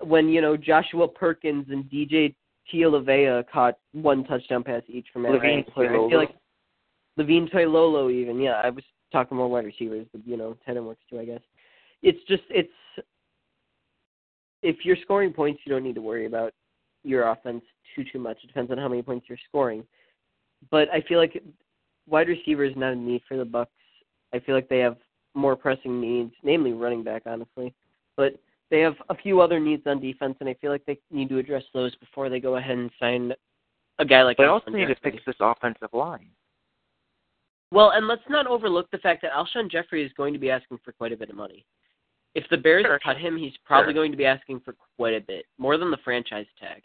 when 0.00 0.28
you 0.28 0.40
know 0.40 0.56
Joshua 0.56 1.06
Perkins 1.08 1.66
and 1.70 1.84
DJ 1.84 2.34
Tialavea 2.72 3.44
caught 3.52 3.78
one 3.92 4.24
touchdown 4.24 4.62
pass 4.62 4.82
each 4.88 5.06
from 5.12 5.24
Levine. 5.24 5.64
I 5.76 5.80
feel 5.80 6.16
like 6.16 6.34
Levine 7.16 7.48
Toilolo 7.48 8.12
even 8.12 8.40
yeah 8.40 8.60
I 8.62 8.70
was 8.70 8.84
talking 9.12 9.36
more 9.36 9.48
wide 9.48 9.64
receivers 9.64 10.06
but 10.12 10.26
you 10.26 10.36
know 10.36 10.56
tight 10.66 10.76
end 10.76 10.86
works 10.86 11.02
too 11.08 11.18
I 11.18 11.24
guess. 11.24 11.40
It's 12.02 12.20
just 12.28 12.42
it's 12.50 12.72
if 14.62 14.84
you're 14.84 14.96
scoring 15.02 15.32
points 15.32 15.60
you 15.64 15.72
don't 15.72 15.82
need 15.82 15.94
to 15.94 16.02
worry 16.02 16.26
about 16.26 16.52
your 17.02 17.28
offense 17.30 17.62
too 17.94 18.04
too 18.04 18.18
much. 18.18 18.38
It 18.42 18.48
depends 18.48 18.70
on 18.70 18.78
how 18.78 18.88
many 18.88 19.02
points 19.02 19.26
you're 19.28 19.38
scoring. 19.48 19.84
But 20.70 20.88
I 20.92 21.00
feel 21.02 21.18
like 21.18 21.42
wide 22.06 22.28
receiver 22.28 22.64
is 22.64 22.76
not 22.76 22.92
a 22.92 22.96
need 22.96 23.22
for 23.26 23.36
the 23.36 23.44
Bucks. 23.44 23.70
I 24.34 24.38
feel 24.40 24.54
like 24.54 24.68
they 24.68 24.78
have 24.78 24.96
more 25.34 25.56
pressing 25.56 26.00
needs, 26.00 26.32
namely 26.42 26.72
running 26.72 27.02
back, 27.02 27.22
honestly. 27.26 27.74
But 28.16 28.34
they 28.70 28.80
have 28.80 28.94
a 29.08 29.14
few 29.14 29.40
other 29.40 29.58
needs 29.58 29.82
on 29.86 30.00
defense, 30.00 30.36
and 30.40 30.48
I 30.48 30.54
feel 30.54 30.70
like 30.70 30.84
they 30.86 30.98
need 31.10 31.28
to 31.30 31.38
address 31.38 31.64
those 31.72 31.94
before 31.96 32.28
they 32.28 32.40
go 32.40 32.56
ahead 32.56 32.78
and 32.78 32.90
sign 33.00 33.32
a 33.98 34.04
guy 34.04 34.22
like. 34.22 34.36
They 34.36 34.44
also 34.44 34.70
need 34.70 34.86
to 34.86 34.96
fix 35.02 35.18
this 35.26 35.36
offensive 35.40 35.92
line. 35.92 36.30
Well, 37.72 37.90
and 37.90 38.08
let's 38.08 38.22
not 38.28 38.46
overlook 38.46 38.90
the 38.90 38.98
fact 38.98 39.22
that 39.22 39.32
Alshon 39.32 39.70
Jeffery 39.70 40.04
is 40.04 40.12
going 40.16 40.32
to 40.32 40.38
be 40.40 40.50
asking 40.50 40.78
for 40.84 40.92
quite 40.92 41.12
a 41.12 41.16
bit 41.16 41.30
of 41.30 41.36
money. 41.36 41.64
If 42.34 42.48
the 42.50 42.56
Bears 42.56 42.84
Sure. 42.84 42.98
cut 43.00 43.16
him, 43.18 43.36
he's 43.36 43.56
probably 43.64 43.88
Sure. 43.92 43.94
going 43.94 44.12
to 44.12 44.16
be 44.16 44.24
asking 44.26 44.60
for 44.60 44.74
quite 44.96 45.14
a 45.14 45.20
bit, 45.20 45.46
more 45.58 45.76
than 45.76 45.90
the 45.90 45.96
franchise 45.98 46.46
tag. 46.58 46.84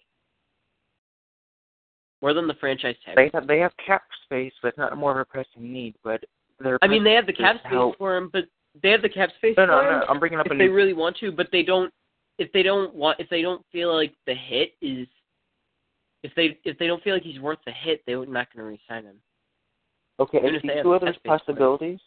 More 2.22 2.34
than 2.34 2.48
the 2.48 2.56
franchise 2.56 2.96
tag. 3.06 3.16
They 3.16 3.30
have 3.34 3.46
they 3.46 3.60
have 3.60 3.76
cap 3.78 4.04
space, 4.24 4.54
but 4.62 4.70
it's 4.70 4.78
not 4.78 4.98
more 4.98 5.12
of 5.12 5.18
a 5.18 5.26
pressing 5.26 5.72
need. 5.72 5.96
But 6.04 6.24
they're 6.60 6.80
I 6.82 6.88
mean, 6.88 7.04
they 7.04 7.14
have 7.14 7.28
the 7.28 7.34
cap 7.34 7.60
space 7.60 7.72
how- 7.72 7.92
for 7.98 8.16
him, 8.16 8.30
but 8.30 8.48
they 8.82 8.90
have 8.90 9.02
the 9.04 9.10
cap 9.10 9.32
space 9.34 9.56
no, 9.58 9.66
for 9.66 9.72
no, 9.72 9.82
him. 9.82 10.00
no. 10.00 10.06
I'm 10.08 10.20
bringing 10.20 10.40
up 10.40 10.48
if 10.48 10.52
a 10.54 10.58
they 10.58 10.68
really 10.68 10.94
want 10.94 11.18
to, 11.18 11.32
but 11.32 11.52
they 11.52 11.62
don't. 11.64 11.94
If 12.38 12.52
they 12.52 12.64
don't 12.64 12.94
want, 12.94 13.20
if 13.20 13.30
they 13.30 13.42
don't 13.42 13.66
feel 13.72 13.94
like 13.94 14.14
the 14.26 14.34
hit 14.34 14.74
is, 14.82 15.08
if 16.24 16.34
they 16.36 16.60
if 16.66 16.78
they 16.80 16.88
don't 16.88 17.02
feel 17.04 17.14
like 17.14 17.24
he's 17.24 17.40
worth 17.40 17.60
the 17.66 17.72
hit, 17.72 18.02
they're 18.06 18.26
not 18.26 18.52
going 18.54 18.66
to 18.66 18.72
re-sign 18.72 19.04
him. 19.06 19.22
Okay, 20.20 20.40
I 20.40 20.62
see 20.62 20.82
two 20.82 20.94
other 20.94 21.08
cap 21.08 21.16
space 21.16 21.22
for 21.24 21.36
it. 21.36 21.40
possibilities, 21.40 22.00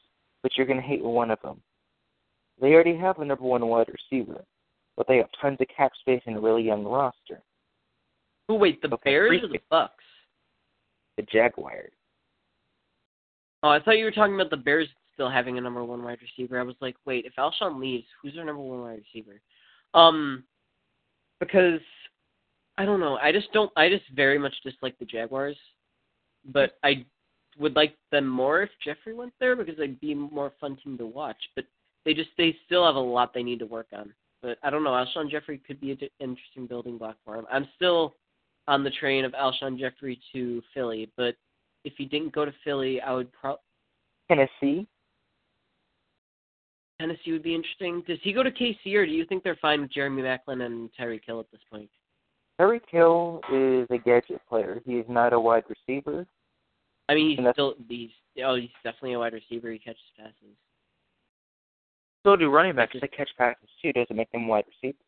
but 0.42 0.56
you're 0.56 0.66
gonna 0.66 0.80
hate 0.82 1.02
one 1.02 1.30
of 1.30 1.40
them. 1.42 1.62
They 2.60 2.72
already 2.72 2.96
have 2.96 3.18
a 3.18 3.24
number 3.24 3.44
one 3.44 3.66
wide 3.66 3.88
receiver, 3.88 4.44
but 4.96 5.06
they 5.06 5.18
have 5.18 5.28
tons 5.40 5.58
of 5.60 5.66
cap 5.74 5.92
space 6.00 6.22
and 6.26 6.36
a 6.36 6.40
really 6.40 6.62
young 6.62 6.84
roster. 6.84 7.40
Who 8.48 8.54
wait, 8.54 8.80
the 8.82 8.88
Okay, 8.88 9.10
Bears 9.10 9.42
or 9.42 9.48
the 9.48 9.60
Bucks? 9.70 10.04
The 11.16 11.22
Jaguars. 11.24 11.92
Oh, 13.62 13.68
I 13.68 13.80
thought 13.80 13.98
you 13.98 14.04
were 14.04 14.10
talking 14.10 14.34
about 14.34 14.50
the 14.50 14.56
Bears 14.56 14.88
still 15.14 15.28
having 15.28 15.58
a 15.58 15.60
number 15.60 15.84
one 15.84 16.02
wide 16.02 16.18
receiver. 16.22 16.60
I 16.60 16.62
was 16.62 16.76
like, 16.80 16.96
wait, 17.04 17.26
if 17.26 17.34
Alshon 17.36 17.80
leaves, 17.80 18.06
who's 18.22 18.36
our 18.38 18.44
number 18.44 18.62
one 18.62 18.80
wide 18.80 19.02
receiver? 19.12 19.40
Um, 19.94 20.44
because 21.40 21.80
I 22.78 22.84
don't 22.84 23.00
know. 23.00 23.16
I 23.16 23.32
just 23.32 23.52
don't. 23.52 23.70
I 23.76 23.88
just 23.88 24.04
very 24.14 24.38
much 24.38 24.54
dislike 24.62 24.98
the 24.98 25.04
Jaguars, 25.04 25.56
but 26.52 26.78
I 26.84 27.04
would 27.58 27.74
like 27.74 27.96
them 28.12 28.28
more 28.28 28.62
if 28.62 28.70
Jeffery 28.84 29.14
went 29.14 29.32
there 29.40 29.56
because 29.56 29.76
they'd 29.76 30.00
be 30.00 30.12
a 30.12 30.16
more 30.16 30.52
fun 30.60 30.78
team 30.82 30.96
to 30.98 31.06
watch. 31.06 31.36
But 31.56 31.64
they 32.04 32.14
just 32.14 32.30
they 32.38 32.56
still 32.66 32.84
have 32.86 32.96
a 32.96 33.00
lot 33.00 33.34
they 33.34 33.42
need 33.42 33.58
to 33.58 33.66
work 33.66 33.88
on. 33.92 34.12
But 34.42 34.58
I 34.62 34.70
don't 34.70 34.84
know. 34.84 34.90
Alshon 34.90 35.30
Jeffery 35.30 35.58
could 35.58 35.80
be 35.80 35.90
an 35.90 35.98
interesting 36.20 36.66
building 36.66 36.96
block 36.96 37.16
for 37.24 37.36
him. 37.36 37.46
I'm 37.50 37.68
still 37.76 38.14
on 38.68 38.84
the 38.84 38.90
train 38.90 39.24
of 39.24 39.32
Alshon 39.32 39.78
Jeffery 39.78 40.20
to 40.32 40.62
Philly, 40.74 41.10
but 41.16 41.34
if 41.84 41.94
he 41.96 42.04
didn't 42.04 42.32
go 42.32 42.44
to 42.44 42.52
Philly, 42.64 43.00
I 43.00 43.12
would 43.12 43.32
pro- 43.32 43.58
Tennessee. 44.28 44.86
Tennessee 47.00 47.32
would 47.32 47.42
be 47.42 47.54
interesting. 47.54 48.02
Does 48.06 48.18
he 48.22 48.32
go 48.32 48.42
to 48.42 48.50
KC, 48.50 48.94
or 48.94 49.06
do 49.06 49.12
you 49.12 49.24
think 49.24 49.42
they're 49.42 49.58
fine 49.62 49.80
with 49.80 49.92
Jeremy 49.92 50.22
Maclin 50.22 50.66
and 50.66 50.90
Tyreek 50.98 51.24
Hill 51.24 51.40
at 51.40 51.50
this 51.50 51.60
point? 51.70 51.88
Tyreek 52.60 52.82
Hill 52.90 53.40
is 53.52 53.86
a 53.90 53.98
gadget 53.98 54.40
player. 54.48 54.80
He 54.84 54.94
is 54.94 55.06
not 55.08 55.32
a 55.32 55.38
wide 55.38 55.64
receiver. 55.68 56.26
I 57.08 57.14
mean, 57.14 57.38
he's 57.38 57.46
still 57.52 57.74
he's 57.88 58.10
oh 58.44 58.56
he's 58.56 58.68
definitely 58.84 59.14
a 59.14 59.18
wide 59.18 59.32
receiver. 59.32 59.70
He 59.70 59.78
catches 59.78 60.00
passes. 60.18 60.56
So 62.28 62.36
do 62.36 62.50
running 62.50 62.76
backs. 62.76 62.94
They 63.00 63.08
catch 63.08 63.30
passes 63.38 63.70
too. 63.80 63.90
Doesn't 63.94 64.14
make 64.14 64.30
them 64.32 64.48
wide 64.48 64.64
receivers. 64.68 65.00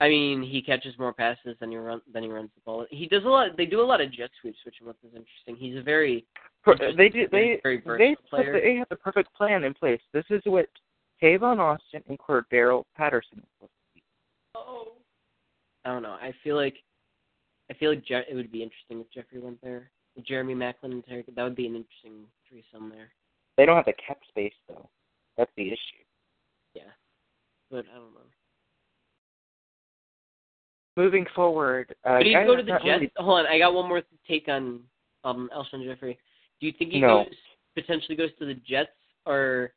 I 0.00 0.08
mean, 0.08 0.44
he 0.44 0.62
catches 0.62 0.96
more 0.96 1.12
passes 1.12 1.56
than 1.58 1.72
he 1.72 1.76
run 1.76 2.02
than 2.12 2.22
he 2.22 2.28
runs 2.28 2.50
the 2.54 2.60
ball. 2.64 2.86
He 2.90 3.08
does 3.08 3.24
a 3.24 3.28
lot. 3.28 3.56
They 3.56 3.66
do 3.66 3.80
a 3.80 3.82
lot 3.82 4.00
of 4.00 4.12
jet 4.12 4.30
sweeps, 4.40 4.58
which 4.64 4.76
is 4.80 4.86
interesting. 5.04 5.56
He's 5.56 5.76
a 5.76 5.82
very 5.82 6.24
uh, 6.68 6.74
They 6.96 7.08
do. 7.08 7.26
They 7.32 7.58
very 7.64 7.82
they 7.84 8.16
player. 8.30 8.60
they 8.60 8.76
have 8.76 8.88
the 8.90 8.96
perfect 8.96 9.34
plan 9.34 9.64
in 9.64 9.74
place. 9.74 10.00
This 10.12 10.24
is 10.30 10.40
what 10.44 10.66
Tavon 11.20 11.58
Austin 11.58 12.04
and 12.08 12.16
Cordarrelle 12.16 12.84
Patterson. 12.96 13.38
is 13.38 13.44
supposed 13.56 13.72
to 13.72 13.94
be. 13.96 14.02
Oh. 14.54 14.92
I 15.84 15.90
don't 15.90 16.02
know. 16.02 16.16
I 16.20 16.32
feel 16.44 16.54
like 16.54 16.76
I 17.72 17.74
feel 17.74 17.90
like 17.90 18.04
Je- 18.04 18.30
it 18.30 18.36
would 18.36 18.52
be 18.52 18.62
interesting 18.62 19.00
if 19.00 19.10
Jeffery 19.10 19.40
went 19.40 19.60
there. 19.62 19.90
Jeremy 20.24 20.54
Maclin 20.54 20.92
and 20.92 21.04
Terry, 21.04 21.24
that 21.34 21.42
would 21.42 21.56
be 21.56 21.66
an 21.66 21.74
interesting 21.74 22.24
threesome 22.48 22.88
there. 22.88 23.08
They 23.56 23.66
don't 23.66 23.74
have 23.74 23.84
the 23.86 23.94
cap 24.06 24.18
space 24.28 24.54
though. 24.68 24.88
That's 25.36 25.50
the 25.56 25.66
issue. 25.66 26.03
But 27.70 27.84
I 27.92 27.96
don't 27.96 28.14
know. 28.14 28.20
Moving 30.96 31.26
forward, 31.34 31.94
uh, 32.04 32.18
But 32.18 32.26
he'd 32.26 32.34
go 32.34 32.54
to 32.54 32.62
the 32.62 32.70
Jets. 32.72 32.84
really- 32.84 33.10
Hold 33.16 33.40
on, 33.40 33.46
I 33.46 33.58
got 33.58 33.74
one 33.74 33.88
more 33.88 34.02
take 34.28 34.48
on 34.48 34.86
um 35.24 35.50
Alshon 35.52 35.82
Jeffery. 35.84 36.16
Do 36.60 36.66
you 36.66 36.72
think 36.72 36.92
he 36.92 37.00
No. 37.00 37.24
goes 37.24 37.34
potentially 37.74 38.14
goes 38.14 38.32
to 38.38 38.44
the 38.44 38.54
Jets, 38.54 38.92
or 39.26 39.74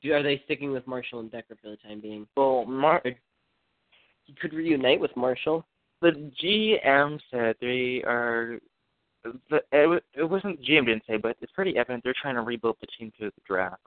do 0.00 0.12
are 0.14 0.22
they 0.22 0.38
sticking 0.44 0.70
with 0.70 0.86
Marshall 0.86 1.18
and 1.20 1.30
Decker 1.32 1.56
for 1.56 1.70
the 1.70 1.76
time 1.78 2.00
being? 2.00 2.28
well, 2.36 2.64
Mar- 2.64 3.02
He 4.24 4.32
could 4.34 4.52
reunite 4.52 5.00
with 5.00 5.16
Marshall. 5.16 5.66
the 6.00 6.12
GM 6.12 7.18
said 7.30 7.56
they 7.60 8.02
are. 8.04 8.60
The, 9.24 9.64
it, 9.72 10.04
it 10.14 10.24
wasn't 10.24 10.60
GM 10.62 10.84
didn't 10.86 11.06
say, 11.06 11.16
but 11.16 11.36
it's 11.40 11.52
pretty 11.52 11.76
evident 11.76 12.02
they're 12.04 12.12
trying 12.14 12.34
to 12.36 12.40
rebuild 12.42 12.78
the 12.80 12.86
team 12.88 13.10
through 13.12 13.30
the 13.30 13.40
draft. 13.42 13.86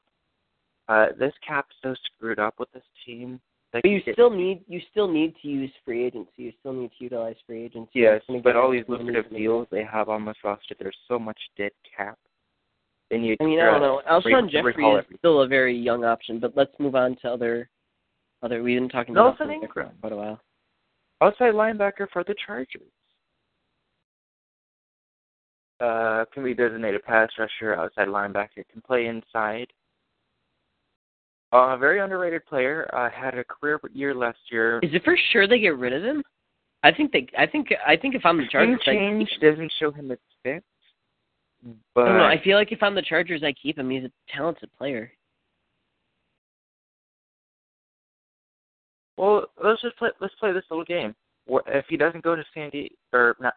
Uh, 0.88 1.08
this 1.18 1.34
cap's 1.46 1.76
so 1.82 1.96
screwed 2.06 2.40
up 2.40 2.56
with 2.60 2.72
this 2.74 2.84
team. 3.06 3.40
But 3.74 3.86
you 3.86 4.00
still 4.14 4.30
need 4.30 4.64
you 4.68 4.80
still 4.92 5.12
need 5.12 5.34
to 5.42 5.48
use 5.48 5.72
free 5.84 6.06
agency. 6.06 6.30
You 6.38 6.54
still 6.62 6.72
need 6.74 6.92
to 6.98 7.04
utilize 7.04 7.36
free 7.46 7.66
agency. 7.66 7.90
yes, 7.96 8.22
but 8.44 8.56
all 8.56 8.72
these 8.72 8.86
lucrative 8.88 9.30
deals 9.30 9.68
they 9.70 9.84
have 9.84 10.08
on 10.08 10.24
this 10.24 10.38
roster, 10.44 10.76
there's 10.80 10.96
so 11.10 11.20
much 11.20 11.38
dead 11.58 11.72
cap. 11.96 12.18
They 13.12 13.18
need. 13.18 13.38
I 13.42 13.44
mean, 13.44 13.60
I 13.60 13.66
don't 13.72 13.82
know. 13.82 14.02
Alshon 14.10 14.44
re- 14.44 14.52
Jeffery 14.52 14.72
is 14.74 15.00
everything. 15.00 15.18
still 15.18 15.42
a 15.42 15.48
very 15.48 15.78
young 15.78 16.06
option, 16.06 16.40
but 16.40 16.54
let's 16.56 16.72
move 16.80 16.96
on 16.96 17.18
to 17.22 17.28
other 17.30 17.70
other. 18.44 18.64
We've 18.64 18.80
been 18.80 18.88
talking 18.88 19.14
about 19.14 19.38
Jeffery 19.38 19.56
Ingram. 19.56 19.70
for 19.70 19.94
quite 20.00 20.14
a 20.14 20.16
while. 20.16 20.40
outside 21.22 21.54
linebacker 21.54 22.08
for 22.14 22.24
the 22.24 22.36
Chargers. 22.46 22.82
Uh, 25.82 26.24
can 26.34 26.44
be 26.46 26.54
designated 26.54 27.04
pass 27.04 27.30
rusher, 27.38 27.76
outside 27.76 28.08
linebacker, 28.08 28.64
can 28.72 28.82
play 28.88 29.08
inside. 29.08 29.68
Uh, 31.56 31.78
very 31.78 32.02
underrated 32.02 32.46
player. 32.46 32.86
Uh, 32.92 33.10
had 33.10 33.38
a 33.38 33.44
career 33.46 33.80
year 33.94 34.14
last 34.14 34.40
year. 34.52 34.80
Is 34.84 34.94
it 34.94 35.04
for 35.06 35.16
sure 35.32 35.48
they 35.48 35.58
get 35.60 35.78
rid 35.78 35.94
of 35.94 36.04
him? 36.04 36.22
I 36.84 36.92
think 36.92 37.14
they. 37.14 37.28
I 37.38 37.46
think. 37.48 37.70
I 37.88 37.96
think 37.96 38.14
if 38.14 38.26
I'm 38.26 38.38
the 38.38 38.48
Chargers, 38.52 38.82
I 38.86 38.92
change 38.92 39.30
him. 39.30 39.52
doesn't 39.52 39.72
show 39.80 39.90
him 39.90 40.12
its 40.12 40.22
fit. 40.44 40.62
I 41.66 41.70
But 41.94 42.06
don't 42.06 42.18
know. 42.18 42.26
I 42.26 42.42
feel 42.44 42.58
like 42.58 42.74
if 42.74 42.84
I'm 42.84 42.94
the 42.94 43.02
Chargers, 43.02 43.42
I 43.42 43.54
keep 43.54 43.78
him. 43.78 43.90
He's 43.90 44.04
a 44.04 44.12
talented 44.36 44.70
player. 44.78 45.10
well, 49.16 49.46
let's 49.64 49.82
just 49.82 49.96
play. 49.96 50.10
Let's 50.20 50.36
play 50.36 50.52
this 50.52 50.66
little 50.70 50.84
game. 50.84 51.16
If 51.48 51.86
he 51.88 51.96
doesn't 51.96 52.24
go 52.24 52.36
to 52.36 52.44
San 52.54 52.70
Diego 52.70 52.96
or 53.14 53.38
not, 53.40 53.54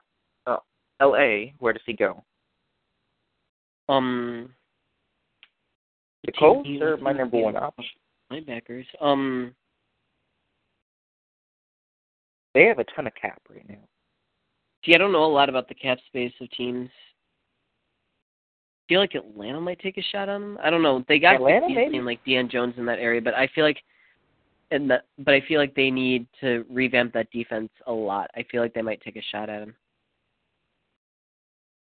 oh, 0.46 0.59
L.A., 1.01 1.53
where 1.59 1.72
does 1.72 1.82
he 1.84 1.94
go? 1.94 2.22
Um. 3.88 4.55
The 6.25 6.33
Colts 6.33 6.69
are 6.81 6.97
my 6.97 7.12
number 7.12 7.39
one 7.39 7.57
option. 7.57 7.85
Linebackers. 8.33 8.87
Um. 9.01 9.55
They 12.55 12.64
have 12.64 12.79
a 12.79 12.85
ton 12.97 13.07
of 13.07 13.14
cap 13.14 13.41
right 13.49 13.69
now. 13.69 13.77
See, 14.85 14.95
I 14.95 14.99
don't 14.99 15.12
know 15.12 15.25
a 15.25 15.27
lot 15.27 15.49
about 15.49 15.69
the 15.69 15.75
cap 15.75 15.99
space 16.07 16.33
of 16.41 16.51
teams. 16.51 16.89
I 16.89 18.83
feel 18.89 19.01
like 19.01 19.14
Atlanta 19.14 19.61
might 19.61 19.81
take 19.81 19.99
a 19.99 20.03
shot 20.03 20.29
on 20.29 20.43
him. 20.43 20.59
I 20.62 20.71
don't 20.71 20.83
know. 20.83 21.05
They 21.09 21.19
got 21.19 21.37
Atlanta, 21.37 21.69
maybe? 21.69 22.01
like 22.01 22.25
Deion 22.25 22.51
Jones 22.51 22.75
in 22.79 22.87
that 22.87 22.99
area, 22.99 23.21
but 23.21 23.35
I 23.35 23.49
feel 23.55 23.64
like, 23.64 23.79
and 24.71 24.91
that, 24.91 25.05
but 25.19 25.35
I 25.35 25.43
feel 25.47 25.61
like 25.61 25.75
they 25.75 25.91
need 25.91 26.27
to 26.41 26.64
revamp 26.71 27.12
that 27.12 27.31
defense 27.31 27.71
a 27.87 27.93
lot. 27.93 28.31
I 28.35 28.45
feel 28.51 28.62
like 28.62 28.75
they 28.75 28.83
might 28.83 29.03
take 29.03 29.16
a 29.16 29.23
shot 29.31 29.51
at 29.51 29.62
him. 29.62 29.75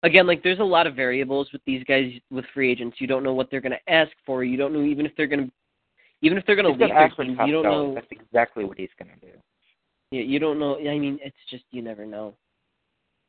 Again, 0.03 0.27
like 0.27 0.43
there's 0.43 0.61
a 0.61 0.65
lot 0.65 0.87
of 0.87 0.95
variables 0.97 1.49
with 1.53 1.63
these 1.67 1.85
guys 1.85 2.11
with 2.31 2.45
free 2.55 2.71
agents. 2.71 3.01
You 3.01 3.07
don't 3.07 3.23
know 3.23 3.35
what 3.35 3.51
they're 3.51 3.61
going 3.61 3.73
to 3.73 3.93
ask 3.93 4.13
for. 4.25 4.45
You 4.45 4.57
don't 4.57 4.73
know 4.73 4.83
even 4.83 5.05
if 5.05 5.13
they're 5.17 5.27
going 5.27 5.47
to, 5.47 5.53
even 6.23 6.39
if 6.39 6.47
they're 6.47 6.57
going 6.57 6.65
to 6.65 6.71
leave 6.71 6.91
their 6.91 7.09
team. 7.11 7.39
You 7.47 7.53
don't 7.53 7.65
know. 7.65 7.95
That's 7.95 8.07
exactly 8.11 8.65
what 8.65 8.79
he's 8.79 8.89
gonna 8.99 9.17
do. 9.21 9.29
Yeah, 10.11 10.23
you 10.23 10.39
don't 10.39 10.59
know. 10.59 10.77
I 10.77 10.99
mean, 10.99 11.19
it's 11.23 11.37
just 11.51 11.65
you 11.71 11.83
never 11.83 12.05
know. 12.07 12.35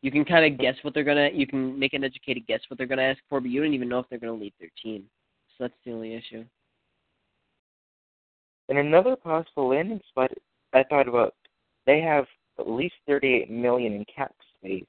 You 0.01 0.11
can 0.11 0.25
kind 0.25 0.51
of 0.51 0.59
guess 0.59 0.75
what 0.81 0.93
they're 0.93 1.03
gonna. 1.03 1.29
You 1.31 1.45
can 1.45 1.77
make 1.77 1.93
an 1.93 2.03
educated 2.03 2.47
guess 2.47 2.61
what 2.69 2.77
they're 2.77 2.87
gonna 2.87 3.03
ask 3.03 3.19
for, 3.29 3.39
but 3.39 3.51
you 3.51 3.61
don't 3.61 3.73
even 3.73 3.87
know 3.87 3.99
if 3.99 4.07
they're 4.09 4.19
gonna 4.19 4.33
leave 4.33 4.53
their 4.59 4.71
team. 4.81 5.03
So 5.57 5.65
that's 5.65 5.73
the 5.85 5.91
only 5.91 6.15
issue. 6.15 6.43
And 8.69 8.77
another 8.77 9.15
possible 9.15 9.69
landing 9.69 10.01
spot 10.09 10.31
I 10.73 10.83
thought 10.83 11.07
about, 11.07 11.35
they 11.85 11.99
have 12.01 12.25
at 12.57 12.69
least 12.69 12.95
38 13.05 13.51
million 13.51 13.93
in 13.93 14.05
cap 14.05 14.33
space. 14.57 14.85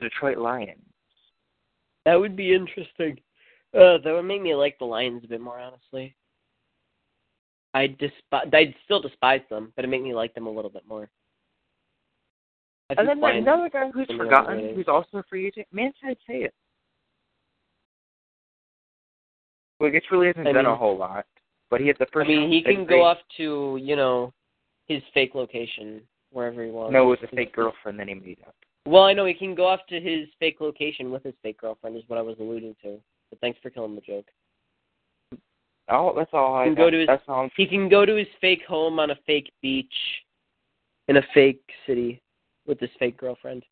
The 0.00 0.08
Detroit 0.08 0.38
Lions. 0.38 0.80
That 2.04 2.16
would 2.16 2.36
be 2.36 2.54
interesting. 2.54 3.18
Uh, 3.74 3.98
that 4.04 4.12
would 4.12 4.22
make 4.22 4.42
me 4.42 4.54
like 4.54 4.78
the 4.78 4.84
Lions 4.84 5.22
a 5.24 5.28
bit 5.28 5.40
more, 5.40 5.58
honestly. 5.58 6.14
I 7.72 7.88
despise. 7.88 8.48
I'd 8.52 8.74
still 8.84 9.00
despise 9.00 9.40
them, 9.50 9.72
but 9.74 9.84
it 9.84 9.88
make 9.88 10.02
me 10.02 10.14
like 10.14 10.32
them 10.34 10.46
a 10.46 10.50
little 10.50 10.70
bit 10.70 10.86
more. 10.88 11.10
I 12.90 12.94
And 12.98 13.08
then 13.08 13.22
another 13.24 13.68
guy 13.68 13.90
who's 13.90 14.06
forgotten, 14.16 14.74
who's 14.74 14.88
also 14.88 15.18
a 15.18 15.22
free 15.24 15.46
agent, 15.46 15.66
Manti 15.72 16.16
Te'o. 16.28 16.48
Like, 19.80 19.94
it 19.94 19.96
It 19.96 20.02
really 20.10 20.28
hasn't 20.28 20.46
I 20.46 20.52
done 20.52 20.66
a 20.66 20.76
whole 20.76 20.96
lot, 20.96 21.26
but 21.70 21.80
he 21.80 21.88
had 21.88 21.96
the 21.98 22.06
first. 22.12 22.26
I 22.26 22.28
mean, 22.28 22.50
he 22.50 22.62
can 22.62 22.86
go 22.86 23.02
off 23.02 23.18
to 23.38 23.78
you 23.82 23.96
know 23.96 24.32
his 24.86 25.02
fake 25.12 25.34
location 25.34 26.02
wherever 26.30 26.64
he 26.64 26.70
wants. 26.70 26.92
No, 26.92 27.12
it 27.12 27.20
was 27.20 27.30
a 27.30 27.34
fake 27.34 27.54
girlfriend 27.54 27.98
that 27.98 28.08
he 28.08 28.14
made 28.14 28.38
up. 28.46 28.54
Well, 28.86 29.04
I 29.04 29.14
know 29.14 29.24
he 29.24 29.34
can 29.34 29.54
go 29.54 29.66
off 29.66 29.80
to 29.88 30.00
his 30.00 30.28
fake 30.38 30.60
location 30.60 31.10
with 31.10 31.22
his 31.22 31.34
fake 31.42 31.58
girlfriend, 31.58 31.96
is 31.96 32.02
what 32.06 32.18
I 32.18 32.22
was 32.22 32.36
alluding 32.38 32.76
to. 32.82 33.00
But 33.30 33.40
thanks 33.40 33.58
for 33.62 33.70
killing 33.70 33.94
the 33.94 34.00
joke. 34.02 34.26
Oh, 35.88 36.14
that's 36.16 36.30
all 36.32 36.54
I. 36.54 36.64
Can 36.64 36.74
go 36.74 36.90
to 36.90 36.98
his- 36.98 37.06
that's 37.06 37.28
all. 37.28 37.48
He 37.56 37.66
can 37.66 37.88
go 37.88 38.06
to 38.06 38.14
his 38.14 38.28
fake 38.40 38.64
home 38.64 38.98
on 38.98 39.10
a 39.10 39.16
fake 39.26 39.52
beach 39.60 40.24
in 41.08 41.16
a 41.16 41.22
fake 41.34 41.62
city 41.86 42.22
with 42.66 42.80
his 42.80 42.90
fake 42.98 43.16
girlfriend. 43.16 43.64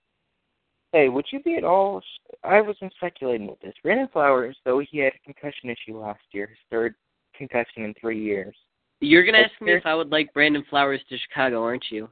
hey, 0.93 1.09
would 1.09 1.25
you 1.33 1.41
be 1.41 1.57
at 1.57 1.65
all? 1.65 2.03
I 2.45 2.61
was 2.61 2.77
been 2.79 2.91
speculating 2.91 3.47
with 3.47 3.59
this. 3.61 3.75
Brandon 3.83 4.09
Flowers, 4.09 4.59
though 4.65 4.81
he 4.81 4.99
had 4.99 5.15
a 5.15 5.19
concussion 5.21 5.71
issue 5.71 5.99
last 5.99 6.23
year, 6.33 6.49
his 6.49 6.59
third 6.71 6.95
concussion 7.35 7.85
in 7.85 7.95
three 7.95 8.23
years. 8.23 8.55
You're 9.01 9.25
gonna 9.25 9.39
That's 9.39 9.55
ask 9.55 9.63
me 9.63 9.73
if 9.73 9.87
I 9.87 9.95
would 9.95 10.13
like 10.13 10.35
Brandon 10.35 10.63
Flowers 10.65 11.03
to 11.09 11.17
Chicago, 11.17 11.63
aren't 11.63 11.91
you? 11.91 12.11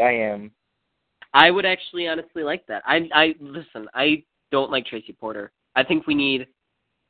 I 0.00 0.12
am. 0.12 0.52
I 1.32 1.50
would 1.50 1.64
actually 1.64 2.08
honestly 2.08 2.42
like 2.42 2.66
that. 2.66 2.82
I 2.86 3.08
I 3.14 3.34
listen. 3.40 3.88
I 3.94 4.24
don't 4.50 4.70
like 4.70 4.86
Tracy 4.86 5.12
Porter. 5.12 5.52
I 5.76 5.84
think 5.84 6.06
we 6.06 6.14
need 6.14 6.46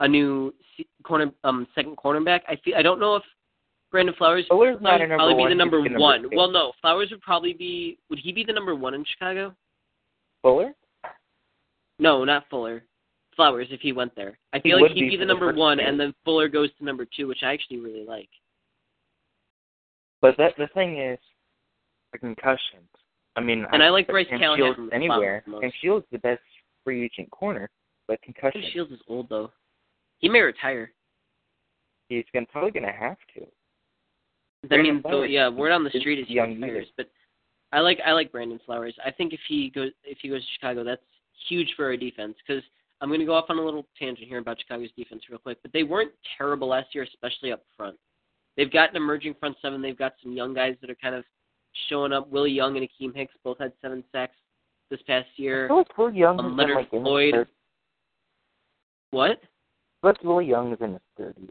a 0.00 0.08
new 0.08 0.54
corner 1.04 1.30
um 1.44 1.66
second 1.74 1.96
cornerback. 1.96 2.40
I 2.48 2.56
feel 2.64 2.74
I 2.76 2.82
don't 2.82 3.00
know 3.00 3.16
if 3.16 3.22
Brandon 3.90 4.14
Flowers 4.16 4.46
Flowers 4.48 4.76
would 4.80 4.82
number 4.82 5.16
probably 5.16 5.34
one. 5.34 5.48
be 5.48 5.54
the 5.54 5.58
number 5.58 5.88
the 5.88 5.98
one. 5.98 6.22
two. 6.22 6.30
Well, 6.34 6.50
no, 6.50 6.72
Flowers 6.80 7.10
would 7.10 7.22
probably 7.22 7.52
be. 7.54 7.98
Would 8.08 8.18
he 8.18 8.32
be 8.32 8.44
the 8.44 8.52
number 8.52 8.74
one 8.74 8.94
in 8.94 9.04
Chicago? 9.04 9.54
Fuller. 10.42 10.74
No, 11.98 12.24
not 12.24 12.44
Fuller. 12.50 12.84
Flowers 13.36 13.68
if 13.70 13.80
he 13.80 13.92
went 13.92 14.14
there. 14.16 14.38
I 14.52 14.58
He 14.58 14.70
feel 14.70 14.80
like 14.82 14.92
he'd 14.92 15.00
be 15.02 15.10
be 15.10 15.16
the 15.16 15.20
the 15.20 15.26
number 15.26 15.48
first 15.48 15.58
one, 15.58 15.80
and 15.80 15.98
then 15.98 16.14
Fuller 16.24 16.48
goes 16.48 16.70
to 16.78 16.84
number 16.84 17.06
two, 17.16 17.26
which 17.26 17.42
I 17.42 17.52
actually 17.52 17.78
really 17.78 18.04
like. 18.04 18.28
But 20.20 20.36
that 20.36 20.54
the 20.58 20.66
thing 20.68 20.98
is, 21.00 21.18
the 22.12 22.18
concussions. 22.18 22.88
I 23.40 23.44
mean, 23.44 23.66
And 23.72 23.82
I 23.82 23.88
like 23.88 24.06
Bryce 24.06 24.26
Callahan 24.28 24.74
Shields 24.74 24.90
anywhere, 24.92 25.18
Flowers 25.18 25.42
the 25.46 25.50
most. 25.52 25.64
and 25.64 25.72
Shields 25.80 26.04
is 26.04 26.10
the 26.12 26.18
best 26.18 26.42
free 26.84 27.04
agent 27.04 27.30
corner, 27.30 27.70
but 28.06 28.20
concussion, 28.22 28.62
Shields 28.72 28.92
is 28.92 29.00
old 29.08 29.28
though. 29.28 29.50
He 30.18 30.28
may 30.28 30.40
retire. 30.40 30.92
he's 32.08 32.24
gonna, 32.34 32.46
probably 32.52 32.70
gonna 32.70 32.92
have 32.92 33.16
to. 33.34 33.46
I 34.70 34.82
mean, 34.82 35.00
though, 35.02 35.22
yeah, 35.22 35.48
word 35.48 35.72
on 35.72 35.84
the 35.84 35.90
street 35.90 36.18
is 36.18 36.28
young 36.28 36.62
either. 36.62 36.84
but 36.96 37.08
I 37.72 37.80
like 37.80 37.98
I 38.04 38.12
like 38.12 38.30
Brandon 38.30 38.60
Flowers. 38.66 38.94
I 39.04 39.10
think 39.10 39.32
if 39.32 39.40
he 39.48 39.70
goes 39.70 39.90
if 40.04 40.18
he 40.20 40.28
goes 40.28 40.42
to 40.42 40.46
Chicago, 40.54 40.84
that's 40.84 41.02
huge 41.48 41.72
for 41.76 41.86
our 41.86 41.96
defense 41.96 42.34
because 42.46 42.62
I'm 43.00 43.08
going 43.08 43.20
to 43.20 43.26
go 43.26 43.34
off 43.34 43.46
on 43.48 43.58
a 43.58 43.64
little 43.64 43.86
tangent 43.98 44.28
here 44.28 44.38
about 44.38 44.58
Chicago's 44.60 44.90
defense 44.96 45.22
real 45.30 45.38
quick, 45.38 45.56
but 45.62 45.72
they 45.72 45.84
weren't 45.84 46.12
terrible 46.36 46.68
last 46.68 46.94
year, 46.94 47.04
especially 47.04 47.50
up 47.50 47.64
front. 47.74 47.96
They've 48.58 48.70
got 48.70 48.90
an 48.90 48.96
emerging 48.96 49.36
front 49.40 49.56
seven. 49.62 49.80
They've 49.80 49.96
got 49.96 50.12
some 50.22 50.32
young 50.32 50.52
guys 50.52 50.76
that 50.82 50.90
are 50.90 50.96
kind 50.96 51.14
of 51.14 51.24
showing 51.88 52.12
up. 52.12 52.28
Willie 52.30 52.50
Young 52.52 52.76
and 52.76 52.86
Akiem 52.88 53.14
Hicks 53.14 53.34
both 53.44 53.58
had 53.58 53.72
seven 53.82 54.02
sacks 54.12 54.36
this 54.90 55.00
past 55.06 55.28
year. 55.36 55.68
feel 55.68 55.86
Will 55.96 56.12
Young 56.12 56.38
Um, 56.40 56.56
Leonard 56.56 56.76
like 56.76 56.90
Floyd. 56.90 57.34
his. 57.34 57.46
What? 59.10 59.40
But 60.02 60.22
Will 60.24 60.40
Young 60.42 60.72
is 60.72 60.78
in 60.80 60.92
his 60.92 61.02
thirties. 61.16 61.50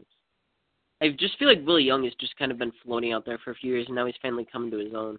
I 1.02 1.08
just 1.10 1.38
feel 1.38 1.48
like 1.48 1.64
Willie 1.66 1.84
Young 1.84 2.04
has 2.04 2.12
just 2.20 2.36
kind 2.36 2.50
of 2.52 2.58
been 2.58 2.72
floating 2.84 3.12
out 3.12 3.24
there 3.24 3.38
for 3.38 3.52
a 3.52 3.54
few 3.54 3.72
years, 3.72 3.86
and 3.86 3.94
now 3.94 4.06
he's 4.06 4.14
finally 4.20 4.46
coming 4.50 4.70
to 4.70 4.76
his 4.78 4.92
own. 4.94 5.18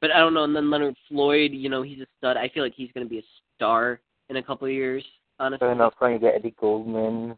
But 0.00 0.10
I 0.12 0.18
don't 0.18 0.32
know. 0.32 0.44
And 0.44 0.54
then 0.56 0.70
Leonard 0.70 0.94
Floyd, 1.08 1.50
you 1.52 1.68
know, 1.68 1.82
he's 1.82 2.00
a 2.00 2.06
stud. 2.18 2.36
I 2.36 2.48
feel 2.48 2.62
like 2.62 2.72
he's 2.74 2.90
going 2.92 3.04
to 3.04 3.10
be 3.10 3.18
a 3.18 3.22
star 3.56 4.00
in 4.30 4.36
a 4.36 4.42
couple 4.42 4.66
of 4.66 4.72
years. 4.72 5.04
Honestly, 5.40 5.66
So 5.66 5.72
enough 5.72 5.94
trying 5.98 6.18
to 6.18 6.24
get 6.24 6.34
Eddie 6.34 6.54
Goldman. 6.58 7.36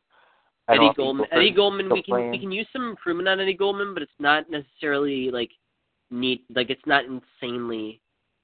I 0.69 0.75
Eddie 0.75 0.91
Goldman. 0.97 1.27
Eddie 1.33 1.51
Goldman. 1.51 1.89
We 1.91 2.03
can 2.03 2.13
playing. 2.15 2.31
we 2.31 2.39
can 2.39 2.53
use 2.53 2.67
some 2.73 2.89
improvement 2.91 3.29
on 3.29 3.41
Eddie 3.41 3.55
Goldman, 3.55 3.93
but 3.95 4.03
it's 4.03 4.13
not 4.19 4.49
necessarily 4.51 5.31
like 5.31 5.51
neat. 6.11 6.45
Like 6.55 6.71
it's 6.71 6.87
not 6.87 7.05
insanely 7.05 8.01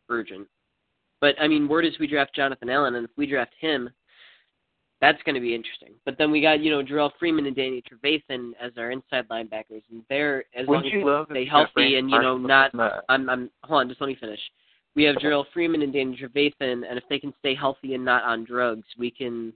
urgent. 0.08 0.46
But 1.20 1.34
I 1.40 1.48
mean, 1.48 1.68
word 1.68 1.84
is 1.84 1.98
we 1.98 2.06
draft 2.06 2.34
Jonathan 2.34 2.70
Allen, 2.70 2.94
and 2.94 3.04
if 3.04 3.10
we 3.16 3.26
draft 3.26 3.54
him, 3.58 3.90
that's 5.00 5.22
going 5.24 5.34
to 5.34 5.40
be 5.40 5.54
interesting. 5.54 5.92
But 6.04 6.16
then 6.18 6.30
we 6.30 6.40
got 6.40 6.60
you 6.60 6.70
know 6.70 6.82
Jerrell 6.82 7.10
Freeman 7.18 7.46
and 7.46 7.56
Danny 7.56 7.82
Trevathan 7.82 8.52
as 8.60 8.72
our 8.76 8.90
inside 8.90 9.28
linebackers, 9.28 9.82
and 9.90 10.02
they're 10.08 10.44
as 10.54 10.66
long 10.66 10.82
Wouldn't 10.82 10.86
as 10.86 10.92
you 10.92 11.06
love 11.06 11.26
if 11.30 11.34
stay 11.34 11.46
healthy 11.46 11.96
and 11.96 12.10
you 12.10 12.20
know 12.20 12.38
not 12.38 12.72
I'm 13.08 13.28
I'm 13.28 13.50
hold 13.62 13.80
on, 13.80 13.88
just 13.88 14.00
let 14.00 14.08
me 14.08 14.16
finish. 14.20 14.40
We 14.94 15.04
have 15.04 15.16
Jerrell 15.16 15.44
Freeman 15.52 15.82
and 15.82 15.92
Danny 15.92 16.16
Trevathan, 16.16 16.88
and 16.88 16.96
if 16.96 17.04
they 17.10 17.18
can 17.18 17.34
stay 17.38 17.54
healthy 17.54 17.94
and 17.94 18.04
not 18.04 18.24
on 18.24 18.44
drugs, 18.44 18.86
we 18.98 19.10
can. 19.10 19.52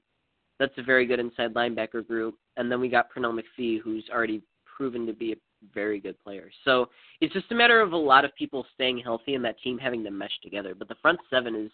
That's 0.59 0.77
a 0.77 0.83
very 0.83 1.07
good 1.07 1.19
inside 1.19 1.55
linebacker 1.55 2.07
group. 2.07 2.35
And 2.59 2.71
then 2.71 2.81
we 2.83 2.91
got 2.91 3.07
Pernell 3.11 3.41
McPhee, 3.41 3.81
who's 3.81 4.05
already 4.13 4.43
proven 4.67 5.07
to 5.07 5.15
be 5.15 5.33
a 5.33 5.37
very 5.75 6.01
good 6.01 6.19
player. 6.23 6.51
So 6.65 6.89
it's 7.21 7.33
just 7.33 7.51
a 7.53 7.55
matter 7.55 7.81
of 7.81 7.93
a 7.93 7.97
lot 7.97 8.25
of 8.25 8.35
people 8.35 8.67
staying 8.75 8.99
healthy 8.99 9.35
and 9.35 9.45
that 9.45 9.61
team 9.61 9.79
having 9.79 10.05
to 10.05 10.11
mesh 10.11 10.39
together. 10.43 10.75
But 10.75 10.89
the 10.89 10.97
front 11.03 11.19
seven 11.29 11.55
is 11.55 11.71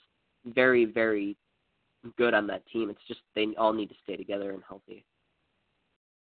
very, 0.55 0.85
very 0.85 1.37
good 2.17 2.35
on 2.35 2.47
that 2.49 2.67
team. 2.73 2.91
It's 2.91 3.01
just 3.09 3.21
they 3.35 3.49
all 3.59 3.73
need 3.73 3.89
to 3.89 3.95
stay 4.05 4.17
together 4.17 4.53
and 4.53 4.63
healthy. 4.67 5.05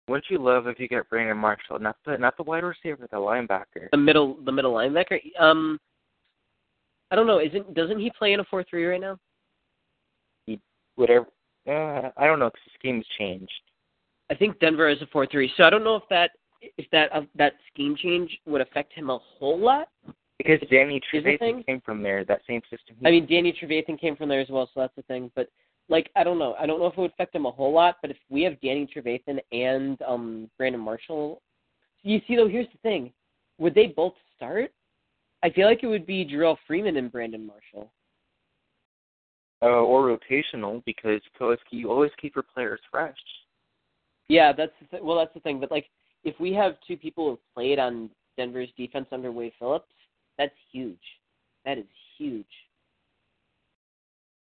Wouldn't 0.08 0.30
you 0.30 0.38
love 0.38 0.68
if 0.68 0.80
you 0.80 0.88
got 0.88 1.10
Brandon 1.10 1.38
Marshall, 1.38 1.80
not 1.80 1.98
the 2.06 2.18
not 2.18 2.38
the 2.38 2.44
wide 2.44 2.64
receiver, 2.64 3.08
the 3.10 3.18
linebacker? 3.18 3.90
The 3.92 3.98
middle, 3.98 4.38
the 4.46 4.52
middle 4.52 4.74
linebacker. 4.74 5.20
Um, 5.40 5.80
I 7.10 7.16
don't 7.16 7.26
know. 7.26 7.40
Isn't 7.40 7.74
doesn't 7.74 8.00
he 8.00 8.12
play 8.18 8.34
in 8.34 8.40
a 8.40 8.44
four 8.44 8.64
three 8.64 8.86
right 8.86 9.02
now? 9.02 9.18
Whatever. 10.96 11.26
Uh, 11.68 12.12
I 12.18 12.28
don't 12.28 12.40
know 12.40 12.50
because 12.50 12.62
the 12.66 12.72
scheme's 12.76 13.06
changed. 13.18 13.52
I 14.30 14.36
think 14.36 14.60
Denver 14.60 14.90
is 14.90 15.02
a 15.02 15.08
four 15.08 15.26
three. 15.26 15.52
So 15.58 15.64
I 15.64 15.70
don't 15.72 15.84
know 15.84 15.96
if 15.96 16.04
that 16.10 16.32
if 16.62 16.90
that 16.92 17.12
uh, 17.14 17.22
that 17.36 17.54
scheme 17.72 17.96
change 17.96 18.38
would 18.46 18.62
affect 18.62 18.94
him 18.94 19.10
a 19.10 19.18
whole 19.18 19.58
lot. 19.60 19.90
Because 20.38 20.60
Danny 20.70 20.98
Is 21.14 21.24
the 21.24 21.38
thing? 21.38 21.56
Trevathan 21.56 21.66
came 21.66 21.82
from 21.82 22.04
there, 22.04 22.26
that 22.26 22.42
same 22.48 22.62
system. 22.70 22.96
he- 23.00 23.08
I 23.08 23.12
mean, 23.12 23.26
Danny 23.26 23.54
Trevathan 23.54 24.00
came 24.00 24.16
from 24.16 24.28
there 24.30 24.42
as 24.42 24.50
well, 24.50 24.70
so 24.74 24.82
that's 24.82 24.96
the 24.96 25.02
thing. 25.04 25.32
But 25.36 25.50
like, 25.88 26.10
I 26.16 26.24
don't 26.24 26.38
know. 26.40 26.56
I 26.60 26.66
don't 26.66 26.80
know 26.80 26.88
if 26.88 26.94
it 26.98 27.00
would 27.00 27.12
affect 27.12 27.34
him 27.36 27.46
a 27.46 27.52
whole 27.52 27.72
lot. 27.72 27.98
But 28.02 28.12
if 28.12 28.18
we 28.30 28.42
have 28.44 28.60
Danny 28.62 28.88
Trevathan 28.94 29.40
and 29.52 30.02
um 30.02 30.50
Brandon 30.58 30.82
Marshall, 30.82 31.42
you 32.04 32.20
see 32.28 32.36
though, 32.36 32.48
here's 32.48 32.68
the 32.72 32.80
thing: 32.80 33.12
would 33.60 33.74
they 33.76 33.88
both 33.88 34.14
start? 34.36 34.72
I 35.44 35.50
feel 35.52 35.68
like 35.68 35.84
it 35.84 35.88
would 35.88 36.06
be 36.06 36.26
Jerrell 36.26 36.58
Freeman 36.68 36.98
and 36.98 37.12
Brandon 37.12 37.46
Marshall. 37.46 37.92
uh, 39.62 39.68
or 39.68 40.16
rotational 40.18 40.84
because 40.86 41.22
you 41.40 41.46
always, 41.46 41.60
you 41.72 41.90
always 41.92 42.12
keep 42.22 42.36
your 42.36 42.44
players 42.54 42.80
fresh. 42.92 43.16
Yeah, 44.28 44.52
that's 44.52 44.72
the 44.82 44.88
th- 44.88 45.04
well, 45.04 45.18
that's 45.18 45.34
the 45.34 45.40
thing. 45.40 45.60
But 45.60 45.72
like, 45.72 45.88
if 46.26 46.38
we 46.40 46.52
have 46.54 46.76
two 46.86 46.98
people 46.98 47.30
who've 47.30 47.54
played 47.54 47.80
on 47.80 48.10
Denver's 48.36 48.70
defense 48.76 49.06
under 49.12 49.32
Wade 49.32 49.54
Phillips, 49.58 49.86
that's 50.38 50.54
huge. 50.72 50.98
That 51.64 51.78
is 51.78 51.86
huge. 52.18 52.46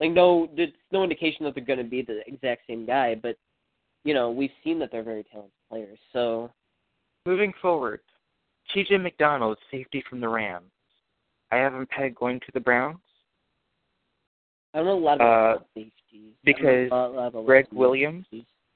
Like, 0.01 0.13
no, 0.13 0.49
there's 0.57 0.71
no 0.91 1.03
indication 1.03 1.45
that 1.45 1.55
they're 1.55 1.65
going 1.65 1.79
to 1.79 1.85
be 1.85 2.03
the 2.03 2.23
exact 2.27 2.63
same 2.67 2.87
guy, 2.87 3.15
but 3.15 3.37
you 4.05 4.15
know, 4.15 4.31
we've 4.31 4.51
seen 4.65 4.79
that 4.81 4.91
they're 4.91 5.03
very 5.05 5.25
talented 5.25 5.53
players. 5.71 5.99
So 6.13 6.51
Moving 7.25 7.53
forward, 7.63 8.01
T.J. 8.75 8.99
McDonald, 8.99 9.59
safety 9.71 10.03
from 10.11 10.21
the 10.21 10.29
Rams. 10.29 10.73
I 11.53 11.57
have 11.57 11.73
him 11.75 11.87
pegged 11.87 12.17
going 12.17 12.41
to 12.41 12.47
the 12.53 12.59
Browns. 12.59 12.99
I 14.75 14.79
don't 14.79 14.87
know 14.87 14.99
a 14.99 15.05
lot 15.05 15.15
about 15.17 15.57
Uh, 15.57 15.63
safeties. 15.75 15.93
I 16.15 16.17
don't 16.17 16.25
know 16.25 16.35
because 16.45 16.91
lot- 16.91 17.15
lot 17.15 17.27
about 17.29 17.47
Gregg 17.47 17.65
safeties. 17.67 17.79
Williams 17.79 18.27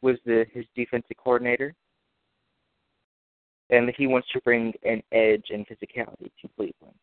was 0.03 0.17
the 0.27 0.47
his 0.53 0.65
defensive 0.77 1.17
coordinator, 1.17 1.75
and 3.71 3.91
he 3.97 4.07
wants 4.07 4.29
to 4.33 4.41
bring 4.43 4.73
an 4.85 5.03
edge 5.13 5.47
and 5.51 5.67
physicality 5.67 6.31
to 6.41 6.49
Cleveland. 6.57 6.95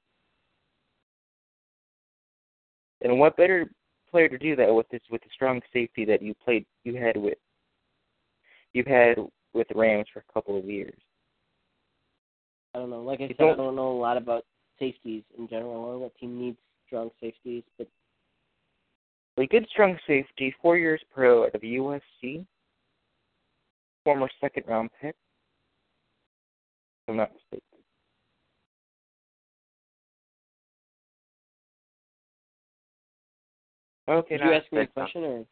And 3.01 3.19
what 3.19 3.35
better 3.35 3.69
player 4.09 4.29
to 4.29 4.37
do 4.37 4.55
that 4.55 4.73
with 4.73 4.87
this 4.89 5.01
with 5.09 5.21
the 5.23 5.29
strong 5.33 5.59
safety 5.73 6.05
that 6.05 6.21
you 6.21 6.33
played 6.45 6.65
you 6.83 6.95
had 6.95 7.17
with 7.17 7.37
you've 8.73 8.87
had 8.87 9.17
with 9.53 9.67
the 9.67 9.75
Rams 9.75 10.07
for 10.13 10.19
a 10.27 10.33
couple 10.33 10.57
of 10.57 10.65
years. 10.65 10.99
I 12.73 12.79
don't 12.79 12.89
know. 12.89 13.01
Like 13.03 13.19
I 13.19 13.23
You 13.23 13.27
said, 13.29 13.37
don't- 13.37 13.57
don't 13.57 13.75
know 13.75 13.91
a 13.91 13.99
lot 13.99 14.17
about 14.17 14.45
safeties 14.79 15.23
in 15.37 15.47
general. 15.47 15.71
I 15.71 15.75
don't 15.75 15.91
know 15.91 15.97
what 15.99 16.15
team 16.17 16.39
needs 16.39 16.57
strong 16.87 17.11
safeties, 17.19 17.63
but 17.77 17.87
A 19.37 19.47
good 19.47 19.67
strong 19.69 19.97
safety, 20.05 20.51
four 20.61 20.77
years 20.77 21.01
pro 21.11 21.45
out 21.45 21.55
of 21.55 21.61
USC, 21.63 22.45
former 24.03 24.29
second 24.39 24.63
round 24.67 24.91
pick. 25.01 25.15
I'm 27.07 27.17
not 27.17 27.31
mistaken. 27.33 27.61
Okay, 34.09 34.37
did 34.37 34.45
you 34.45 34.53
ask 34.53 34.71
me 34.71 34.81
a 34.81 34.87
question 34.87 35.23
or? 35.23 35.45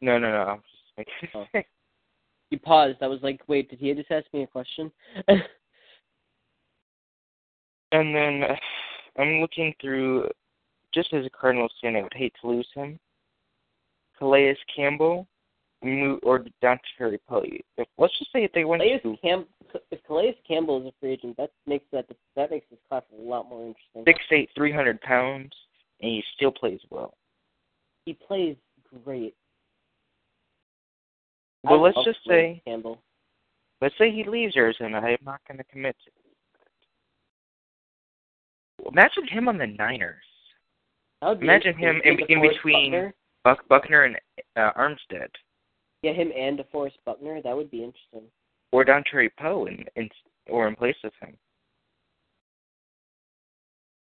No, 0.00 0.18
no, 0.18 0.30
no. 0.30 0.42
I'm 0.42 0.62
just 0.62 1.34
Oh. 1.34 1.46
You 2.50 2.58
paused. 2.58 3.02
I 3.02 3.06
was 3.08 3.20
like, 3.22 3.42
wait, 3.46 3.68
did 3.68 3.78
he 3.78 3.92
just 3.92 4.10
ask 4.10 4.24
me 4.32 4.42
a 4.42 4.46
question? 4.46 4.90
and 5.28 5.42
then 7.92 8.42
I'm 9.18 9.40
looking 9.40 9.74
through, 9.80 10.28
just 10.94 11.12
as 11.12 11.26
a 11.26 11.30
Cardinals 11.30 11.72
fan, 11.82 11.96
I 11.96 12.02
would 12.02 12.14
hate 12.14 12.32
to 12.40 12.48
lose 12.48 12.68
him. 12.74 12.98
Calais 14.18 14.56
Campbell, 14.74 15.26
mo- 15.82 16.18
or 16.22 16.44
Dante 16.60 16.82
Poe. 17.28 17.42
If 17.76 17.88
let's 17.98 18.16
just 18.18 18.32
say 18.32 18.44
if 18.44 18.52
they 18.52 18.64
went 18.64 18.82
Calais 18.82 19.00
to 19.02 19.16
Cam- 19.22 19.46
if 19.90 20.02
Calais 20.04 20.36
Campbell 20.46 20.80
is 20.80 20.86
a 20.86 20.92
free 21.00 21.12
agent, 21.12 21.36
that 21.36 21.50
makes 21.66 21.84
that 21.92 22.06
that 22.36 22.50
makes 22.50 22.66
this 22.70 22.78
class 22.88 23.02
a 23.18 23.20
lot 23.22 23.48
more 23.48 23.60
interesting. 23.66 24.04
six 24.06 24.20
eight, 24.30 24.50
three 24.56 24.72
hundred 24.72 25.00
pounds, 25.02 25.50
and 26.00 26.10
he 26.10 26.22
still 26.36 26.50
plays 26.50 26.80
well. 26.90 27.14
He 28.04 28.14
plays 28.14 28.56
great. 29.04 29.34
Well, 31.64 31.82
let's 31.82 31.98
just 32.04 32.20
say, 32.26 32.62
Campbell. 32.64 33.02
let's 33.82 33.94
say 33.98 34.10
he 34.10 34.24
leaves 34.24 34.56
Arizona. 34.56 34.98
I'm 34.98 35.18
not 35.26 35.40
going 35.46 35.58
to 35.58 35.64
commit 35.64 35.96
to 36.04 36.10
it. 38.84 38.92
Imagine 38.92 39.26
him 39.28 39.48
on 39.48 39.58
the 39.58 39.66
Niners. 39.66 40.22
Imagine 41.20 41.76
him 41.76 42.00
in- 42.04 42.20
in 42.28 42.40
between- 42.40 42.92
Buckner. 42.92 43.14
Buck 43.44 43.68
Buckner 43.68 44.04
and 44.04 44.16
uh, 44.56 44.72
Armstead, 44.78 45.28
Yeah, 46.02 46.12
him 46.12 46.30
and 46.36 46.58
DeForest 46.58 46.92
Buckner. 47.04 47.42
That 47.42 47.56
would 47.56 47.70
be 47.70 47.78
interesting. 47.78 48.30
or 48.72 48.84
Dante 48.84 49.28
Poe, 49.38 49.66
in, 49.66 49.84
in, 49.96 50.08
or 50.48 50.68
in 50.68 50.76
place 50.76 50.96
of 51.04 51.12
him. 51.20 51.36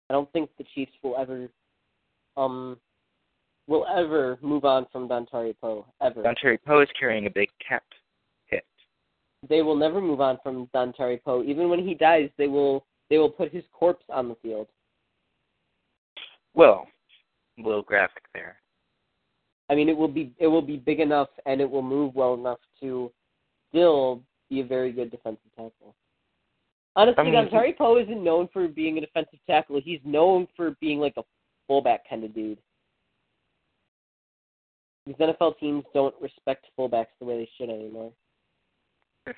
I 0.09 0.15
don't 0.15 0.31
think 0.33 0.51
the 0.59 0.65
Chiefs 0.75 0.93
will 1.03 1.17
ever, 1.17 1.49
um, 2.37 2.77
will 3.67 3.87
ever 3.87 4.39
move 4.43 4.65
on 4.65 4.87
from 4.93 5.09
Dontari 5.09 5.55
Poe 5.61 5.87
ever. 6.03 6.23
Dante 6.23 6.57
Poe 6.67 6.81
is 6.81 6.89
carrying 6.99 7.27
a 7.27 7.31
big 7.31 7.49
cap 7.67 7.83
hit. 8.47 8.65
they 9.49 9.63
will 9.63 9.77
never 9.77 10.01
move 10.01 10.21
on 10.21 10.39
from 10.43 10.69
Dontari 10.75 11.23
Poe. 11.23 11.43
Even 11.45 11.69
when 11.69 11.87
he 11.87 11.95
dies, 11.95 12.29
they 12.39 12.47
will 12.47 12.85
they 13.11 13.19
will 13.19 13.31
put 13.31 13.53
his 13.53 13.65
corpse 13.73 14.05
on 14.09 14.29
the 14.29 14.35
field. 14.43 14.67
Well, 16.55 16.87
a 17.59 17.63
little 17.63 17.83
graphic 17.83 18.23
there. 18.35 18.57
I 19.73 19.75
mean, 19.75 19.89
it 19.89 19.97
will 19.97 20.07
be 20.07 20.31
it 20.39 20.49
will 20.49 20.61
be 20.61 20.77
big 20.77 21.01
enough 21.01 21.31
and 21.47 21.59
it 21.59 21.71
will 21.71 21.81
move 21.81 22.15
well 22.15 22.35
enough 22.35 22.59
to 22.81 23.11
still 23.71 24.21
be 24.51 24.61
a 24.61 24.65
very 24.65 24.93
good 24.93 25.11
defensive 25.11 25.51
tackle. 25.57 25.95
Honestly, 26.95 27.35
I 27.35 27.45
mean, 27.45 27.75
Poe 27.79 27.97
isn't 27.97 28.23
known 28.23 28.51
for 28.53 28.69
being 28.69 28.99
a 28.99 29.01
defensive 29.01 29.39
tackle. 29.47 29.81
He's 29.83 30.01
known 30.05 30.47
for 30.55 30.77
being 30.79 30.99
like 30.99 31.15
a 31.17 31.23
fullback 31.67 32.07
kind 32.07 32.23
of 32.23 32.35
dude. 32.35 32.59
These 35.07 35.17
NFL 35.17 35.59
teams 35.59 35.85
don't 35.95 36.15
respect 36.21 36.67
fullbacks 36.79 37.07
the 37.19 37.25
way 37.25 37.39
they 37.39 37.49
should 37.57 37.71
anymore. 37.71 38.13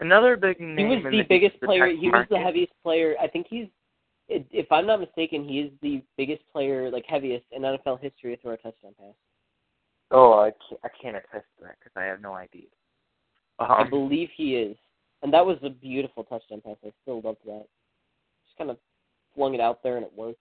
Another 0.00 0.36
big 0.36 0.58
name. 0.58 0.76
He 0.76 0.84
was 0.96 1.04
in 1.04 1.18
the 1.18 1.22
biggest 1.22 1.60
player. 1.62 1.86
He 1.86 2.08
was 2.08 2.26
the 2.30 2.38
heaviest 2.38 2.72
player. 2.82 3.14
I 3.22 3.28
think 3.28 3.46
he's, 3.48 3.68
if 4.28 4.70
I'm 4.72 4.88
not 4.88 4.98
mistaken, 4.98 5.48
he 5.48 5.60
is 5.60 5.70
the 5.82 6.02
biggest 6.18 6.42
player, 6.52 6.90
like 6.90 7.04
heaviest 7.06 7.46
in 7.52 7.62
NFL 7.62 8.00
history 8.00 8.34
to 8.34 8.42
throw 8.42 8.54
a 8.54 8.56
touchdown 8.56 8.92
pass. 8.98 9.14
Oh, 10.10 10.34
I 10.40 10.52
can't, 10.68 10.80
I 10.84 10.88
can't 11.02 11.16
attest 11.16 11.46
to 11.58 11.64
that 11.64 11.76
because 11.78 11.92
I 11.96 12.04
have 12.04 12.20
no 12.20 12.34
idea. 12.34 12.66
I 13.58 13.82
Um, 13.82 13.90
believe 13.90 14.28
he 14.36 14.56
is, 14.56 14.76
and 15.22 15.32
that 15.32 15.44
was 15.44 15.58
a 15.62 15.70
beautiful 15.70 16.24
touchdown 16.24 16.60
pass. 16.60 16.76
I 16.84 16.92
still 17.02 17.20
loved 17.22 17.44
that. 17.46 17.66
Just 18.46 18.56
kind 18.58 18.70
of 18.70 18.78
flung 19.34 19.54
it 19.54 19.60
out 19.60 19.82
there 19.82 19.96
and 19.96 20.04
it 20.04 20.12
worked. 20.14 20.38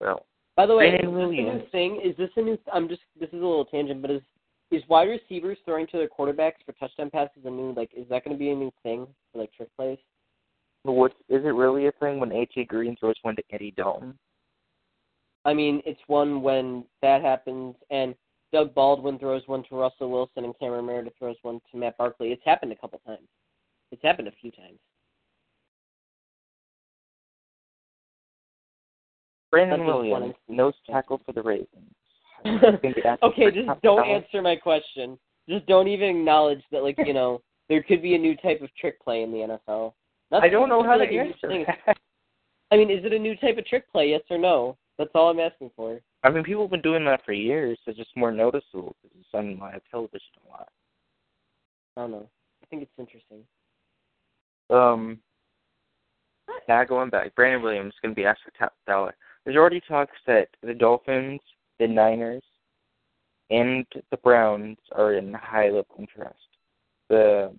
well, 0.00 0.26
By 0.56 0.66
the 0.66 0.74
way, 0.76 0.88
is 0.94 1.00
this 1.00 1.02
a 1.02 1.06
new 1.06 1.62
thing? 1.72 2.00
Is 2.02 2.16
this 2.16 2.30
a 2.36 2.42
new? 2.42 2.58
I'm 2.72 2.88
just. 2.88 3.02
This 3.18 3.28
is 3.28 3.34
a 3.42 3.46
little 3.46 3.64
tangent, 3.66 4.00
but 4.00 4.10
is 4.10 4.22
is 4.70 4.82
wide 4.88 5.08
receivers 5.08 5.58
throwing 5.64 5.86
to 5.88 5.96
their 5.98 6.08
quarterbacks 6.08 6.62
for 6.64 6.72
touchdown 6.72 7.10
passes 7.10 7.44
a 7.44 7.50
new 7.50 7.72
like? 7.72 7.90
Is 7.96 8.08
that 8.08 8.24
going 8.24 8.36
to 8.36 8.38
be 8.38 8.50
a 8.50 8.54
new 8.54 8.72
thing 8.82 9.06
for 9.32 9.40
like 9.40 9.52
trick 9.52 9.68
plays? 9.76 9.98
what 10.84 11.12
is 11.28 11.44
it 11.44 11.48
really 11.48 11.88
a 11.88 11.92
thing 11.92 12.18
when 12.20 12.30
AJ 12.30 12.68
Green 12.68 12.96
throws 12.96 13.16
one 13.22 13.36
to 13.36 13.42
Eddie 13.50 13.72
Dalton? 13.76 14.18
I 15.44 15.54
mean, 15.54 15.82
it's 15.86 16.00
one 16.06 16.42
when 16.42 16.84
that 17.02 17.22
happens, 17.22 17.74
and 17.90 18.14
Doug 18.52 18.74
Baldwin 18.74 19.18
throws 19.18 19.42
one 19.46 19.64
to 19.68 19.76
Russell 19.76 20.10
Wilson, 20.10 20.44
and 20.44 20.58
Cameron 20.58 20.86
Meredith 20.86 21.14
throws 21.18 21.36
one 21.42 21.60
to 21.70 21.78
Matt 21.78 21.96
Barkley. 21.96 22.32
It's 22.32 22.42
happened 22.44 22.72
a 22.72 22.76
couple 22.76 23.00
times. 23.06 23.28
It's 23.92 24.02
happened 24.02 24.28
a 24.28 24.32
few 24.32 24.50
times. 24.50 24.78
Brandon 29.50 29.80
That's 29.80 29.88
Williams, 29.88 30.34
nose 30.48 30.74
tackle 30.88 31.20
for 31.26 31.32
the 31.32 31.42
Ravens. 31.42 31.68
I 32.44 32.76
think 32.80 32.98
it 32.98 33.06
asks 33.06 33.22
okay, 33.24 33.50
just 33.50 33.68
don't 33.82 34.06
answer 34.06 34.40
my 34.42 34.56
question. 34.56 35.18
Just 35.48 35.66
don't 35.66 35.88
even 35.88 36.08
acknowledge 36.08 36.62
that, 36.70 36.82
like 36.82 36.96
you 37.04 37.14
know, 37.14 37.40
there 37.68 37.82
could 37.82 38.02
be 38.02 38.14
a 38.14 38.18
new 38.18 38.36
type 38.36 38.60
of 38.62 38.74
trick 38.76 39.02
play 39.02 39.22
in 39.22 39.32
the 39.32 39.58
NFL. 39.68 39.94
I 40.32 40.48
don't 40.48 40.68
know 40.68 40.84
how 40.84 40.92
to 40.92 40.98
like 40.98 41.08
a 41.08 41.12
huge 41.12 41.34
answer. 41.42 41.94
I 42.70 42.76
mean, 42.76 42.88
is 42.88 43.04
it 43.04 43.12
a 43.12 43.18
new 43.18 43.34
type 43.36 43.58
of 43.58 43.66
trick 43.66 43.90
play? 43.90 44.10
Yes 44.10 44.20
or 44.30 44.38
no? 44.38 44.76
That's 45.00 45.12
all 45.14 45.30
I'm 45.30 45.40
asking 45.40 45.70
for. 45.74 45.98
I 46.22 46.28
mean, 46.28 46.44
people 46.44 46.64
have 46.64 46.70
been 46.70 46.82
doing 46.82 47.06
that 47.06 47.24
for 47.24 47.32
years. 47.32 47.78
It's 47.86 47.96
just 47.96 48.14
more 48.16 48.30
noticeable 48.30 48.94
because 49.02 49.16
it's 49.18 49.28
on 49.32 49.58
live 49.58 49.80
television 49.90 50.20
a 50.46 50.50
lot. 50.50 50.68
I 51.96 52.02
don't 52.02 52.10
know. 52.10 52.28
I 52.62 52.66
think 52.66 52.82
it's 52.82 52.92
interesting. 52.98 53.42
Um, 54.68 55.18
now 56.68 56.84
going 56.84 57.08
back, 57.08 57.34
Brandon 57.34 57.62
Williams 57.62 57.94
is 57.94 58.00
going 58.02 58.14
to 58.14 58.20
be 58.20 58.26
asked 58.26 58.42
for 58.44 58.50
top 58.58 58.74
dollar. 58.86 59.16
There's 59.42 59.56
already 59.56 59.80
talks 59.88 60.18
that 60.26 60.48
the 60.62 60.74
Dolphins, 60.74 61.40
the 61.78 61.88
Niners, 61.88 62.42
and 63.48 63.86
the 64.10 64.18
Browns 64.18 64.76
are 64.92 65.14
in 65.14 65.32
high 65.32 65.70
level 65.70 65.96
interest. 65.98 66.36
The 67.08 67.54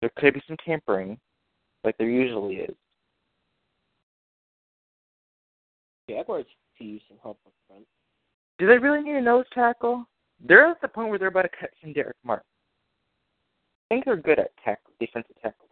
there 0.00 0.10
could 0.16 0.34
be 0.34 0.42
some 0.48 0.56
tampering, 0.66 1.16
like 1.84 1.96
there 1.96 2.10
usually 2.10 2.56
is. 2.56 2.74
Jaguars 6.08 6.46
could 6.76 6.86
use 6.86 7.02
some 7.08 7.18
help 7.22 7.38
up 7.46 7.52
front. 7.66 7.86
Do 8.58 8.66
they 8.66 8.78
really 8.78 9.02
need 9.02 9.16
a 9.16 9.20
nose 9.20 9.44
tackle? 9.52 10.06
They're 10.46 10.66
at 10.66 10.80
the 10.80 10.88
point 10.88 11.08
where 11.08 11.18
they're 11.18 11.28
about 11.28 11.42
to 11.42 11.50
cut 11.60 11.70
some 11.80 11.92
Derek 11.92 12.16
Mark. 12.24 12.42
I 13.90 13.94
think 13.94 14.04
they're 14.04 14.16
good 14.16 14.38
at 14.38 14.50
tackle, 14.64 14.92
defensive 15.00 15.36
tackle. 15.42 15.68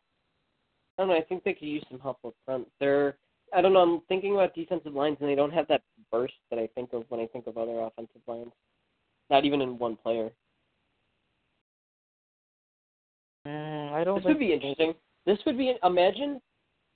I 0.99 1.03
don't 1.03 1.09
know. 1.09 1.17
I 1.17 1.23
think 1.23 1.45
they 1.45 1.55
could 1.55 1.69
use 1.69 1.85
some 1.91 1.99
help 1.99 2.19
up 2.25 2.35
front. 2.45 2.69
They're, 2.79 3.17
I 3.53 3.61
don't 3.61 3.73
know. 3.73 3.81
I'm 3.81 4.01
thinking 4.09 4.35
about 4.35 4.55
defensive 4.55 4.95
lines, 4.95 5.17
and 5.21 5.29
they 5.29 5.35
don't 5.35 5.53
have 5.53 5.67
that 5.69 5.83
burst 6.11 6.35
that 6.51 6.59
I 6.59 6.69
think 6.75 6.93
of 6.93 7.05
when 7.09 7.21
I 7.21 7.27
think 7.27 7.47
of 7.47 7.59
other 7.59 7.81
offensive 7.81 8.23
lines. 8.27 8.53
Not 9.31 9.45
even 9.45 9.61
in 9.61 9.79
one 9.79 9.97
player. 9.97 10.31
Mm, 13.47 13.93
I 13.93 14.05
don't. 14.05 14.17
This 14.17 14.27
would 14.27 14.39
be 14.39 14.53
interesting. 14.53 14.95
This 15.27 15.39
would 15.47 15.59
be 15.59 15.75
imagine, 15.83 16.41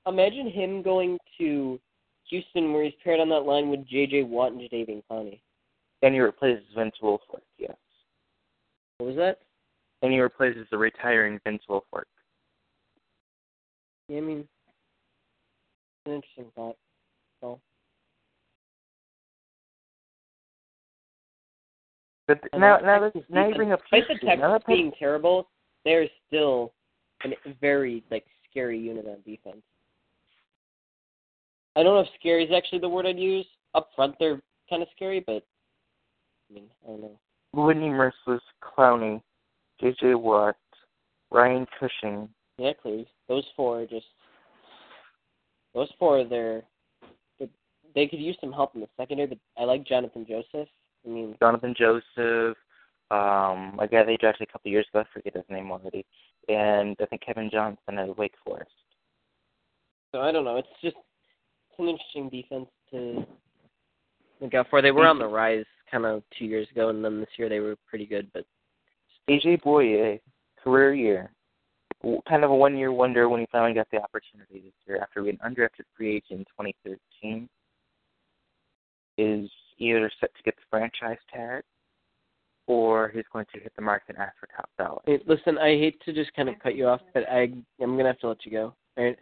imagine 0.07 0.51
him 0.51 0.83
going 0.83 1.19
to 1.39 1.81
Houston 2.29 2.73
where 2.73 2.85
he's 2.85 2.95
paired 3.03 3.21
on 3.21 3.29
that 3.31 3.41
line 3.41 3.71
with 3.71 3.87
J.J. 3.87 4.25
Watt 4.25 4.53
and 4.53 4.61
Jadeveon 4.61 5.03
Clowney. 5.11 5.41
And 6.03 6.15
he 6.15 6.21
replaces 6.21 6.65
Vince 6.77 6.95
Wilfork, 7.03 7.43
yes. 7.59 7.77
What 8.99 9.09
was 9.09 9.17
that? 9.17 9.41
And 10.03 10.13
he 10.13 10.21
replaces 10.21 10.67
the 10.71 10.79
retiring 10.79 11.41
Vince 11.45 11.63
Wilfork. 11.69 12.05
Yeah, 14.09 14.19
I 14.19 14.21
mean, 14.21 14.39
it's 14.39 14.49
an 16.07 16.13
interesting 16.13 16.47
thought. 16.55 16.77
So 17.41 17.61
But 22.29 22.41
And 22.53 22.61
now, 22.61 22.79
now, 22.79 23.01
that, 23.01 23.31
now 23.31 23.49
you 23.49 23.55
bring 23.55 23.73
up 23.73 23.81
despite 23.81 24.07
the 24.07 24.15
Houston. 24.15 24.41
Now 24.41 24.53
Texans 24.59 24.77
being 24.77 24.93
terrible, 24.99 25.49
they're 25.85 26.07
still 26.27 26.73
a 27.25 27.29
very 27.61 28.05
like 28.11 28.25
scary 28.49 28.79
unit 28.79 29.07
on 29.07 29.17
defense. 29.27 29.63
I 31.79 31.85
don't 31.85 31.95
know 31.95 32.01
if 32.01 32.09
scary 32.19 32.45
is 32.45 32.51
actually 32.55 32.81
the 32.81 32.89
word 32.89 33.07
I'd 33.07 33.19
use. 33.19 33.47
Up 33.75 33.91
front, 33.95 34.17
they're 34.19 34.41
kind 34.69 34.83
of 34.83 34.89
scary, 34.97 35.23
but 35.25 35.45
I 36.51 36.55
mean, 36.55 36.65
I 36.85 36.89
don't 36.89 37.01
know. 37.03 37.19
Whitney 37.53 37.89
Mercilus, 37.89 38.41
Clowney, 38.63 39.23
J.J. 39.81 40.15
Watt, 40.15 40.57
Ryan 41.31 41.67
Cushing. 41.79 42.29
Yeah, 42.59 42.73
please. 42.83 43.07
Those 43.29 43.45
four 43.55 43.83
are 43.83 43.87
just 43.87 44.07
those 45.73 45.89
four. 46.01 46.25
They're, 46.25 46.63
they're 47.39 47.49
they 47.95 48.09
could 48.09 48.19
use 48.19 48.37
some 48.41 48.53
help 48.53 48.75
in 48.75 48.81
the 48.81 48.89
secondary, 48.97 49.29
but 49.29 49.39
I 49.57 49.63
like 49.63 49.85
Johnathan 49.85 50.27
Joseph. 50.27 50.69
I 51.07 51.09
mean, 51.09 51.37
Johnathan 51.41 51.77
Joseph, 51.77 52.57
um, 53.13 53.79
a 53.79 53.87
guy 53.89 54.03
they 54.05 54.17
drafted 54.17 54.49
a 54.49 54.53
couple 54.53 54.69
of 54.69 54.73
years 54.73 54.87
ago, 54.93 55.01
I 55.01 55.05
forget 55.15 55.37
his 55.37 55.45
name 55.49 55.71
already, 55.71 56.05
and 56.49 56.97
I 57.01 57.07
think 57.07 57.23
Kevin 57.25 57.51
Johnson 57.53 57.99
at 57.99 58.19
Wake 58.19 58.35
Forest. 58.45 58.71
so 60.13 60.21
I 60.21 60.33
don't 60.33 60.45
know. 60.45 60.57
It's 60.57 60.69
just 60.83 60.97
it's 61.79 61.85
an 61.85 61.89
interesting 61.89 62.29
defense 62.29 62.69
to 62.91 63.27
look 64.41 64.55
out 64.55 64.67
for. 64.71 64.83
They 64.83 64.91
were 64.91 65.07
on 65.07 65.19
the 65.19 65.27
rise 65.27 65.65
kind 65.91 66.05
of 66.05 66.23
two 66.39 66.45
years 66.45 66.69
ago, 66.71 66.89
and 66.89 67.05
then 67.05 67.21
this 67.21 67.29
year 67.37 67.49
they 67.49 67.61
were 67.61 67.77
pretty 67.89 68.07
good. 68.07 68.31
But 68.33 68.45
AJ 69.31 69.63
Bouye, 69.63 70.21
career 70.63 70.95
year. 70.95 71.31
Kind 72.29 72.45
of 72.45 72.51
a 72.51 72.55
one 72.55 72.77
year 72.77 72.93
wonder 72.93 73.29
when 73.29 73.41
he 73.41 73.47
finally 73.51 73.75
got 73.75 73.89
the 73.91 74.01
opportunity 74.01 74.61
this 74.61 74.73
year 74.87 74.99
after 75.01 75.23
being 75.23 75.39
undrafted 75.39 75.85
free 75.97 76.17
agent 76.17 76.47
in 76.59 76.67
2013. 76.67 77.49
Is 79.19 79.51
either 79.79 80.11
set 80.21 80.35
to 80.37 80.43
get 80.45 80.55
the 80.57 80.63
franchise 80.71 81.19
tag 81.33 81.65
or 82.69 83.11
he's 83.13 83.25
going 83.33 83.47
to 83.53 83.61
hit 83.61 83.73
the 83.75 83.83
market 83.83 84.15
and 84.15 84.19
ask 84.19 84.35
for 84.39 84.47
top 84.55 84.69
dollar. 84.79 85.01
hey, 85.07 85.19
listen, 85.27 85.59
I 85.59 85.71
hate 85.71 86.01
to 86.05 86.13
just 86.13 86.33
kind 86.35 86.49
of 86.49 86.59
cut 86.61 86.77
you 86.77 86.87
off, 86.87 87.01
but 87.15 87.29
I 87.29 87.53
I'm 87.81 87.97
gonna 87.97 88.07
have 88.07 88.21
to 88.21 88.29
let 88.29 88.45
you 88.45 88.53
go. 88.53 88.75
All 88.97 89.05
right. 89.05 89.19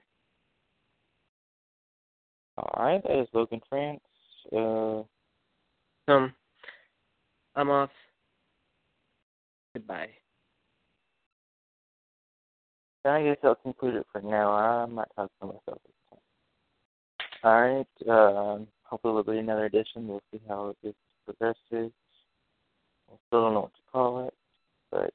All 2.58 2.84
right, 2.84 3.02
that 3.02 3.20
is 3.20 3.28
Logan 3.32 3.60
France. 3.68 4.00
Uh, 4.52 5.02
Um, 6.08 6.34
I'm 7.54 7.70
off. 7.70 7.90
Goodbye. 9.74 10.10
I 13.04 13.22
guess 13.22 13.36
I'll 13.44 13.54
conclude 13.56 13.94
it 13.96 14.06
for 14.10 14.20
now. 14.20 14.52
I'm 14.52 14.94
not 14.94 15.08
talking 15.14 15.30
to 15.40 15.46
myself 15.46 15.78
this 15.84 15.94
time. 16.10 16.20
All 17.44 17.60
right. 17.60 17.86
Um, 18.08 18.66
hopefully 18.82 19.22
there'll 19.24 19.36
be 19.36 19.38
another 19.38 19.66
edition. 19.66 20.08
We'll 20.08 20.22
see 20.32 20.40
how 20.48 20.74
this 20.82 20.94
progresses. 21.24 21.92
I 23.08 23.14
still 23.26 23.42
don't 23.42 23.54
know 23.54 23.60
what 23.60 23.74
to 23.74 23.80
call 23.92 24.26
it, 24.26 24.34
but 24.90 25.14